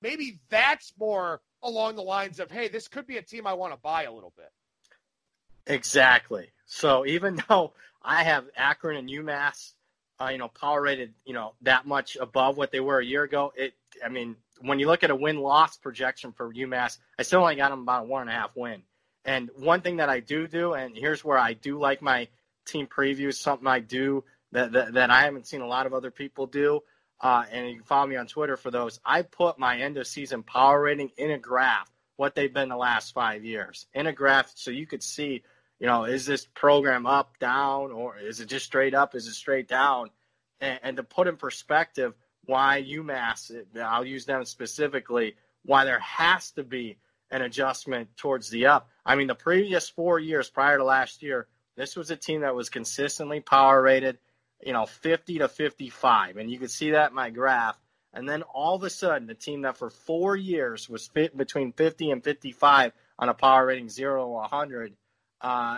maybe 0.02 0.42
that's 0.50 0.94
more 1.00 1.40
along 1.64 1.96
the 1.96 2.04
lines 2.04 2.42
of, 2.42 2.52
hey, 2.52 2.68
this 2.68 2.90
could 2.90 3.08
be 3.08 3.18
a 3.18 3.22
team 3.22 3.48
I 3.48 3.54
want 3.54 3.74
to 3.74 3.80
buy 3.80 4.04
a 4.04 4.12
little 4.12 4.34
bit. 4.36 4.52
Exactly. 5.66 6.50
So 6.66 7.06
even 7.06 7.42
though 7.50 7.72
I 8.02 8.24
have 8.24 8.46
Akron 8.58 8.98
and 8.98 9.10
UMass, 9.10 9.72
uh, 10.20 10.28
you 10.30 10.38
know, 10.38 10.50
power 10.50 10.82
rated, 10.82 11.14
you 11.26 11.34
know, 11.34 11.54
that 11.62 11.86
much 11.86 12.18
above 12.20 12.58
what 12.58 12.72
they 12.72 12.82
were 12.82 13.00
a 13.00 13.06
year 13.06 13.24
ago, 13.24 13.54
it, 13.56 13.76
I 14.04 14.10
mean, 14.10 14.36
when 14.62 14.80
you 14.80 14.88
look 14.88 15.04
at 15.04 15.12
a 15.12 15.16
win 15.16 15.38
loss 15.38 15.78
projection 15.78 16.34
for 16.34 16.54
UMass, 16.54 16.98
I 17.18 17.24
still 17.24 17.42
only 17.42 17.56
got 17.56 17.70
them 17.70 17.82
about 17.82 18.08
one 18.08 18.22
and 18.22 18.30
a 18.30 18.34
half 18.34 18.52
win. 18.56 18.82
And 19.28 19.52
one 19.56 19.82
thing 19.82 19.98
that 19.98 20.10
I 20.10 20.22
do 20.22 20.48
do, 20.48 20.74
and 20.74 20.98
here's 20.98 21.24
where 21.24 21.38
I 21.38 21.54
do 21.54 21.80
like 21.80 22.02
my 22.02 22.30
team 22.66 22.88
previews, 22.88 23.36
something 23.36 23.68
I 23.68 23.80
do 23.80 24.24
that, 24.54 24.72
that, 24.72 24.94
that 24.94 25.12
I 25.12 25.22
haven't 25.22 25.48
seen 25.48 25.62
a 25.62 25.68
lot 25.68 25.86
of 25.86 25.94
other 25.94 26.10
people 26.10 26.48
do. 26.48 26.82
Uh, 27.22 27.44
and 27.52 27.68
you 27.68 27.76
can 27.76 27.84
follow 27.84 28.08
me 28.08 28.16
on 28.16 28.28
Twitter 28.28 28.58
for 28.58 28.72
those. 28.72 29.00
I 29.06 29.22
put 29.22 29.60
my 29.60 29.80
end 29.80 29.98
of 29.98 30.08
season 30.08 30.44
power 30.44 30.82
rating 30.82 31.12
in 31.18 31.30
a 31.32 31.38
graph, 31.38 31.92
what 32.16 32.34
they've 32.34 32.54
been 32.54 32.70
the 32.70 32.78
last 32.78 33.14
five 33.14 33.44
years, 33.44 33.86
in 33.94 34.08
a 34.08 34.14
graph 34.14 34.52
so 34.56 34.72
you 34.72 34.88
could 34.88 35.04
see 35.04 35.44
you 35.80 35.86
know, 35.86 36.06
is 36.06 36.26
this 36.26 36.46
program 36.46 37.06
up, 37.06 37.38
down, 37.40 37.92
or 37.92 38.18
is 38.18 38.40
it 38.40 38.48
just 38.48 38.66
straight 38.66 38.96
up? 38.96 39.16
Is 39.16 39.28
it 39.28 39.34
straight 39.34 39.68
down? 39.68 40.10
And, 40.60 40.80
and 40.82 40.98
to 40.98 41.04
put 41.04 41.28
in 41.28 41.38
perspective 41.38 42.14
why 42.46 42.84
UMass, 42.88 43.52
I'll 43.80 44.06
use 44.06 44.26
them 44.26 44.46
specifically, 44.46 45.36
why 45.64 45.86
there 45.86 46.00
has 46.00 46.52
to 46.52 46.64
be 46.64 46.98
an 47.32 47.42
adjustment 47.42 48.10
towards 48.18 48.50
the 48.50 48.68
up. 48.68 48.90
I 49.06 49.16
mean, 49.16 49.28
the 49.28 49.36
previous 49.36 49.90
four 49.90 50.20
years 50.20 50.50
prior 50.50 50.78
to 50.78 50.84
last 50.84 51.22
year, 51.22 51.48
this 51.76 51.96
was 51.96 52.10
a 52.12 52.16
team 52.16 52.42
that 52.42 52.56
was 52.56 52.70
consistently 52.70 53.40
power 53.40 53.82
rated, 53.82 54.18
you 54.64 54.74
know, 54.74 54.86
50 54.86 55.40
to 55.40 55.48
55. 55.48 56.38
And 56.38 56.50
you 56.50 56.58
can 56.60 56.70
see 56.70 56.92
that 56.92 57.10
in 57.10 57.16
my 57.16 57.30
graph. 57.30 57.78
And 58.14 58.28
then 58.28 58.42
all 58.44 58.76
of 58.76 58.84
a 58.84 58.90
sudden, 58.90 59.28
the 59.28 59.36
team 59.36 59.62
that 59.64 59.78
for 59.78 59.90
four 59.90 60.36
years 60.36 60.90
was 60.90 61.08
fit 61.08 61.38
between 61.38 61.74
50 61.74 62.12
and 62.12 62.24
55 62.24 62.94
on 63.20 63.30
a 63.30 63.34
power 63.34 63.66
rating 63.66 63.90
zero 63.90 64.24
to 64.24 64.28
100 64.30 64.94
uh, 65.42 65.78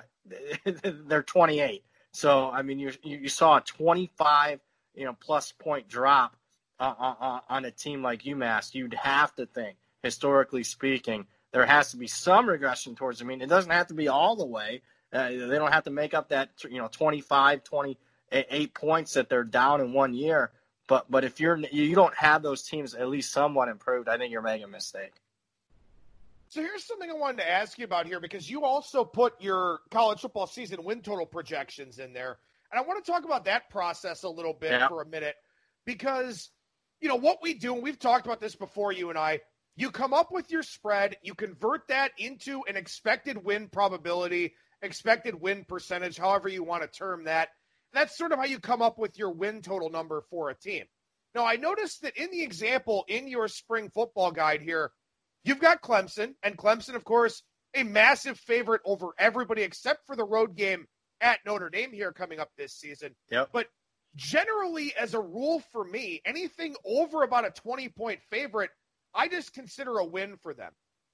they're 1.08 1.24
28. 1.24 1.84
So 2.12 2.50
I 2.50 2.62
mean, 2.62 2.80
you 2.80 2.92
you 3.04 3.30
saw 3.30 3.58
a 3.58 3.62
25 3.62 4.60
you 4.96 5.06
know 5.06 5.16
plus 5.20 5.52
point 5.52 5.88
drop 5.88 6.36
uh, 6.80 6.94
uh, 7.00 7.14
uh, 7.20 7.40
on 7.50 7.66
a 7.66 7.72
team 7.72 8.02
like 8.02 8.24
UMass. 8.24 8.74
You'd 8.74 8.94
have 8.94 9.36
to 9.36 9.46
think, 9.46 9.78
historically 10.04 10.64
speaking, 10.64 11.28
there 11.52 11.66
has 11.66 11.92
to 11.92 11.98
be 11.98 12.08
some 12.08 12.48
regression 12.48 12.96
towards. 12.96 13.22
I 13.22 13.26
mean, 13.26 13.42
it 13.42 13.50
doesn't 13.50 13.72
have 13.72 13.88
to 13.88 13.94
be 13.94 14.08
all 14.08 14.36
the 14.36 14.46
way. 14.46 14.82
Uh, 15.12 15.30
they 15.30 15.58
don't 15.58 15.72
have 15.72 15.86
to 15.86 15.90
make 15.90 16.14
up 16.14 16.30
that 16.30 16.50
you 16.70 16.78
know 16.78 16.88
25, 16.92 17.64
28 17.64 18.74
points 18.74 19.14
that 19.14 19.30
they're 19.30 19.44
down 19.44 19.82
in 19.82 19.94
one 19.94 20.14
year. 20.14 20.52
But 20.88 21.10
but 21.10 21.24
if 21.24 21.40
you're 21.40 21.58
you 21.58 21.96
don't 21.96 22.16
have 22.16 22.42
those 22.42 22.64
teams 22.64 22.94
at 22.94 23.10
least 23.10 23.32
somewhat 23.32 23.70
improved, 23.70 24.08
I 24.08 24.18
think 24.18 24.32
you're 24.32 24.42
making 24.42 24.66
a 24.66 24.68
mistake. 24.68 25.14
So 26.50 26.62
here's 26.62 26.84
something 26.84 27.10
I 27.12 27.14
wanted 27.14 27.44
to 27.44 27.50
ask 27.50 27.78
you 27.78 27.86
about 27.86 28.08
here 28.08 28.20
because 28.20 28.50
you 28.50 28.66
also 28.66 29.06
put 29.06 29.40
your 29.40 29.82
college 29.92 30.20
football 30.20 30.48
season 30.48 30.84
win 30.84 31.02
total 31.02 31.28
projections 31.28 32.00
in 32.00 32.12
there. 32.12 32.40
And 32.72 32.80
I 32.80 32.84
want 32.84 33.04
to 33.04 33.12
talk 33.12 33.24
about 33.24 33.46
that 33.46 33.70
process 33.70 34.24
a 34.24 34.30
little 34.30 34.54
bit 34.54 34.72
yeah. 34.72 34.88
for 34.88 35.04
a 35.04 35.06
minute 35.06 35.36
because, 35.86 36.50
you 37.02 37.08
know, 37.08 37.16
what 37.16 37.38
we 37.44 37.54
do, 37.54 37.76
and 37.76 37.84
we've 37.84 38.00
talked 38.00 38.26
about 38.26 38.40
this 38.40 38.56
before, 38.56 38.92
you 38.92 39.10
and 39.10 39.18
I, 39.18 39.42
you 39.80 39.92
come 39.92 40.14
up 40.14 40.32
with 40.32 40.52
your 40.52 40.64
spread, 40.64 41.18
you 41.24 41.34
convert 41.36 41.88
that 41.88 42.12
into 42.18 42.64
an 42.68 42.76
expected 42.76 43.44
win 43.44 43.70
probability, 43.70 44.54
expected 44.82 45.40
win 45.40 45.66
percentage, 45.68 46.18
however 46.18 46.50
you 46.50 46.64
want 46.64 46.84
to 46.84 46.88
term 46.88 47.26
that. 47.26 47.50
That's 47.94 48.18
sort 48.18 48.32
of 48.32 48.40
how 48.40 48.46
you 48.46 48.60
come 48.60 48.82
up 48.82 49.00
with 49.00 49.18
your 49.18 49.32
win 49.32 49.62
total 49.62 49.90
number 49.90 50.24
for 50.30 50.50
a 50.50 50.56
team. 50.56 50.86
Now, 51.34 51.46
I 51.46 51.56
noticed 51.56 52.04
that 52.04 52.18
in 52.18 52.30
the 52.32 52.44
example 52.44 53.06
in 53.08 53.28
your 53.28 53.48
spring 53.48 53.90
football 53.90 54.32
guide 54.32 54.62
here, 54.62 54.92
You've 55.44 55.60
got 55.60 55.82
Clemson, 55.82 56.36
and 56.44 56.58
Clemson, 56.58 56.96
of 56.96 57.04
course, 57.04 57.44
a 57.74 57.84
massive 57.84 58.38
favorite 58.38 58.82
over 58.86 59.10
everybody 59.18 59.62
except 59.62 60.06
for 60.06 60.16
the 60.16 60.26
road 60.26 60.56
game 60.56 60.86
at 61.22 61.40
Notre 61.46 61.70
Dame 61.70 61.92
here 61.92 62.12
coming 62.12 62.40
up 62.40 62.50
this 62.58 62.74
season. 62.74 63.16
Yep. 63.32 63.50
But 63.54 63.68
generally, 64.16 64.94
as 65.00 65.14
a 65.14 65.20
rule 65.20 65.62
for 65.72 65.84
me, 65.84 66.22
anything 66.26 66.76
over 66.86 67.24
about 67.24 67.46
a 67.46 67.52
20 67.52 67.90
point 67.90 68.20
favorite, 68.30 68.72
I 69.14 69.28
just 69.28 69.54
consider 69.54 70.00
a 70.00 70.06
win 70.06 70.38
for 70.42 70.54
them. 70.54 70.72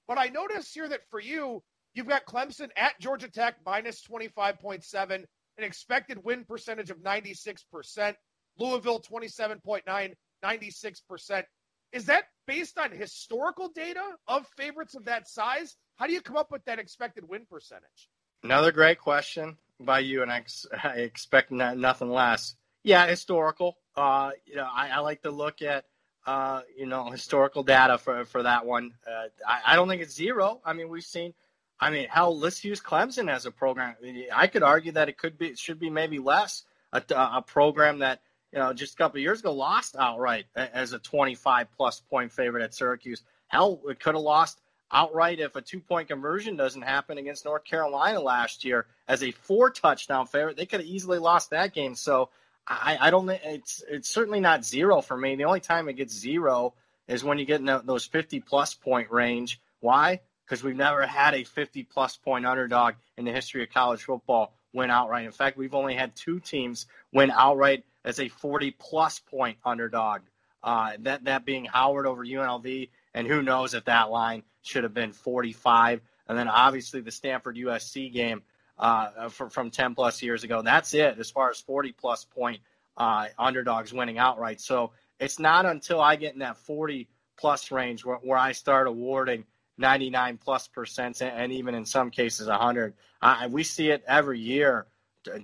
But 0.08 0.18
I 0.18 0.28
notice 0.28 0.72
here 0.72 0.88
that 0.88 1.02
for 1.10 1.20
you, 1.20 1.64
you've 1.94 2.08
got 2.08 2.26
Clemson 2.26 2.70
at 2.76 3.00
Georgia 3.00 3.30
Tech 3.30 3.56
minus 3.66 4.04
25.7, 4.04 5.12
an 5.12 5.26
expected 5.58 6.24
win 6.24 6.44
percentage 6.44 6.90
of 6.90 7.00
96%, 7.00 8.16
Louisville 8.60 9.02
27.9, 9.02 10.14
96%. 10.44 11.44
Is 11.92 12.06
that 12.06 12.26
based 12.46 12.78
on 12.78 12.92
historical 12.92 13.70
data 13.70 14.04
of 14.28 14.46
favorites 14.58 14.96
of 14.96 15.06
that 15.06 15.28
size? 15.28 15.76
How 15.96 16.08
do 16.08 16.14
you 16.14 16.22
come 16.22 16.38
up 16.38 16.52
with 16.52 16.64
that 16.66 16.80
expected 16.80 17.28
win 17.28 17.46
percentage? 17.50 18.10
Another 18.44 18.72
great 18.72 19.00
question 19.00 19.58
by 19.80 20.00
you, 20.00 20.22
and 20.22 20.32
I, 20.32 20.38
ex- 20.38 20.68
I 20.84 20.98
expect 20.98 21.52
nothing 21.52 22.10
less. 22.10 22.56
Yeah, 22.84 23.08
historical. 23.08 23.78
Uh, 23.96 24.32
you 24.46 24.56
know, 24.56 24.68
I, 24.72 24.90
I, 24.90 25.00
like 25.00 25.22
to 25.22 25.32
look 25.32 25.62
at 25.62 25.86
uh, 26.26 26.62
you 26.78 26.86
know 26.86 27.10
historical 27.10 27.64
data 27.64 27.98
for 27.98 28.26
for 28.26 28.44
that 28.44 28.66
one. 28.66 28.94
Uh, 29.08 29.28
I, 29.48 29.74
I, 29.74 29.76
don't 29.76 29.88
think 29.88 30.02
it's 30.02 30.16
zero. 30.16 30.62
I 30.66 30.74
mean, 30.74 30.90
we've 30.90 31.04
seen. 31.04 31.34
I 31.80 31.90
mean, 31.90 32.08
hell, 32.10 32.38
let's 32.38 32.64
use 32.64 32.80
Clemson 32.80 33.30
as 33.30 33.46
a 33.46 33.52
program. 33.52 33.96
I 34.34 34.48
could 34.48 34.64
argue 34.64 34.94
that 34.94 35.10
it 35.10 35.18
could 35.18 35.38
be, 35.38 35.48
it 35.48 35.60
should 35.60 35.80
be 35.80 35.90
maybe 35.90 36.20
less. 36.20 36.64
A, 36.94 37.04
a 37.10 37.42
program 37.42 38.00
that 38.00 38.22
you 38.54 38.60
know, 38.60 38.72
just 38.72 38.94
a 38.94 38.98
couple 38.98 39.20
years 39.20 39.42
ago, 39.42 39.52
lost 39.52 39.98
outright 40.00 40.46
as 40.56 40.94
a 40.94 41.00
25 41.00 41.68
plus 41.76 42.00
point 42.00 42.32
favorite 42.32 42.64
at 42.64 42.74
Syracuse. 42.74 43.22
Hell, 43.48 43.82
it 43.90 44.00
could 44.00 44.16
have 44.16 44.24
lost 44.24 44.62
outright 44.92 45.42
if 45.42 45.58
a 45.58 45.62
two 45.62 45.82
point 45.82 46.08
conversion 46.08 46.56
doesn't 46.56 46.82
happen 46.82 47.18
against 47.18 47.44
North 47.44 47.66
Carolina 47.66 48.22
last 48.22 48.64
year 48.64 48.86
as 49.10 49.24
a 49.24 49.32
four 49.32 49.70
touchdown 49.70 50.26
favorite. 50.26 50.56
They 50.56 50.66
could 50.66 50.80
have 50.80 50.88
easily 50.88 51.20
lost 51.20 51.50
that 51.50 51.74
game. 51.74 51.96
So 51.96 52.30
I, 52.68 52.98
I 53.00 53.10
don't 53.12 53.30
it's 53.30 53.84
it's 53.88 54.10
certainly 54.10 54.40
not 54.40 54.66
zero 54.66 55.02
for 55.02 55.16
me. 55.16 55.36
The 55.36 55.46
only 55.46 55.60
time 55.60 55.88
it 55.88 55.94
gets 55.94 56.14
zero 56.14 56.74
is 57.08 57.24
when 57.24 57.38
you 57.38 57.46
get 57.46 57.60
in 57.60 57.82
those 57.86 58.06
50 58.06 58.40
plus 58.42 58.74
point 58.74 59.12
range. 59.12 59.62
Why? 59.80 60.22
Because 60.46 60.64
we've 60.64 60.76
never 60.76 61.06
had 61.06 61.36
a 61.36 61.44
50 61.44 61.84
plus 61.84 62.18
point 62.18 62.46
underdog 62.46 62.96
in 63.18 63.26
the 63.26 63.32
history 63.32 63.64
of 63.64 63.70
college 63.70 64.04
football 64.04 64.54
win 64.74 64.90
outright. 64.90 65.26
In 65.26 65.32
fact, 65.32 65.58
we've 65.58 65.76
only 65.76 65.96
had 65.96 66.16
two 66.16 66.40
teams 66.40 66.88
win 67.14 67.32
outright 67.32 67.84
as 68.04 68.20
a 68.20 68.28
40 68.28 68.72
plus 68.72 69.20
point 69.20 69.58
underdog. 69.64 70.22
Uh, 70.64 70.94
that 71.00 71.26
that 71.26 71.46
being 71.46 71.66
Howard 71.66 72.08
over 72.08 72.26
UNLV, 72.26 72.90
and 73.14 73.28
who 73.28 73.44
knows 73.44 73.76
if 73.76 73.86
that 73.86 74.10
line 74.10 74.42
should 74.64 74.84
have 74.84 74.94
been 74.94 75.14
45. 75.14 76.02
And 76.28 76.38
then 76.38 76.48
obviously 76.48 77.02
the 77.02 77.12
Stanford 77.12 77.56
USC 77.56 78.12
game 78.12 78.42
uh, 78.78 79.30
from, 79.30 79.50
from 79.50 79.72
10 79.72 79.96
plus 79.96 80.22
years 80.22 80.44
ago. 80.44 80.60
And 80.60 80.68
That's 80.68 80.94
it 80.94 81.18
as 81.20 81.30
far 81.30 81.50
as 81.50 81.60
40 81.60 81.92
plus 81.94 82.26
point 82.26 82.60
uh, 82.98 83.28
underdogs 83.38 83.94
winning 83.94 84.18
outright. 84.18 84.62
So 84.62 84.92
it's 85.20 85.40
not 85.40 85.66
until 85.66 86.02
I 86.02 86.16
get 86.16 86.34
in 86.34 86.40
that 86.40 86.58
40 86.58 87.08
plus 87.38 87.72
range 87.72 88.06
where, 88.06 88.18
where 88.18 88.38
I 88.38 88.52
start 88.52 88.88
awarding 88.88 89.46
99 89.78 90.38
plus 90.38 90.68
percent 90.68 91.22
and 91.22 91.52
even 91.52 91.76
in 91.76 91.86
some 91.86 92.10
cases 92.10 92.48
100. 92.48 92.94
Uh, 93.22 93.48
we 93.52 93.64
see 93.64 93.90
it 93.90 94.04
every 94.08 94.40
year, 94.40 94.86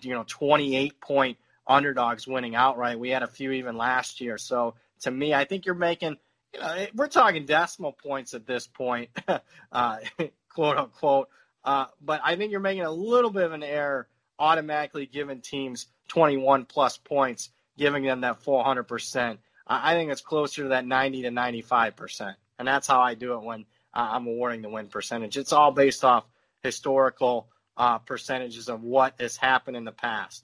you 0.01 0.13
know, 0.13 0.23
28 0.27 1.01
point 1.01 1.37
underdogs 1.67 2.27
winning 2.27 2.55
outright. 2.55 2.99
We 2.99 3.09
had 3.09 3.23
a 3.23 3.27
few 3.27 3.51
even 3.51 3.77
last 3.77 4.21
year. 4.21 4.37
So 4.37 4.75
to 5.01 5.11
me, 5.11 5.33
I 5.33 5.45
think 5.45 5.65
you're 5.65 5.75
making, 5.75 6.17
you 6.53 6.59
know, 6.59 6.87
we're 6.95 7.07
talking 7.07 7.45
decimal 7.45 7.91
points 7.91 8.33
at 8.33 8.45
this 8.45 8.67
point, 8.67 9.09
uh, 9.71 9.97
quote 10.49 10.77
unquote. 10.77 11.29
Uh, 11.63 11.85
but 12.01 12.21
I 12.23 12.35
think 12.35 12.51
you're 12.51 12.59
making 12.59 12.83
a 12.83 12.91
little 12.91 13.29
bit 13.29 13.43
of 13.43 13.51
an 13.51 13.63
error 13.63 14.07
automatically 14.39 15.05
giving 15.05 15.41
teams 15.41 15.87
21 16.07 16.65
plus 16.65 16.97
points, 16.97 17.49
giving 17.77 18.03
them 18.03 18.21
that 18.21 18.43
400%. 18.43 19.37
I 19.67 19.93
think 19.93 20.11
it's 20.11 20.21
closer 20.21 20.63
to 20.63 20.69
that 20.69 20.85
90 20.85 21.21
to 21.23 21.29
95%. 21.29 22.35
And 22.59 22.67
that's 22.67 22.87
how 22.87 22.99
I 22.99 23.13
do 23.13 23.33
it 23.35 23.43
when 23.43 23.65
uh, 23.93 24.09
I'm 24.11 24.27
awarding 24.27 24.61
the 24.61 24.69
win 24.69 24.87
percentage. 24.87 25.37
It's 25.37 25.53
all 25.53 25.71
based 25.71 26.03
off 26.03 26.25
historical 26.63 27.47
uh, 27.77 27.99
percentages 27.99 28.67
of 28.67 28.83
what 28.83 29.15
has 29.19 29.37
happened 29.37 29.77
in 29.77 29.85
the 29.85 29.91
past. 29.91 30.43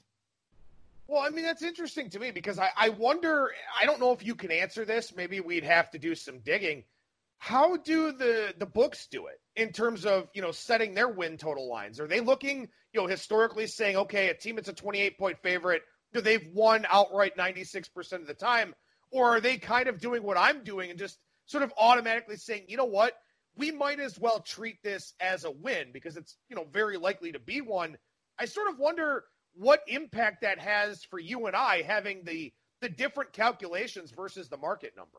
Well, 1.07 1.21
I 1.21 1.29
mean, 1.29 1.45
that's 1.45 1.63
interesting 1.63 2.09
to 2.11 2.19
me 2.19 2.31
because 2.31 2.59
I, 2.59 2.69
I 2.75 2.89
wonder, 2.89 3.51
I 3.79 3.85
don't 3.85 3.99
know 3.99 4.11
if 4.11 4.25
you 4.25 4.35
can 4.35 4.51
answer 4.51 4.85
this. 4.85 5.15
Maybe 5.15 5.39
we'd 5.39 5.63
have 5.63 5.89
to 5.91 5.99
do 5.99 6.15
some 6.15 6.39
digging. 6.39 6.83
How 7.37 7.77
do 7.77 8.11
the, 8.11 8.53
the 8.57 8.65
books 8.65 9.07
do 9.07 9.27
it 9.27 9.39
in 9.57 9.73
terms 9.73 10.05
of, 10.05 10.29
you 10.33 10.41
know, 10.41 10.51
setting 10.51 10.93
their 10.93 11.09
win 11.09 11.37
total 11.37 11.67
lines? 11.67 11.99
Are 11.99 12.07
they 12.07 12.19
looking, 12.19 12.69
you 12.93 13.01
know, 13.01 13.07
historically 13.07 13.67
saying, 13.67 13.97
okay, 13.97 14.29
a 14.29 14.33
team 14.33 14.55
that's 14.55 14.69
a 14.69 14.73
28 14.73 15.17
point 15.17 15.39
favorite, 15.41 15.81
do 16.13 16.21
they've 16.21 16.47
won 16.53 16.85
outright 16.89 17.35
96% 17.35 18.13
of 18.13 18.27
the 18.27 18.33
time? 18.33 18.73
Or 19.11 19.35
are 19.35 19.41
they 19.41 19.57
kind 19.57 19.87
of 19.89 19.99
doing 19.99 20.23
what 20.23 20.37
I'm 20.37 20.63
doing 20.63 20.91
and 20.91 20.99
just 20.99 21.17
sort 21.47 21.63
of 21.63 21.73
automatically 21.77 22.37
saying, 22.37 22.65
you 22.67 22.77
know 22.77 22.85
what, 22.85 23.13
we 23.57 23.71
might 23.71 23.99
as 23.99 24.19
well 24.19 24.39
treat 24.39 24.81
this 24.83 25.13
as 25.19 25.43
a 25.43 25.51
win 25.51 25.87
because 25.91 26.15
it's, 26.15 26.37
you 26.49 26.55
know, 26.55 26.65
very 26.71 26.97
likely 26.97 27.31
to 27.31 27.39
be 27.39 27.61
one. 27.61 27.97
I 28.37 28.45
sort 28.45 28.69
of 28.69 28.77
wonder 28.77 29.23
what 29.55 29.81
impact 29.87 30.41
that 30.41 30.59
has 30.59 31.03
for 31.03 31.19
you 31.19 31.47
and 31.47 31.55
I 31.55 31.81
having 31.81 32.23
the 32.23 32.53
the 32.79 32.89
different 32.89 33.33
calculations 33.33 34.11
versus 34.11 34.49
the 34.49 34.57
market 34.57 34.93
number. 34.95 35.17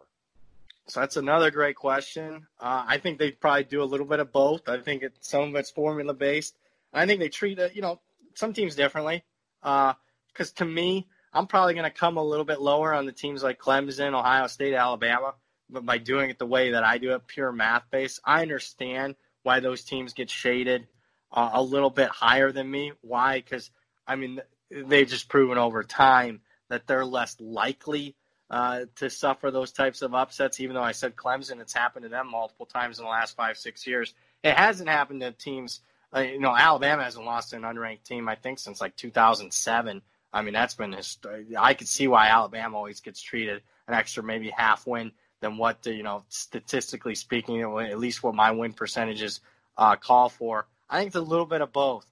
So 0.88 1.00
that's 1.00 1.16
another 1.16 1.50
great 1.50 1.76
question. 1.76 2.46
Uh, 2.58 2.84
I 2.86 2.98
think 2.98 3.18
they 3.18 3.32
probably 3.32 3.64
do 3.64 3.82
a 3.82 3.84
little 3.84 4.06
bit 4.06 4.20
of 4.20 4.32
both. 4.32 4.68
I 4.68 4.78
think 4.78 5.02
it, 5.02 5.12
some 5.20 5.50
of 5.50 5.54
it's 5.54 5.70
formula 5.70 6.14
based. 6.14 6.56
I 6.94 7.04
think 7.04 7.20
they 7.20 7.28
treat 7.28 7.58
it, 7.58 7.76
you 7.76 7.82
know, 7.82 8.00
some 8.34 8.54
teams 8.54 8.74
differently. 8.74 9.22
Because 9.62 9.94
uh, 10.40 10.56
to 10.56 10.64
me, 10.64 11.06
I'm 11.32 11.46
probably 11.46 11.74
going 11.74 11.84
to 11.84 11.90
come 11.90 12.16
a 12.16 12.24
little 12.24 12.46
bit 12.46 12.60
lower 12.60 12.94
on 12.94 13.04
the 13.04 13.12
teams 13.12 13.42
like 13.42 13.60
Clemson, 13.60 14.18
Ohio 14.18 14.46
State, 14.46 14.72
Alabama. 14.72 15.34
But 15.68 15.84
by 15.84 15.98
doing 15.98 16.30
it 16.30 16.38
the 16.38 16.46
way 16.46 16.70
that 16.70 16.84
I 16.84 16.96
do 16.96 17.14
it, 17.14 17.26
pure 17.26 17.52
math 17.52 17.84
based, 17.90 18.20
I 18.24 18.40
understand 18.40 19.16
why 19.42 19.60
those 19.60 19.84
teams 19.84 20.14
get 20.14 20.30
shaded 20.30 20.88
uh, 21.30 21.50
a 21.52 21.62
little 21.62 21.90
bit 21.90 22.08
higher 22.08 22.50
than 22.50 22.70
me. 22.70 22.92
Why? 23.02 23.40
Because 23.40 23.70
I 24.06 24.16
mean, 24.16 24.40
they've 24.70 25.06
just 25.06 25.28
proven 25.28 25.58
over 25.58 25.82
time 25.82 26.40
that 26.70 26.86
they're 26.86 27.04
less 27.04 27.36
likely 27.38 28.16
uh, 28.50 28.80
to 28.96 29.10
suffer 29.10 29.50
those 29.50 29.72
types 29.72 30.02
of 30.02 30.14
upsets. 30.14 30.60
Even 30.60 30.74
though 30.74 30.82
I 30.82 30.92
said 30.92 31.16
Clemson, 31.16 31.60
it's 31.60 31.72
happened 31.72 32.04
to 32.04 32.08
them 32.08 32.30
multiple 32.30 32.66
times 32.66 32.98
in 32.98 33.04
the 33.04 33.10
last 33.10 33.36
five, 33.36 33.56
six 33.56 33.86
years. 33.86 34.14
It 34.42 34.54
hasn't 34.54 34.88
happened 34.88 35.20
to 35.20 35.32
teams. 35.32 35.80
Uh, 36.14 36.20
you 36.20 36.40
know, 36.40 36.56
Alabama 36.56 37.04
hasn't 37.04 37.26
lost 37.26 37.52
an 37.52 37.62
unranked 37.62 38.04
team, 38.04 38.28
I 38.28 38.34
think, 38.34 38.58
since 38.58 38.80
like 38.80 38.96
2007. 38.96 40.02
I 40.32 40.42
mean, 40.42 40.54
that's 40.54 40.74
been 40.74 40.92
his. 40.92 41.18
I 41.58 41.74
could 41.74 41.88
see 41.88 42.08
why 42.08 42.28
Alabama 42.28 42.76
always 42.76 43.00
gets 43.00 43.20
treated 43.20 43.62
an 43.86 43.94
extra 43.94 44.22
maybe 44.22 44.50
half 44.50 44.86
win 44.86 45.12
than 45.40 45.56
what 45.56 45.82
the, 45.82 45.94
you 45.94 46.02
know 46.02 46.24
statistically 46.28 47.14
speaking, 47.14 47.60
at 47.62 47.98
least 47.98 48.22
what 48.22 48.34
my 48.34 48.50
win 48.50 48.72
percentages 48.72 49.40
uh, 49.76 49.96
call 49.96 50.28
for. 50.28 50.66
I 50.88 50.98
think 50.98 51.08
it's 51.08 51.16
a 51.16 51.20
little 51.20 51.46
bit 51.46 51.60
of 51.60 51.72
both. 51.72 52.06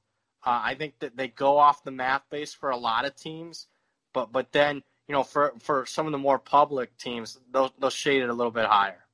Uh, 0.44 0.60
I 0.64 0.74
think 0.74 0.98
that 1.00 1.16
they 1.16 1.28
go 1.28 1.58
off 1.58 1.82
the 1.82 1.90
math 1.90 2.22
base 2.30 2.54
for 2.54 2.70
a 2.70 2.76
lot 2.76 3.04
of 3.04 3.16
teams, 3.16 3.66
but 4.12 4.32
but 4.32 4.52
then 4.52 4.82
you 5.08 5.14
know 5.14 5.22
for 5.22 5.54
for 5.60 5.86
some 5.86 6.06
of 6.06 6.12
the 6.12 6.18
more 6.18 6.38
public 6.38 6.96
teams, 6.98 7.38
they'll 7.52 7.72
they'll 7.78 7.90
shade 7.90 8.22
it 8.22 8.28
a 8.28 8.34
little 8.34 8.52
bit 8.52 8.66
higher. 8.66 9.06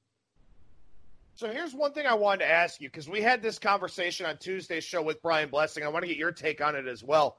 So 1.34 1.50
here's 1.50 1.74
one 1.74 1.92
thing 1.92 2.06
I 2.06 2.14
wanted 2.14 2.44
to 2.44 2.50
ask 2.50 2.80
you 2.80 2.88
because 2.88 3.08
we 3.08 3.22
had 3.22 3.42
this 3.42 3.58
conversation 3.58 4.26
on 4.26 4.36
Tuesday's 4.36 4.84
show 4.84 5.02
with 5.02 5.22
Brian 5.22 5.48
Blessing. 5.48 5.82
I 5.82 5.88
want 5.88 6.02
to 6.04 6.08
get 6.08 6.16
your 6.16 6.32
take 6.32 6.60
on 6.60 6.76
it 6.76 6.86
as 6.86 7.02
well. 7.02 7.36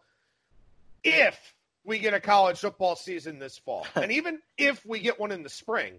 If 1.04 1.38
we 1.86 2.00
get 2.00 2.14
a 2.14 2.20
college 2.20 2.60
football 2.60 2.96
season 2.96 3.40
this 3.40 3.58
fall, 3.58 3.86
and 3.96 4.12
even 4.12 4.40
if 4.58 4.86
we 4.86 5.00
get 5.00 5.20
one 5.20 5.32
in 5.32 5.44
the 5.44 5.50
spring, 5.50 5.94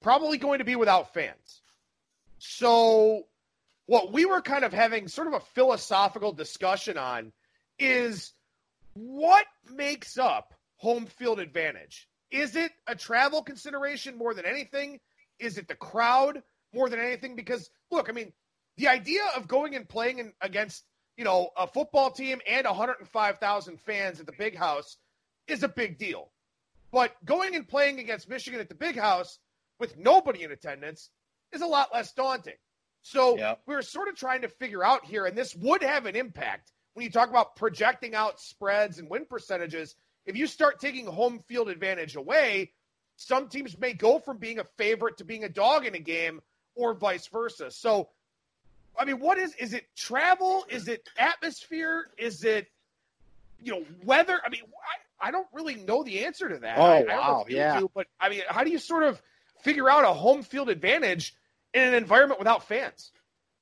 probably 0.00 0.38
going 0.38 0.58
to 0.58 0.64
be 0.64 0.76
without 0.76 1.14
fans. 1.14 1.62
So 2.38 3.24
what 3.86 4.12
we 4.12 4.26
were 4.26 4.42
kind 4.42 4.64
of 4.64 4.72
having 4.72 5.08
sort 5.08 5.28
of 5.28 5.34
a 5.34 5.40
philosophical 5.40 6.32
discussion 6.32 6.98
on 6.98 7.32
is 7.78 8.32
what 8.94 9.46
makes 9.72 10.18
up 10.18 10.52
home 10.78 11.06
field 11.06 11.38
advantage? 11.38 12.08
Is 12.30 12.56
it 12.56 12.72
a 12.86 12.94
travel 12.94 13.42
consideration 13.42 14.16
more 14.16 14.34
than 14.34 14.44
anything? 14.44 15.00
Is 15.38 15.58
it 15.58 15.68
the 15.68 15.74
crowd 15.74 16.42
more 16.74 16.88
than 16.88 17.00
anything? 17.00 17.36
Because 17.36 17.70
look, 17.90 18.08
I 18.08 18.12
mean, 18.12 18.32
the 18.76 18.88
idea 18.88 19.22
of 19.36 19.46
going 19.48 19.74
and 19.74 19.88
playing 19.88 20.18
in, 20.18 20.32
against 20.40 20.84
you 21.16 21.24
know 21.24 21.50
a 21.56 21.66
football 21.66 22.10
team 22.10 22.40
and 22.46 22.66
105,000 22.66 23.80
fans 23.80 24.20
at 24.20 24.26
the 24.26 24.32
Big 24.32 24.56
House 24.56 24.96
is 25.46 25.62
a 25.62 25.68
big 25.68 25.98
deal. 25.98 26.30
But 26.90 27.12
going 27.24 27.54
and 27.54 27.68
playing 27.68 28.00
against 28.00 28.28
Michigan 28.28 28.60
at 28.60 28.68
the 28.68 28.74
Big 28.74 28.98
House 28.98 29.38
with 29.78 29.96
nobody 29.98 30.42
in 30.42 30.52
attendance 30.52 31.10
is 31.52 31.60
a 31.60 31.66
lot 31.66 31.92
less 31.92 32.12
daunting. 32.12 32.54
So 33.02 33.56
we 33.66 33.74
are 33.74 33.82
sort 33.82 34.08
of 34.08 34.16
trying 34.16 34.42
to 34.42 34.48
figure 34.48 34.84
out 34.84 35.04
here, 35.04 35.26
and 35.26 35.36
this 35.36 35.54
would 35.54 35.82
have 35.82 36.06
an 36.06 36.16
impact 36.16 36.72
when 36.94 37.04
you 37.04 37.10
talk 37.10 37.30
about 37.30 37.56
projecting 37.56 38.14
out 38.14 38.40
spreads 38.40 38.98
and 38.98 39.08
win 39.08 39.24
percentages. 39.24 39.94
If 40.28 40.36
you 40.36 40.46
start 40.46 40.78
taking 40.78 41.06
home 41.06 41.42
field 41.48 41.70
advantage 41.70 42.14
away, 42.14 42.72
some 43.16 43.48
teams 43.48 43.78
may 43.78 43.94
go 43.94 44.18
from 44.18 44.36
being 44.36 44.58
a 44.58 44.64
favorite 44.76 45.16
to 45.16 45.24
being 45.24 45.44
a 45.44 45.48
dog 45.48 45.86
in 45.86 45.94
a 45.94 45.98
game 45.98 46.42
or 46.74 46.92
vice 46.92 47.26
versa. 47.28 47.70
So, 47.70 48.10
I 48.96 49.06
mean, 49.06 49.20
what 49.20 49.38
is 49.38 49.54
is 49.54 49.72
it 49.72 49.86
travel? 49.96 50.66
Is 50.68 50.86
it 50.86 51.08
atmosphere? 51.16 52.10
Is 52.18 52.44
it 52.44 52.68
you 53.62 53.72
know 53.72 53.84
weather? 54.04 54.38
I 54.44 54.50
mean, 54.50 54.60
I, 55.20 55.28
I 55.28 55.30
don't 55.30 55.48
really 55.54 55.76
know 55.76 56.04
the 56.04 56.26
answer 56.26 56.50
to 56.50 56.58
that. 56.58 56.76
Oh 56.78 56.82
I, 56.84 57.04
wow, 57.04 57.44
I 57.48 57.50
yeah. 57.50 57.80
Do, 57.80 57.90
but 57.94 58.06
I 58.20 58.28
mean, 58.28 58.42
how 58.48 58.64
do 58.64 58.70
you 58.70 58.78
sort 58.78 59.04
of 59.04 59.22
figure 59.62 59.88
out 59.88 60.04
a 60.04 60.12
home 60.12 60.42
field 60.42 60.68
advantage 60.68 61.34
in 61.72 61.80
an 61.80 61.94
environment 61.94 62.38
without 62.38 62.68
fans? 62.68 63.12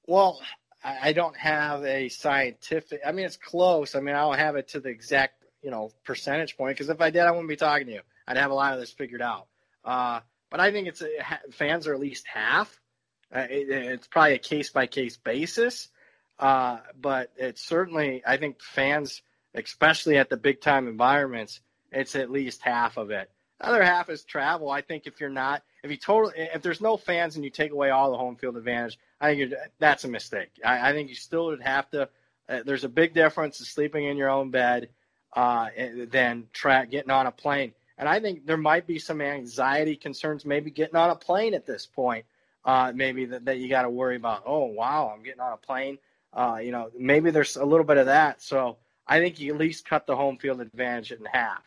Well, 0.08 0.40
I 0.82 1.12
don't 1.12 1.36
have 1.36 1.84
a 1.84 2.08
scientific. 2.08 3.00
I 3.06 3.12
mean, 3.12 3.26
it's 3.26 3.36
close. 3.36 3.94
I 3.94 4.00
mean, 4.00 4.14
I 4.14 4.20
don't 4.20 4.38
have 4.38 4.56
it 4.56 4.68
to 4.68 4.80
the 4.80 4.88
exact 4.88 5.35
you 5.66 5.72
know 5.72 5.90
percentage 6.04 6.56
point 6.56 6.76
because 6.76 6.88
if 6.88 7.00
I 7.00 7.10
did, 7.10 7.22
I 7.22 7.32
wouldn't 7.32 7.48
be 7.48 7.56
talking 7.56 7.88
to 7.88 7.92
you. 7.94 8.00
I'd 8.28 8.36
have 8.36 8.52
a 8.52 8.54
lot 8.54 8.72
of 8.72 8.78
this 8.78 8.92
figured 8.92 9.20
out. 9.20 9.48
Uh, 9.84 10.20
but 10.48 10.60
I 10.60 10.70
think 10.70 10.86
it's 10.86 11.02
a, 11.02 11.08
fans 11.50 11.88
are 11.88 11.94
at 11.94 11.98
least 11.98 12.24
half. 12.32 12.80
Uh, 13.34 13.46
it, 13.50 13.68
it's 13.68 14.06
probably 14.06 14.34
a 14.34 14.38
case 14.38 14.70
by 14.70 14.86
case 14.86 15.16
basis. 15.16 15.88
Uh, 16.38 16.78
but 17.00 17.32
it's 17.36 17.62
certainly, 17.62 18.22
I 18.24 18.36
think 18.36 18.62
fans, 18.62 19.22
especially 19.54 20.18
at 20.18 20.30
the 20.30 20.36
big 20.36 20.60
time 20.60 20.86
environments, 20.86 21.60
it's 21.90 22.14
at 22.14 22.30
least 22.30 22.62
half 22.62 22.96
of 22.96 23.10
it. 23.10 23.28
The 23.58 23.66
other 23.66 23.82
half 23.82 24.08
is 24.08 24.22
travel. 24.22 24.70
I 24.70 24.82
think 24.82 25.06
if 25.06 25.20
you're 25.20 25.30
not, 25.30 25.64
if 25.82 25.90
you 25.90 25.96
totally, 25.96 26.34
if 26.36 26.62
there's 26.62 26.80
no 26.80 26.96
fans 26.96 27.34
and 27.34 27.44
you 27.44 27.50
take 27.50 27.72
away 27.72 27.90
all 27.90 28.12
the 28.12 28.18
home 28.18 28.36
field 28.36 28.56
advantage, 28.56 28.98
I 29.20 29.34
think 29.34 29.54
that's 29.80 30.04
a 30.04 30.08
mistake. 30.08 30.50
I, 30.64 30.90
I, 30.90 30.92
think 30.92 31.08
you 31.08 31.16
still 31.16 31.46
would 31.46 31.62
have 31.62 31.90
to. 31.90 32.08
Uh, 32.48 32.60
there's 32.64 32.84
a 32.84 32.88
big 32.88 33.14
difference 33.14 33.60
of 33.60 33.66
sleeping 33.66 34.04
in 34.04 34.16
your 34.16 34.28
own 34.28 34.50
bed 34.50 34.90
uh, 35.36 35.68
than 36.10 36.48
tra- 36.52 36.86
getting 36.90 37.12
on 37.12 37.26
a 37.26 37.32
plane. 37.32 37.72
And 37.98 38.08
I 38.08 38.20
think 38.20 38.46
there 38.46 38.56
might 38.56 38.86
be 38.86 38.98
some 38.98 39.20
anxiety 39.20 39.96
concerns, 39.96 40.44
maybe 40.44 40.70
getting 40.70 40.96
on 40.96 41.10
a 41.10 41.16
plane 41.16 41.54
at 41.54 41.66
this 41.66 41.86
point. 41.86 42.24
uh, 42.66 42.92
maybe 42.94 43.26
that, 43.26 43.44
that 43.44 43.58
you 43.58 43.68
got 43.68 43.82
to 43.82 43.90
worry 43.90 44.16
about. 44.16 44.42
Oh 44.44 44.66
wow, 44.66 45.12
I'm 45.14 45.22
getting 45.22 45.40
on 45.40 45.52
a 45.52 45.56
plane. 45.56 45.98
Uh, 46.32 46.58
you 46.60 46.72
know, 46.72 46.90
maybe 46.98 47.30
there's 47.30 47.56
a 47.56 47.64
little 47.64 47.86
bit 47.86 47.96
of 47.96 48.06
that. 48.06 48.42
So 48.42 48.76
I 49.06 49.20
think 49.20 49.40
you 49.40 49.54
at 49.54 49.58
least 49.58 49.88
cut 49.88 50.06
the 50.06 50.16
home 50.16 50.36
field 50.36 50.60
advantage 50.60 51.12
in 51.12 51.24
half. 51.24 51.62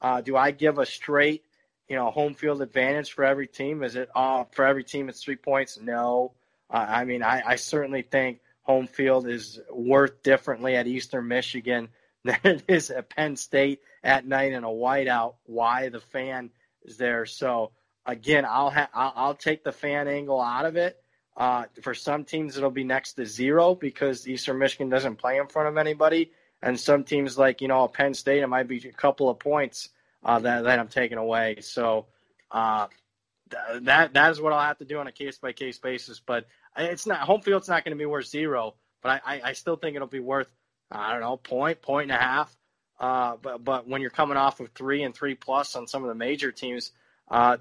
Uh, 0.00 0.20
do 0.22 0.36
I 0.36 0.50
give 0.50 0.78
a 0.78 0.86
straight, 0.86 1.44
you 1.88 1.96
know, 1.96 2.10
home 2.10 2.34
field 2.34 2.62
advantage 2.62 3.12
for 3.12 3.24
every 3.24 3.46
team? 3.46 3.82
Is 3.84 3.94
it 3.94 4.08
uh, 4.14 4.44
for 4.52 4.64
every 4.64 4.84
team 4.84 5.08
it's 5.08 5.22
three 5.22 5.36
points? 5.36 5.78
No. 5.80 6.32
Uh, 6.70 6.86
I 6.88 7.04
mean, 7.04 7.22
I, 7.22 7.42
I 7.46 7.56
certainly 7.56 8.02
think 8.02 8.40
home 8.62 8.86
field 8.86 9.28
is 9.28 9.60
worth 9.70 10.22
differently 10.22 10.76
at 10.76 10.86
Eastern 10.86 11.28
Michigan 11.28 11.88
than 12.28 12.56
it 12.56 12.64
is 12.68 12.90
at 12.90 13.10
Penn 13.10 13.36
State 13.36 13.80
at 14.04 14.26
night 14.26 14.52
in 14.52 14.64
a 14.64 14.68
whiteout. 14.68 15.34
Why 15.44 15.88
the 15.88 16.00
fan 16.00 16.50
is 16.82 16.96
there? 16.96 17.26
So 17.26 17.72
again, 18.06 18.44
I'll 18.44 18.70
ha- 18.70 18.90
I'll, 18.94 19.12
I'll 19.16 19.34
take 19.34 19.64
the 19.64 19.72
fan 19.72 20.08
angle 20.08 20.40
out 20.40 20.66
of 20.66 20.76
it. 20.76 21.02
Uh, 21.36 21.64
for 21.82 21.94
some 21.94 22.24
teams, 22.24 22.56
it'll 22.56 22.70
be 22.70 22.84
next 22.84 23.12
to 23.14 23.24
zero 23.24 23.74
because 23.74 24.26
Eastern 24.26 24.58
Michigan 24.58 24.88
doesn't 24.88 25.16
play 25.16 25.38
in 25.38 25.46
front 25.46 25.68
of 25.68 25.76
anybody, 25.76 26.32
and 26.62 26.78
some 26.78 27.04
teams 27.04 27.38
like 27.38 27.60
you 27.60 27.68
know 27.68 27.86
Penn 27.88 28.14
State, 28.14 28.42
it 28.42 28.46
might 28.48 28.66
be 28.68 28.78
a 28.88 28.92
couple 28.92 29.30
of 29.30 29.38
points 29.38 29.90
uh, 30.24 30.38
that 30.40 30.64
that 30.64 30.78
I'm 30.78 30.88
taking 30.88 31.18
away. 31.18 31.58
So 31.60 32.06
uh, 32.50 32.88
th- 33.50 33.82
that 33.84 34.14
that 34.14 34.30
is 34.32 34.40
what 34.40 34.52
I'll 34.52 34.66
have 34.66 34.78
to 34.78 34.84
do 34.84 34.98
on 34.98 35.06
a 35.06 35.12
case 35.12 35.38
by 35.38 35.52
case 35.52 35.78
basis. 35.78 36.20
But 36.20 36.46
it's 36.76 37.06
not 37.06 37.20
home 37.20 37.40
field's 37.40 37.68
not 37.68 37.84
going 37.84 37.96
to 37.96 37.98
be 37.98 38.06
worth 38.06 38.26
zero, 38.26 38.74
but 39.02 39.22
I, 39.24 39.36
I, 39.36 39.40
I 39.44 39.52
still 39.52 39.76
think 39.76 39.94
it'll 39.94 40.08
be 40.08 40.20
worth 40.20 40.48
I 40.90 41.12
don't 41.12 41.20
know 41.20 41.36
point 41.36 41.82
point 41.82 42.10
and 42.10 42.18
a 42.18 42.22
half. 42.22 42.54
Uh, 42.98 43.36
but 43.40 43.62
but 43.62 43.86
when 43.88 44.00
you're 44.00 44.10
coming 44.10 44.36
off 44.36 44.60
of 44.60 44.70
three 44.70 45.02
and 45.02 45.14
three 45.14 45.34
plus 45.34 45.76
on 45.76 45.86
some 45.86 46.02
of 46.02 46.08
the 46.08 46.14
major 46.14 46.50
teams, 46.50 46.92
uh, 47.30 47.56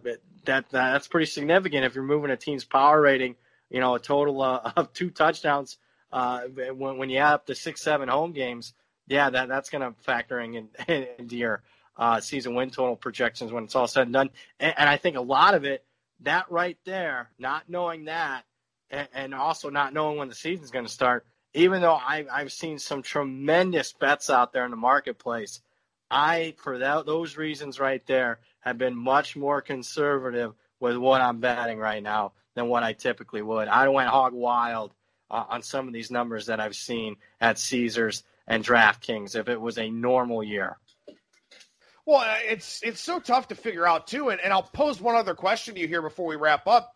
that, 0.45 0.69
that's 0.69 1.07
pretty 1.07 1.25
significant 1.25 1.85
if 1.85 1.93
you're 1.93 2.03
moving 2.03 2.31
a 2.31 2.37
team's 2.37 2.63
power 2.63 2.99
rating. 2.99 3.35
You 3.69 3.81
know, 3.81 3.95
a 3.95 3.99
total 3.99 4.41
uh, 4.41 4.71
of 4.77 4.93
two 4.93 5.09
touchdowns 5.09 5.77
uh, 6.11 6.41
when, 6.41 6.97
when 6.97 7.09
you 7.09 7.17
add 7.17 7.33
up 7.33 7.45
the 7.45 7.55
six, 7.55 7.81
seven 7.81 8.09
home 8.09 8.31
games. 8.31 8.73
Yeah, 9.07 9.29
that 9.29 9.47
that's 9.47 9.69
going 9.69 9.81
to 9.81 9.99
factor 10.01 10.39
in, 10.39 10.55
in 10.55 10.69
into 11.19 11.37
your 11.37 11.61
uh, 11.97 12.19
season 12.19 12.55
win 12.55 12.69
total 12.69 12.95
projections 12.95 13.51
when 13.51 13.65
it's 13.65 13.75
all 13.75 13.87
said 13.87 14.03
and 14.03 14.13
done. 14.13 14.29
And, 14.59 14.73
and, 14.77 14.89
I 14.89 14.97
think 14.97 15.17
a 15.17 15.21
lot 15.21 15.55
of 15.55 15.65
it, 15.65 15.83
that 16.21 16.51
right 16.51 16.77
there, 16.85 17.29
not 17.39 17.63
knowing 17.67 18.05
that, 18.05 18.43
and, 18.89 19.07
and 19.13 19.33
also 19.33 19.69
not 19.69 19.93
knowing 19.93 20.17
when 20.17 20.29
the 20.29 20.35
season's 20.35 20.71
going 20.71 20.85
to 20.85 20.91
start. 20.91 21.25
Even 21.57 21.81
though 21.81 21.95
I, 21.95 22.23
I've 22.31 22.51
seen 22.51 22.77
some 22.77 23.01
tremendous 23.01 23.91
bets 23.91 24.29
out 24.29 24.53
there 24.53 24.63
in 24.63 24.69
the 24.69 24.77
marketplace, 24.77 25.59
I, 26.09 26.53
for 26.57 26.77
that, 26.77 27.07
those 27.07 27.35
reasons 27.35 27.79
right 27.79 28.05
there, 28.05 28.39
have 28.59 28.77
been 28.77 28.95
much 28.95 29.35
more 29.35 29.59
conservative 29.61 30.53
with 30.79 30.97
what 30.97 31.19
I'm 31.19 31.39
betting 31.39 31.79
right 31.79 32.03
now 32.03 32.33
than 32.53 32.67
what 32.67 32.83
I 32.83 32.93
typically 32.93 33.41
would. 33.41 33.67
I 33.67 33.87
went 33.89 34.07
hog 34.07 34.33
wild 34.33 34.93
uh, 35.31 35.45
on 35.49 35.63
some 35.63 35.87
of 35.87 35.93
these 35.93 36.11
numbers 36.11 36.45
that 36.45 36.59
I've 36.59 36.75
seen 36.75 37.15
at 37.41 37.57
Caesars 37.57 38.23
and 38.45 38.63
DraftKings 38.63 39.35
if 39.35 39.49
it 39.49 39.59
was 39.59 39.79
a 39.79 39.89
normal 39.89 40.43
year. 40.43 40.77
Well, 42.05 42.23
it's 42.45 42.81
it's 42.83 43.01
so 43.01 43.19
tough 43.19 43.47
to 43.47 43.55
figure 43.55 43.87
out 43.87 44.05
too, 44.05 44.29
and, 44.29 44.39
and 44.39 44.53
I'll 44.53 44.61
pose 44.61 45.01
one 45.01 45.15
other 45.15 45.33
question 45.33 45.73
to 45.73 45.81
you 45.81 45.87
here 45.87 46.03
before 46.03 46.27
we 46.27 46.35
wrap 46.35 46.67
up. 46.67 46.93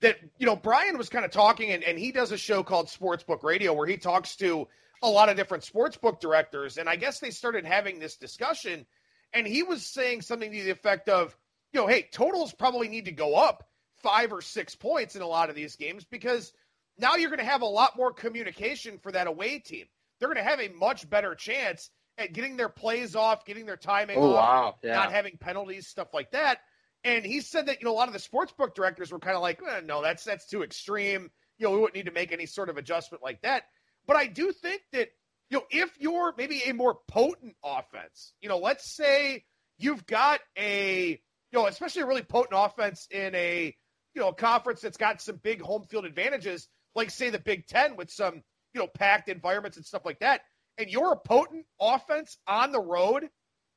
That 0.00 0.18
you 0.38 0.46
know, 0.46 0.56
Brian 0.56 0.98
was 0.98 1.08
kind 1.08 1.24
of 1.24 1.30
talking, 1.30 1.70
and, 1.70 1.82
and 1.82 1.98
he 1.98 2.12
does 2.12 2.32
a 2.32 2.36
show 2.36 2.62
called 2.62 2.88
Sportsbook 2.88 3.42
Radio 3.42 3.72
where 3.72 3.86
he 3.86 3.96
talks 3.96 4.36
to 4.36 4.68
a 5.02 5.08
lot 5.08 5.28
of 5.28 5.36
different 5.36 5.64
sportsbook 5.64 6.20
directors, 6.20 6.78
and 6.78 6.88
I 6.88 6.96
guess 6.96 7.20
they 7.20 7.30
started 7.30 7.64
having 7.64 7.98
this 7.98 8.16
discussion, 8.16 8.86
and 9.32 9.46
he 9.46 9.62
was 9.62 9.84
saying 9.84 10.22
something 10.22 10.50
to 10.50 10.62
the 10.62 10.70
effect 10.70 11.08
of, 11.08 11.36
you 11.72 11.80
know, 11.80 11.86
hey, 11.86 12.08
totals 12.10 12.52
probably 12.52 12.88
need 12.88 13.06
to 13.06 13.12
go 13.12 13.34
up 13.34 13.68
five 14.02 14.32
or 14.32 14.40
six 14.40 14.74
points 14.74 15.16
in 15.16 15.22
a 15.22 15.26
lot 15.26 15.50
of 15.50 15.56
these 15.56 15.76
games 15.76 16.04
because 16.04 16.52
now 16.98 17.16
you're 17.16 17.30
going 17.30 17.38
to 17.40 17.44
have 17.44 17.62
a 17.62 17.66
lot 17.66 17.96
more 17.96 18.12
communication 18.12 18.98
for 18.98 19.12
that 19.12 19.26
away 19.26 19.58
team. 19.58 19.86
They're 20.18 20.28
going 20.28 20.42
to 20.42 20.48
have 20.48 20.60
a 20.60 20.68
much 20.68 21.08
better 21.08 21.34
chance 21.34 21.90
at 22.16 22.32
getting 22.32 22.56
their 22.56 22.68
plays 22.68 23.16
off, 23.16 23.44
getting 23.44 23.66
their 23.66 23.76
timing 23.76 24.18
oh, 24.18 24.34
off, 24.34 24.48
wow. 24.48 24.74
yeah. 24.82 24.94
not 24.94 25.10
having 25.10 25.36
penalties, 25.38 25.86
stuff 25.86 26.14
like 26.14 26.30
that. 26.30 26.58
And 27.04 27.24
he 27.24 27.40
said 27.40 27.66
that 27.66 27.80
you 27.80 27.84
know 27.84 27.92
a 27.92 27.96
lot 27.96 28.08
of 28.08 28.14
the 28.14 28.20
sportsbook 28.20 28.74
directors 28.74 29.12
were 29.12 29.18
kind 29.18 29.36
of 29.36 29.42
like, 29.42 29.60
eh, 29.62 29.80
no, 29.84 30.02
that's 30.02 30.24
that's 30.24 30.46
too 30.46 30.62
extreme. 30.62 31.30
You 31.58 31.66
know, 31.66 31.72
we 31.72 31.78
wouldn't 31.78 31.94
need 31.94 32.06
to 32.06 32.12
make 32.12 32.32
any 32.32 32.46
sort 32.46 32.68
of 32.68 32.78
adjustment 32.78 33.22
like 33.22 33.42
that. 33.42 33.64
But 34.06 34.16
I 34.16 34.26
do 34.26 34.52
think 34.52 34.82
that, 34.92 35.08
you 35.50 35.58
know, 35.58 35.64
if 35.70 35.90
you're 35.98 36.34
maybe 36.36 36.62
a 36.66 36.72
more 36.72 36.98
potent 37.08 37.54
offense, 37.62 38.32
you 38.40 38.48
know, 38.48 38.58
let's 38.58 38.94
say 38.94 39.44
you've 39.78 40.06
got 40.06 40.40
a, 40.58 41.10
you 41.10 41.58
know, 41.58 41.66
especially 41.66 42.02
a 42.02 42.06
really 42.06 42.22
potent 42.22 42.54
offense 42.54 43.06
in 43.10 43.34
a, 43.34 43.74
you 44.14 44.20
know, 44.20 44.32
conference 44.32 44.80
that's 44.80 44.96
got 44.96 45.20
some 45.20 45.36
big 45.36 45.60
home 45.60 45.84
field 45.84 46.04
advantages, 46.04 46.68
like 46.94 47.10
say 47.10 47.30
the 47.30 47.38
Big 47.38 47.66
Ten 47.66 47.96
with 47.96 48.10
some, 48.10 48.42
you 48.72 48.80
know, 48.80 48.86
packed 48.86 49.28
environments 49.28 49.76
and 49.76 49.86
stuff 49.86 50.04
like 50.04 50.20
that, 50.20 50.42
and 50.78 50.90
you're 50.90 51.12
a 51.12 51.16
potent 51.16 51.66
offense 51.80 52.36
on 52.46 52.72
the 52.72 52.80
road 52.80 53.28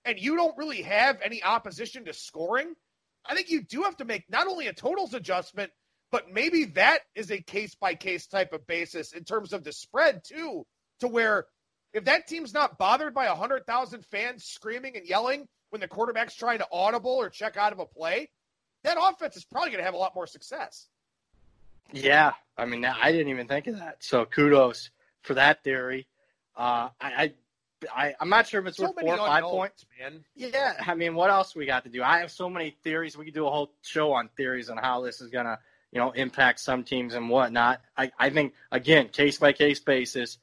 and 0.05 0.19
you 0.19 0.35
don't 0.35 0.57
really 0.57 0.81
have 0.83 1.19
any 1.23 1.43
opposition 1.43 2.05
to 2.05 2.13
scoring, 2.13 2.73
I 3.29 3.35
think 3.35 3.49
you 3.49 3.61
do 3.61 3.83
have 3.83 3.97
to 3.97 4.05
make 4.05 4.25
not 4.29 4.47
only 4.47 4.67
a 4.67 4.73
totals 4.73 5.13
adjustment, 5.13 5.71
but 6.11 6.31
maybe 6.31 6.65
that 6.65 6.99
is 7.15 7.31
a 7.31 7.41
case 7.41 7.75
by 7.75 7.95
case 7.95 8.27
type 8.27 8.53
of 8.53 8.65
basis 8.65 9.13
in 9.13 9.23
terms 9.23 9.53
of 9.53 9.63
the 9.63 9.73
spread 9.73 10.23
too, 10.23 10.65
to 10.99 11.07
where 11.07 11.45
if 11.93 12.05
that 12.05 12.27
team's 12.27 12.53
not 12.53 12.77
bothered 12.77 13.13
by 13.13 13.25
a 13.25 13.29
100,000 13.31 14.05
fans 14.05 14.43
screaming 14.43 14.95
and 14.97 15.07
yelling 15.07 15.47
when 15.69 15.81
the 15.81 15.87
quarterback's 15.87 16.35
trying 16.35 16.59
to 16.59 16.67
audible 16.71 17.11
or 17.11 17.29
check 17.29 17.57
out 17.57 17.73
of 17.73 17.79
a 17.79 17.85
play, 17.85 18.29
that 18.83 18.97
offense 18.99 19.35
is 19.35 19.45
probably 19.45 19.69
going 19.69 19.79
to 19.79 19.85
have 19.85 19.93
a 19.93 19.97
lot 19.97 20.15
more 20.15 20.27
success. 20.27 20.87
Yeah, 21.91 22.33
I 22.57 22.65
mean, 22.65 22.85
I 22.85 23.11
didn't 23.11 23.29
even 23.29 23.47
think 23.47 23.67
of 23.67 23.79
that. 23.79 23.97
So 23.99 24.25
kudos 24.25 24.91
for 25.21 25.33
that 25.35 25.63
theory. 25.63 26.07
Uh, 26.55 26.89
I, 26.99 27.11
I, 27.23 27.33
I'm 27.95 28.29
not 28.29 28.47
sure 28.47 28.61
if 28.61 28.67
it's 28.67 28.77
so 28.77 28.85
worth 28.85 28.99
four 28.99 29.13
or 29.13 29.17
five 29.17 29.43
points, 29.43 29.85
man. 29.99 30.23
Yeah, 30.35 30.73
I 30.79 30.95
mean, 30.95 31.15
what 31.15 31.29
else 31.29 31.55
we 31.55 31.65
got 31.65 31.83
to 31.83 31.89
do? 31.89 32.01
I 32.01 32.19
have 32.19 32.31
so 32.31 32.49
many 32.49 32.75
theories. 32.83 33.17
We 33.17 33.25
could 33.25 33.33
do 33.33 33.45
a 33.45 33.51
whole 33.51 33.71
show 33.81 34.13
on 34.13 34.29
theories 34.35 34.69
on 34.69 34.77
how 34.77 35.01
this 35.01 35.21
is 35.21 35.29
gonna 35.29 35.59
you 35.91 35.99
know, 35.99 36.11
impact 36.11 36.59
some 36.59 36.83
teams 36.83 37.13
and 37.13 37.29
whatnot. 37.29 37.81
I, 37.95 38.11
I 38.19 38.29
think 38.29 38.53
again, 38.71 39.09
case 39.09 39.37
by 39.37 39.53
case 39.53 39.79
basis, 39.79 40.37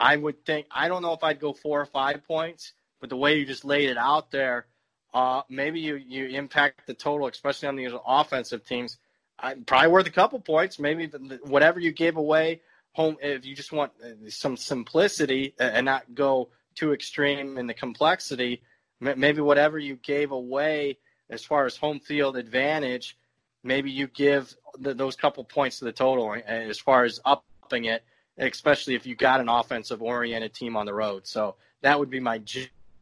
I 0.00 0.16
would 0.16 0.44
think 0.44 0.66
I 0.70 0.88
don't 0.88 1.02
know 1.02 1.12
if 1.12 1.22
I'd 1.22 1.40
go 1.40 1.52
four 1.52 1.80
or 1.80 1.86
five 1.86 2.26
points, 2.26 2.72
but 3.00 3.10
the 3.10 3.16
way 3.16 3.38
you 3.38 3.44
just 3.44 3.64
laid 3.64 3.90
it 3.90 3.98
out 3.98 4.30
there, 4.30 4.66
uh, 5.12 5.42
maybe 5.48 5.80
you 5.80 5.96
you 5.96 6.26
impact 6.26 6.86
the 6.86 6.94
total, 6.94 7.28
especially 7.28 7.68
on 7.68 7.76
these 7.76 7.92
offensive 8.06 8.64
teams. 8.64 8.98
Uh, 9.40 9.54
probably 9.66 9.88
worth 9.88 10.06
a 10.06 10.10
couple 10.10 10.40
points. 10.40 10.78
Maybe 10.78 11.06
whatever 11.44 11.78
you 11.78 11.92
gave 11.92 12.16
away 12.16 12.60
home, 12.92 13.16
if 13.22 13.44
you 13.44 13.54
just 13.54 13.70
want 13.70 13.92
uh, 14.02 14.28
some 14.28 14.56
simplicity 14.56 15.54
and 15.60 15.84
not 15.84 16.12
go 16.14 16.48
too 16.78 16.92
extreme 16.92 17.58
in 17.58 17.66
the 17.66 17.74
complexity, 17.74 18.62
maybe 19.00 19.40
whatever 19.40 19.78
you 19.78 19.96
gave 19.96 20.30
away 20.30 20.98
as 21.30 21.44
far 21.44 21.66
as 21.66 21.76
home 21.76 22.00
field 22.00 22.36
advantage 22.36 23.16
maybe 23.62 23.90
you 23.90 24.06
give 24.08 24.54
the, 24.78 24.94
those 24.94 25.16
couple 25.16 25.44
points 25.44 25.78
to 25.78 25.84
the 25.84 25.92
total 25.92 26.34
as 26.46 26.78
far 26.78 27.04
as 27.04 27.20
upping 27.24 27.86
it, 27.86 28.04
especially 28.38 28.94
if 28.94 29.06
you 29.06 29.14
got 29.14 29.40
an 29.40 29.48
offensive 29.48 30.02
oriented 30.02 30.54
team 30.54 30.76
on 30.76 30.86
the 30.86 30.94
road. 30.94 31.26
So 31.26 31.56
that 31.82 31.98
would 31.98 32.10
be 32.10 32.20
my 32.20 32.40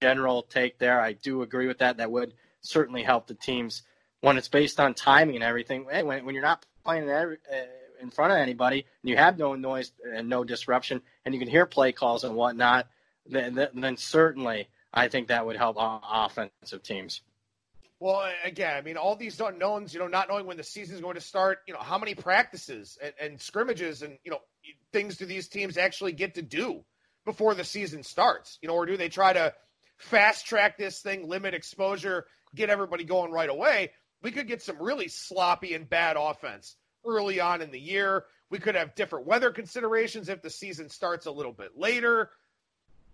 general 0.01 0.43
take 0.43 0.79
there. 0.79 1.01
I 1.01 1.13
do 1.13 1.43
agree 1.43 1.67
with 1.67 1.79
that. 1.79 1.99
That 1.99 2.11
would 2.11 2.35
certainly 2.61 3.03
help 3.03 3.27
the 3.27 3.35
teams 3.35 3.83
when 4.21 4.37
it's 4.37 4.49
based 4.49 4.81
on 4.81 4.95
timing 4.95 5.37
and 5.37 5.45
everything. 5.45 5.87
Hey, 5.91 6.03
when, 6.03 6.25
when 6.25 6.35
you're 6.35 6.45
not 6.45 6.65
playing 6.85 7.05
in, 7.05 7.11
every, 7.11 7.39
uh, 7.51 7.67
in 8.01 8.11
front 8.11 8.33
of 8.33 8.39
anybody 8.39 8.85
and 9.03 9.11
you 9.11 9.17
have 9.17 9.39
no 9.39 9.55
noise 9.55 9.93
and 10.15 10.29
no 10.29 10.45
disruption 10.45 11.01
and 11.25 11.35
you 11.35 11.41
can 11.41 11.49
hear 11.49 11.67
play 11.67 11.93
calls 11.93 12.25
and 12.25 12.35
whatnot, 12.35 12.89
then, 13.29 13.69
then 13.75 13.97
certainly 13.97 14.69
I 14.93 15.09
think 15.09 15.29
that 15.29 15.45
would 15.45 15.57
help 15.57 15.77
offensive 15.79 16.83
teams. 16.83 17.23
Well, 17.99 18.31
again, 18.45 18.77
I 18.77 18.83
mean, 18.83 18.99
all 18.99 19.17
these 19.17 19.41
unknowns, 19.41 19.95
you 19.95 20.01
know, 20.01 20.07
not 20.07 20.29
knowing 20.29 20.47
when 20.47 20.59
the 20.59 20.65
season 20.65 20.97
is 20.97 21.01
going 21.01 21.15
to 21.15 21.21
start, 21.21 21.61
you 21.67 21.73
know, 21.73 21.81
how 21.81 21.99
many 21.99 22.15
practices 22.15 22.99
and, 23.03 23.15
and, 23.19 23.41
scrimmages 23.41 24.03
and, 24.03 24.19
you 24.23 24.31
know, 24.31 24.41
things 24.93 25.17
do 25.17 25.25
these 25.25 25.49
teams 25.49 25.79
actually 25.79 26.13
get 26.13 26.35
to 26.35 26.43
do 26.43 26.85
before 27.25 27.55
the 27.55 27.65
season 27.65 28.03
starts? 28.03 28.59
You 28.61 28.69
know, 28.69 28.75
or 28.75 28.85
do 28.85 28.99
they 28.99 29.09
try 29.09 29.33
to 29.33 29.55
fast 29.97 30.47
track 30.47 30.77
this 30.77 31.01
thing, 31.01 31.27
limit 31.27 31.55
exposure, 31.55 32.27
get 32.55 32.69
everybody 32.69 33.05
going 33.05 33.33
right 33.33 33.49
away? 33.49 33.93
We 34.23 34.31
could 34.31 34.47
get 34.47 34.63
some 34.63 34.81
really 34.81 35.09
sloppy 35.09 35.73
and 35.73 35.89
bad 35.89 36.17
offense 36.19 36.77
early 37.07 37.41
on 37.41 37.63
in 37.63 37.71
the 37.71 37.81
year. 37.81 38.25
We 38.51 38.59
could 38.59 38.75
have 38.75 38.95
different 38.95 39.27
weather 39.27 39.51
considerations 39.53 40.29
if 40.29 40.43
the 40.43 40.51
season 40.51 40.91
starts 40.91 41.25
a 41.25 41.33
little 41.33 41.53
bit 41.53 41.79
later. 41.79 42.31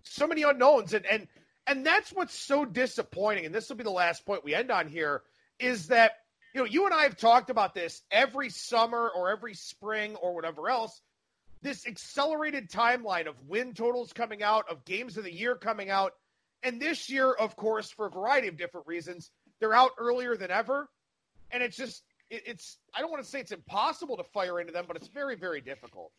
So 0.03 0.27
many 0.27 0.43
unknowns. 0.43 0.93
And, 0.93 1.05
and 1.05 1.27
and 1.65 1.85
that's 1.85 2.11
what's 2.11 2.35
so 2.35 2.65
disappointing. 2.65 3.45
And 3.45 3.55
this 3.55 3.69
will 3.69 3.77
be 3.77 3.83
the 3.83 3.89
last 3.89 4.25
point 4.25 4.43
we 4.43 4.53
end 4.53 4.71
on 4.71 4.87
here 4.87 5.21
is 5.59 5.87
that, 5.87 6.11
you 6.53 6.61
know, 6.61 6.65
you 6.65 6.85
and 6.85 6.93
I 6.93 7.03
have 7.03 7.17
talked 7.17 7.49
about 7.49 7.73
this 7.73 8.01
every 8.11 8.49
summer 8.49 9.09
or 9.09 9.31
every 9.31 9.53
spring 9.53 10.15
or 10.15 10.35
whatever 10.35 10.69
else. 10.69 11.01
This 11.61 11.87
accelerated 11.87 12.69
timeline 12.69 13.27
of 13.27 13.41
win 13.47 13.73
totals 13.73 14.11
coming 14.11 14.43
out, 14.43 14.69
of 14.69 14.83
games 14.83 15.17
of 15.17 15.23
the 15.23 15.33
year 15.33 15.55
coming 15.55 15.89
out. 15.89 16.13
And 16.61 16.81
this 16.81 17.09
year, 17.09 17.31
of 17.31 17.55
course, 17.55 17.89
for 17.89 18.07
a 18.07 18.09
variety 18.09 18.49
of 18.49 18.57
different 18.57 18.87
reasons, 18.87 19.31
they're 19.59 19.73
out 19.73 19.91
earlier 19.97 20.35
than 20.35 20.51
ever. 20.51 20.89
And 21.51 21.63
it's 21.63 21.77
just, 21.77 22.03
it, 22.29 22.43
it's 22.45 22.77
I 22.93 22.99
don't 22.99 23.11
want 23.11 23.23
to 23.23 23.29
say 23.29 23.39
it's 23.39 23.53
impossible 23.53 24.17
to 24.17 24.23
fire 24.25 24.59
into 24.59 24.73
them, 24.73 24.85
but 24.85 24.97
it's 24.97 25.07
very 25.07 25.35
very 25.35 25.61
difficult. 25.61 26.11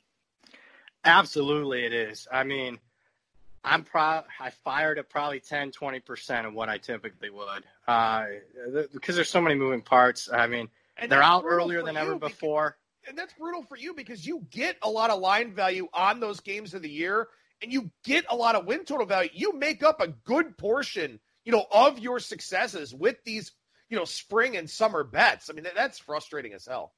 Absolutely, 1.05 1.85
it 1.85 1.93
is. 1.93 2.27
I 2.33 2.45
mean, 2.45 2.79
I'm 3.65 3.83
proud. 3.83 4.25
I 4.39 4.51
fired 4.51 4.99
at 4.99 5.09
probably 5.09 5.41
10, 5.41 5.71
20 5.73 6.01
percent 6.01 6.47
of 6.47 6.53
what 6.55 6.69
I 6.69 6.79
typically 6.79 7.31
would, 7.31 7.65
uh, 7.89 8.27
because 8.93 9.17
there's 9.17 9.31
so 9.31 9.41
many 9.41 9.55
moving 9.55 9.81
parts. 9.81 10.29
I 10.33 10.47
mean, 10.47 10.69
And 10.99 11.11
they're 11.11 11.23
out 11.23 11.45
earlier 11.47 11.83
than 11.83 11.97
ever 11.97 12.15
because- 12.15 12.33
before. 12.33 12.77
and 13.09 13.17
that's 13.19 13.33
brutal 13.35 13.63
for 13.63 13.77
you 13.77 13.95
because 13.95 14.27
you 14.27 14.47
get 14.51 14.77
a 14.83 14.89
lot 14.91 15.11
of 15.11 15.21
line 15.21 15.55
value 15.55 15.89
on 15.93 16.21
those 16.21 16.41
games 16.41 16.75
of 16.75 16.83
the 16.83 16.91
year 16.91 17.29
and 17.63 17.73
you 17.73 17.91
get 18.03 18.25
a 18.29 18.37
lot 18.37 18.55
of 18.55 18.67
win 18.67 18.85
total 18.85 19.07
value. 19.07 19.31
You 19.33 19.53
make 19.55 19.83
up 19.83 20.01
a 20.01 20.09
good 20.09 20.57
portion, 20.59 21.21
you 21.45 21.53
know, 21.53 21.67
of 21.71 21.99
your 21.99 22.19
successes 22.21 22.95
with 22.95 23.23
these, 23.25 23.53
you 23.89 23.97
know, 23.99 24.05
spring 24.05 24.57
and 24.57 24.69
summer 24.69 25.05
bets. 25.05 25.49
I 25.51 25.53
mean, 25.55 25.65
that, 25.65 25.75
that's 25.75 25.99
frustrating 25.99 26.53
as 26.53 26.67
hell. 26.67 26.93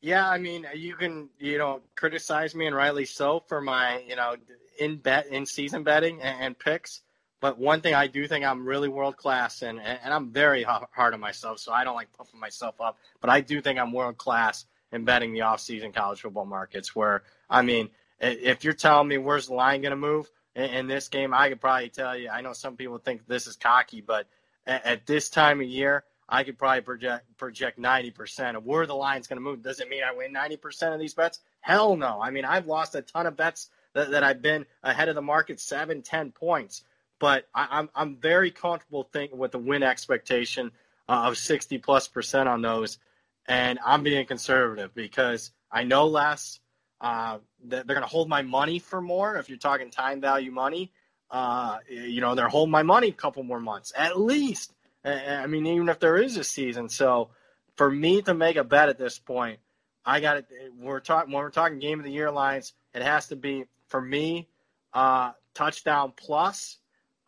Yeah, 0.00 0.26
I 0.28 0.38
mean, 0.38 0.66
you 0.74 0.94
can, 0.96 1.28
you 1.38 1.58
know, 1.58 1.82
criticize 1.94 2.54
me 2.54 2.66
and 2.66 2.74
rightly 2.74 3.04
so 3.04 3.40
for 3.48 3.60
my, 3.60 3.98
you 4.08 4.16
know, 4.16 4.34
in 4.80 4.96
bet 4.96 5.26
in 5.28 5.46
season 5.46 5.84
betting 5.84 6.20
and, 6.22 6.42
and 6.42 6.58
picks. 6.58 7.02
But 7.40 7.58
one 7.58 7.80
thing 7.80 7.94
I 7.94 8.06
do 8.06 8.26
think 8.28 8.44
I'm 8.44 8.66
really 8.66 8.88
world 8.88 9.16
class 9.16 9.62
and, 9.62 9.80
and 9.80 10.12
I'm 10.12 10.30
very 10.30 10.62
hard 10.62 11.14
on 11.14 11.20
myself, 11.20 11.58
so 11.58 11.72
I 11.72 11.84
don't 11.84 11.94
like 11.94 12.12
puffing 12.12 12.40
myself 12.40 12.80
up. 12.80 12.98
But 13.20 13.30
I 13.30 13.40
do 13.40 13.62
think 13.62 13.78
I'm 13.78 13.92
world 13.92 14.18
class 14.18 14.66
in 14.92 15.04
betting 15.04 15.32
the 15.32 15.42
off-season 15.42 15.92
college 15.92 16.20
football 16.20 16.44
markets. 16.44 16.94
Where 16.94 17.22
I 17.48 17.62
mean, 17.62 17.88
if 18.20 18.64
you're 18.64 18.74
telling 18.74 19.08
me 19.08 19.18
where's 19.18 19.46
the 19.46 19.54
line 19.54 19.80
going 19.80 19.90
to 19.90 19.96
move 19.96 20.30
in, 20.54 20.64
in 20.64 20.86
this 20.86 21.08
game, 21.08 21.32
I 21.32 21.48
could 21.48 21.60
probably 21.60 21.88
tell 21.88 22.16
you. 22.16 22.28
I 22.28 22.42
know 22.42 22.52
some 22.52 22.76
people 22.76 22.98
think 22.98 23.26
this 23.26 23.46
is 23.46 23.56
cocky, 23.56 24.02
but 24.02 24.26
at, 24.66 24.84
at 24.84 25.06
this 25.06 25.30
time 25.30 25.60
of 25.60 25.66
year, 25.66 26.04
I 26.28 26.44
could 26.44 26.58
probably 26.58 26.82
project 26.82 27.24
project 27.38 27.78
90% 27.78 28.56
of 28.56 28.66
where 28.66 28.86
the 28.86 28.94
line's 28.94 29.26
going 29.26 29.38
to 29.38 29.42
move. 29.42 29.62
Does 29.62 29.80
it 29.80 29.88
mean 29.88 30.02
I 30.04 30.14
win 30.14 30.34
90% 30.34 30.92
of 30.92 31.00
these 31.00 31.14
bets? 31.14 31.40
Hell 31.60 31.96
no. 31.96 32.20
I 32.22 32.30
mean, 32.30 32.44
I've 32.44 32.66
lost 32.66 32.94
a 32.94 33.02
ton 33.02 33.26
of 33.26 33.36
bets 33.36 33.70
that, 33.94 34.10
that 34.10 34.24
I've 34.24 34.42
been 34.42 34.66
ahead 34.82 35.08
of 35.08 35.14
the 35.14 35.22
market 35.22 35.60
seven, 35.60 36.02
10 36.02 36.32
points. 36.32 36.84
But 37.18 37.46
I, 37.54 37.68
I'm 37.70 37.90
I'm 37.94 38.16
very 38.16 38.50
comfortable 38.50 39.08
thinking 39.12 39.38
with 39.38 39.52
the 39.52 39.58
win 39.58 39.82
expectation 39.82 40.72
uh, 41.08 41.24
of 41.26 41.36
60 41.36 41.78
plus 41.78 42.08
percent 42.08 42.48
on 42.48 42.62
those, 42.62 42.98
and 43.46 43.78
I'm 43.84 44.02
being 44.02 44.24
conservative 44.26 44.94
because 44.94 45.52
I 45.70 45.84
know 45.84 46.06
less. 46.06 46.58
Uh, 47.00 47.38
that 47.64 47.86
they're 47.86 47.96
going 47.96 48.06
to 48.06 48.10
hold 48.10 48.28
my 48.28 48.42
money 48.42 48.78
for 48.78 49.00
more. 49.00 49.36
If 49.36 49.48
you're 49.48 49.56
talking 49.56 49.90
time 49.90 50.20
value 50.20 50.50
money, 50.50 50.92
uh, 51.30 51.78
you 51.88 52.20
know 52.20 52.34
they're 52.34 52.48
holding 52.48 52.70
my 52.70 52.82
money 52.82 53.08
a 53.08 53.12
couple 53.12 53.42
more 53.42 53.60
months 53.60 53.92
at 53.96 54.18
least. 54.18 54.72
I 55.04 55.46
mean, 55.46 55.66
even 55.66 55.88
if 55.88 55.98
there 55.98 56.18
is 56.18 56.36
a 56.36 56.44
season. 56.44 56.88
So 56.88 57.30
for 57.76 57.90
me 57.90 58.20
to 58.22 58.34
make 58.34 58.56
a 58.56 58.64
bet 58.64 58.90
at 58.90 58.98
this 58.98 59.18
point, 59.18 59.60
I 60.04 60.20
got 60.20 60.38
it. 60.38 60.46
We're 60.78 61.00
talking 61.00 61.32
when 61.32 61.42
we're 61.42 61.50
talking 61.50 61.78
game 61.78 62.00
of 62.00 62.04
the 62.04 62.12
year 62.12 62.30
lines. 62.30 62.72
It 62.94 63.02
has 63.02 63.28
to 63.28 63.36
be 63.36 63.64
for 63.90 64.00
me 64.00 64.48
uh, 64.94 65.32
touchdown 65.54 66.12
plus. 66.16 66.78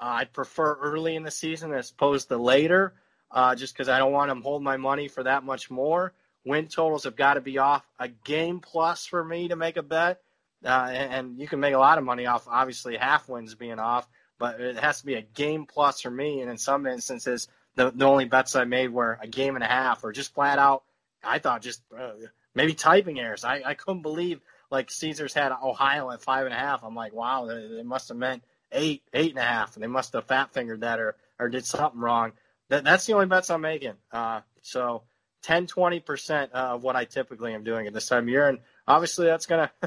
Uh, 0.00 0.16
I'd 0.20 0.32
prefer 0.32 0.74
early 0.74 1.14
in 1.14 1.22
the 1.22 1.30
season 1.30 1.72
as 1.72 1.90
opposed 1.90 2.28
to 2.28 2.38
later, 2.38 2.94
uh, 3.30 3.54
just 3.54 3.74
because 3.74 3.88
I 3.88 3.98
don't 3.98 4.12
want 4.12 4.32
to 4.32 4.40
hold 4.40 4.62
my 4.62 4.76
money 4.76 5.08
for 5.08 5.22
that 5.24 5.44
much 5.44 5.70
more. 5.70 6.14
Win 6.44 6.66
totals 6.66 7.04
have 7.04 7.14
got 7.14 7.34
to 7.34 7.40
be 7.40 7.58
off 7.58 7.86
a 7.98 8.08
game 8.08 8.60
plus 8.60 9.06
for 9.06 9.22
me 9.22 9.48
to 9.48 9.56
make 9.56 9.76
a 9.76 9.82
bet, 9.82 10.20
uh, 10.64 10.88
and, 10.90 11.12
and 11.12 11.38
you 11.38 11.46
can 11.46 11.60
make 11.60 11.74
a 11.74 11.78
lot 11.78 11.98
of 11.98 12.04
money 12.04 12.26
off 12.26 12.48
obviously 12.48 12.96
half 12.96 13.28
wins 13.28 13.54
being 13.54 13.78
off, 13.78 14.08
but 14.38 14.60
it 14.60 14.76
has 14.76 15.00
to 15.00 15.06
be 15.06 15.14
a 15.14 15.22
game 15.22 15.66
plus 15.66 16.00
for 16.00 16.10
me. 16.10 16.40
And 16.40 16.50
in 16.50 16.58
some 16.58 16.86
instances, 16.86 17.46
the, 17.76 17.92
the 17.94 18.04
only 18.04 18.24
bets 18.24 18.56
I 18.56 18.64
made 18.64 18.90
were 18.90 19.18
a 19.22 19.28
game 19.28 19.54
and 19.54 19.62
a 19.62 19.68
half 19.68 20.02
or 20.02 20.12
just 20.12 20.34
flat 20.34 20.58
out. 20.58 20.82
I 21.22 21.38
thought 21.38 21.62
just 21.62 21.82
uh, 21.96 22.10
maybe 22.54 22.74
typing 22.74 23.20
errors. 23.20 23.44
I, 23.44 23.62
I 23.64 23.74
couldn't 23.74 24.02
believe 24.02 24.40
like 24.72 24.90
Caesars 24.90 25.34
had 25.34 25.52
Ohio 25.52 26.10
at 26.10 26.22
five 26.22 26.46
and 26.46 26.54
a 26.54 26.58
half. 26.58 26.82
I'm 26.82 26.96
like, 26.96 27.12
wow, 27.12 27.46
they, 27.46 27.68
they 27.68 27.82
must 27.82 28.08
have 28.08 28.16
meant 28.16 28.42
eight, 28.72 29.02
eight 29.12 29.30
and 29.30 29.38
a 29.38 29.42
half, 29.42 29.76
and 29.76 29.82
they 29.82 29.88
must 29.88 30.14
have 30.14 30.24
fat 30.24 30.54
fingered 30.54 30.80
that 30.80 30.98
or 30.98 31.14
or 31.38 31.50
did 31.50 31.66
something 31.66 32.00
wrong. 32.00 32.32
That 32.70 32.82
that's 32.82 33.04
the 33.06 33.12
only 33.12 33.26
bets 33.26 33.50
I'm 33.50 33.60
making. 33.60 33.92
Uh, 34.10 34.40
so 34.62 35.02
10, 35.42 35.66
20 35.66 36.00
percent 36.00 36.52
of 36.52 36.82
what 36.82 36.96
I 36.96 37.04
typically 37.04 37.52
am 37.52 37.64
doing 37.64 37.86
at 37.86 37.92
this 37.92 38.08
time 38.08 38.24
of 38.24 38.30
year, 38.30 38.48
and 38.48 38.60
obviously 38.88 39.26
that's 39.26 39.44
gonna 39.46 39.70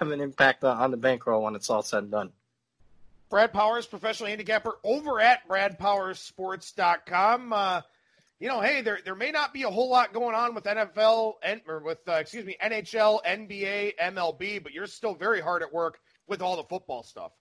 have 0.00 0.10
an 0.10 0.20
impact 0.20 0.64
on, 0.64 0.90
the 0.90 0.96
bankroll 0.96 1.44
when 1.44 1.54
it's 1.54 1.70
all 1.70 1.82
said 1.82 2.02
and 2.02 2.10
done. 2.10 2.32
Brad 3.30 3.52
Powers, 3.52 3.86
professional 3.86 4.28
handicapper 4.28 4.72
over 4.84 5.20
at 5.20 5.48
bradpowerssports.com. 5.48 7.52
Uh, 7.52 7.82
you 8.38 8.48
know, 8.48 8.60
hey, 8.60 8.82
there 8.82 8.98
there 9.04 9.14
may 9.14 9.30
not 9.30 9.54
be 9.54 9.62
a 9.62 9.70
whole 9.70 9.88
lot 9.88 10.12
going 10.12 10.34
on 10.34 10.54
with 10.54 10.64
NFL 10.64 11.34
and 11.42 11.60
or 11.66 11.80
with 11.80 12.06
uh, 12.08 12.12
excuse 12.12 12.44
me 12.44 12.56
NHL, 12.62 13.20
NBA, 13.24 13.92
MLB, 14.00 14.62
but 14.62 14.72
you're 14.72 14.86
still 14.86 15.14
very 15.14 15.40
hard 15.40 15.62
at 15.62 15.72
work 15.72 16.00
with 16.26 16.42
all 16.42 16.56
the 16.56 16.64
football 16.64 17.02
stuff. 17.02 17.32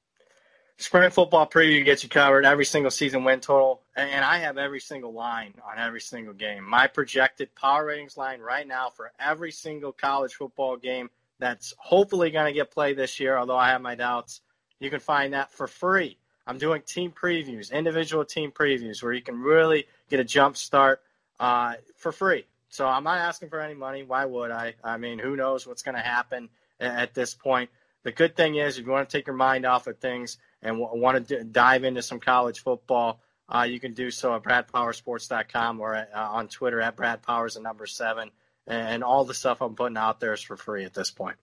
Spring 0.77 1.09
football 1.09 1.47
preview 1.47 1.85
gets 1.85 2.03
you 2.03 2.09
covered 2.09 2.45
every 2.45 2.65
single 2.65 2.91
season 2.91 3.23
win 3.23 3.39
total, 3.39 3.81
and 3.95 4.25
I 4.25 4.39
have 4.39 4.57
every 4.57 4.81
single 4.81 5.13
line 5.13 5.53
on 5.65 5.79
every 5.79 6.01
single 6.01 6.33
game. 6.33 6.67
My 6.69 6.87
projected 6.87 7.55
power 7.55 7.85
ratings 7.85 8.17
line 8.17 8.41
right 8.41 8.67
now 8.67 8.89
for 8.89 9.13
every 9.17 9.51
single 9.53 9.93
college 9.93 10.35
football 10.35 10.75
game 10.75 11.09
that's 11.39 11.73
hopefully 11.77 12.29
going 12.29 12.47
to 12.47 12.53
get 12.53 12.71
played 12.71 12.97
this 12.97 13.21
year, 13.21 13.37
although 13.37 13.57
I 13.57 13.69
have 13.69 13.81
my 13.81 13.95
doubts. 13.95 14.41
You 14.79 14.89
can 14.89 14.99
find 14.99 15.33
that 15.33 15.51
for 15.51 15.67
free. 15.67 16.17
I'm 16.45 16.57
doing 16.57 16.81
team 16.81 17.11
previews, 17.11 17.71
individual 17.71 18.25
team 18.25 18.51
previews, 18.51 19.01
where 19.01 19.13
you 19.13 19.21
can 19.21 19.39
really 19.39 19.87
get 20.09 20.19
a 20.19 20.23
jump 20.23 20.57
start 20.57 21.01
uh, 21.39 21.75
for 21.97 22.11
free. 22.11 22.45
So 22.69 22.85
I'm 22.85 23.03
not 23.03 23.17
asking 23.19 23.49
for 23.49 23.61
any 23.61 23.73
money. 23.73 24.03
Why 24.03 24.25
would 24.25 24.51
I? 24.51 24.75
I 24.83 24.97
mean, 24.97 25.19
who 25.19 25.35
knows 25.35 25.65
what's 25.65 25.81
going 25.81 25.95
to 25.95 26.01
happen 26.01 26.49
at 26.79 27.13
this 27.13 27.33
point? 27.33 27.69
The 28.03 28.11
good 28.11 28.35
thing 28.35 28.55
is, 28.55 28.77
if 28.77 28.85
you 28.85 28.91
want 28.91 29.09
to 29.09 29.17
take 29.17 29.27
your 29.27 29.35
mind 29.35 29.65
off 29.65 29.87
of 29.87 29.97
things 29.97 30.37
and 30.61 30.79
w- 30.79 31.01
want 31.01 31.27
to 31.27 31.43
d- 31.43 31.49
dive 31.49 31.83
into 31.83 32.01
some 32.01 32.19
college 32.19 32.59
football, 32.59 33.19
uh, 33.47 33.63
you 33.63 33.79
can 33.79 33.93
do 33.93 34.11
so 34.11 34.35
at 34.35 34.43
bradpowerssports.com 34.43 35.79
or 35.79 35.95
at, 35.95 36.11
uh, 36.13 36.19
on 36.19 36.47
Twitter 36.47 36.81
at 36.81 36.95
bradpowers 36.95 37.55
and 37.55 37.63
number 37.63 37.85
seven. 37.85 38.29
And 38.67 39.03
all 39.03 39.25
the 39.25 39.33
stuff 39.33 39.61
I'm 39.61 39.75
putting 39.75 39.97
out 39.97 40.19
there 40.19 40.33
is 40.33 40.41
for 40.41 40.57
free 40.57 40.83
at 40.83 40.93
this 40.93 41.11
point. 41.11 41.37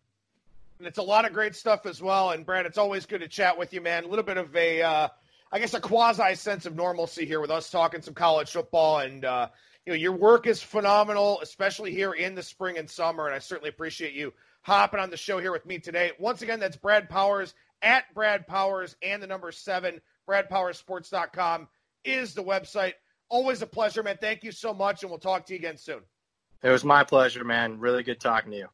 And 0.79 0.87
it's 0.89 0.99
a 0.99 1.03
lot 1.03 1.25
of 1.25 1.33
great 1.33 1.55
stuff 1.55 1.87
as 1.87 2.03
well. 2.03 2.31
And 2.31 2.45
Brad, 2.45 2.67
it's 2.67 2.79
always 2.79 3.07
good 3.07 3.21
to 3.21 3.29
chat 3.29 3.57
with 3.57 3.73
you, 3.73 3.81
man. 3.81 4.05
A 4.05 4.09
little 4.09 4.25
bit 4.25 4.37
of 4.37 4.55
a, 4.55 4.83
uh, 4.83 5.09
I 5.53 5.59
guess, 5.59 5.75
a 5.75 5.81
quasi 5.81 6.35
sense 6.35 6.65
of 6.65 6.75
normalcy 6.75 7.27
here 7.27 7.41
with 7.41 7.51
us 7.51 7.71
talking 7.71 8.01
some 8.01 8.15
college 8.15 8.51
football. 8.51 9.01
And 9.01 9.25
uh, 9.25 9.49
you 9.85 9.93
know, 9.93 9.99
your 9.99 10.13
work 10.13 10.47
is 10.47 10.63
phenomenal, 10.63 11.41
especially 11.43 11.93
here 11.93 12.13
in 12.13 12.35
the 12.35 12.43
spring 12.43 12.79
and 12.79 12.89
summer. 12.89 13.27
And 13.27 13.35
I 13.35 13.39
certainly 13.39 13.69
appreciate 13.69 14.15
you 14.15 14.33
hopping 14.63 15.01
on 15.01 15.11
the 15.11 15.17
show 15.17 15.39
here 15.39 15.53
with 15.53 15.67
me 15.67 15.79
today. 15.79 16.13
Once 16.19 16.41
again, 16.41 16.59
that's 16.59 16.77
Brad 16.77 17.11
Powers 17.11 17.55
at 17.83 18.05
Brad 18.15 18.47
Powers 18.47 18.97
and 19.03 19.23
the 19.23 19.27
number 19.27 19.53
seven. 19.53 20.01
BradPowersSports.com 20.29 21.69
is 22.05 22.33
the 22.33 22.45
website. 22.45 22.95
Always 23.29 23.61
a 23.61 23.67
pleasure, 23.67 24.03
man. 24.03 24.19
Thank 24.21 24.45
you 24.45 24.53
so 24.53 24.73
much, 24.73 25.03
and 25.03 25.11
we'll 25.11 25.19
talk 25.19 25.47
to 25.47 25.53
you 25.53 25.59
again 25.59 25.77
soon. 25.77 26.01
It 26.63 26.71
was 26.71 26.85
my 26.85 27.03
pleasure, 27.03 27.45
man. 27.45 27.81
Really 27.81 28.03
good 28.03 28.21
talking 28.21 28.53
to 28.53 28.59
you. 28.59 28.69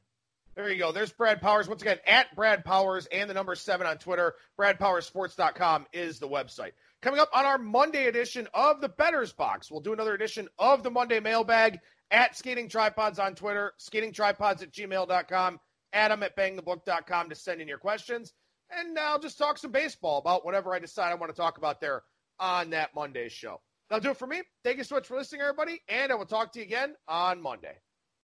There 0.59 0.73
you 0.73 0.79
go. 0.81 0.91
There's 0.91 1.13
Brad 1.13 1.41
Powers. 1.41 1.69
Once 1.69 1.83
again, 1.83 2.01
at 2.05 2.35
Brad 2.35 2.65
Powers 2.65 3.07
and 3.13 3.31
the 3.31 3.35
number 3.35 3.55
seven 3.55 3.87
on 3.87 3.97
Twitter. 3.97 4.35
BradPowersSports.com 4.59 5.87
is 5.93 6.19
the 6.19 6.29
website. 6.29 6.73
Coming 7.01 7.21
up 7.21 7.31
on 7.33 7.47
our 7.47 7.59
Monday 7.59 8.07
edition 8.07 8.49
of 8.53 8.81
the 8.81 8.89
Betters 8.89 9.33
Box, 9.33 9.71
we'll 9.71 9.83
do 9.83 9.93
another 9.93 10.15
edition 10.15 10.49
of 10.59 10.83
the 10.83 10.91
Monday 10.91 11.21
mailbag 11.21 11.79
at 12.11 12.37
Skating 12.37 12.69
Tripods 12.69 13.21
on 13.21 13.37
Twitter, 13.37 13.73
skatingtripods 13.79 14.61
at 14.61 14.73
gmail.com, 14.73 15.61
Adam 15.93 16.23
at 16.25 16.37
bangthebook.com 16.37 17.29
to 17.29 17.37
send 17.37 17.61
in 17.61 17.69
your 17.69 17.79
questions. 17.79 18.33
And 18.69 18.99
I'll 18.99 19.21
just 19.21 19.39
talk 19.39 19.59
some 19.59 19.71
baseball 19.71 20.19
about 20.19 20.45
whatever 20.45 20.75
I 20.75 20.81
decide 20.81 21.13
I 21.13 21.15
want 21.15 21.33
to 21.33 21.41
talk 21.41 21.59
about 21.59 21.81
there 21.81 22.03
on 22.41 22.71
that 22.71 22.97
Monday 22.97 23.29
show. 23.29 23.61
That'll 23.89 24.03
do 24.03 24.11
it 24.11 24.17
for 24.17 24.27
me. 24.27 24.43
Thank 24.65 24.79
you 24.79 24.85
so 24.85 24.97
much 24.97 25.07
for 25.07 25.17
listening, 25.17 25.43
everybody, 25.43 25.83
and 25.89 26.11
I 26.11 26.17
will 26.17 26.27
talk 26.27 26.51
to 26.55 26.59
you 26.59 26.65
again 26.65 26.97
on 27.07 27.41
Monday. 27.41 27.77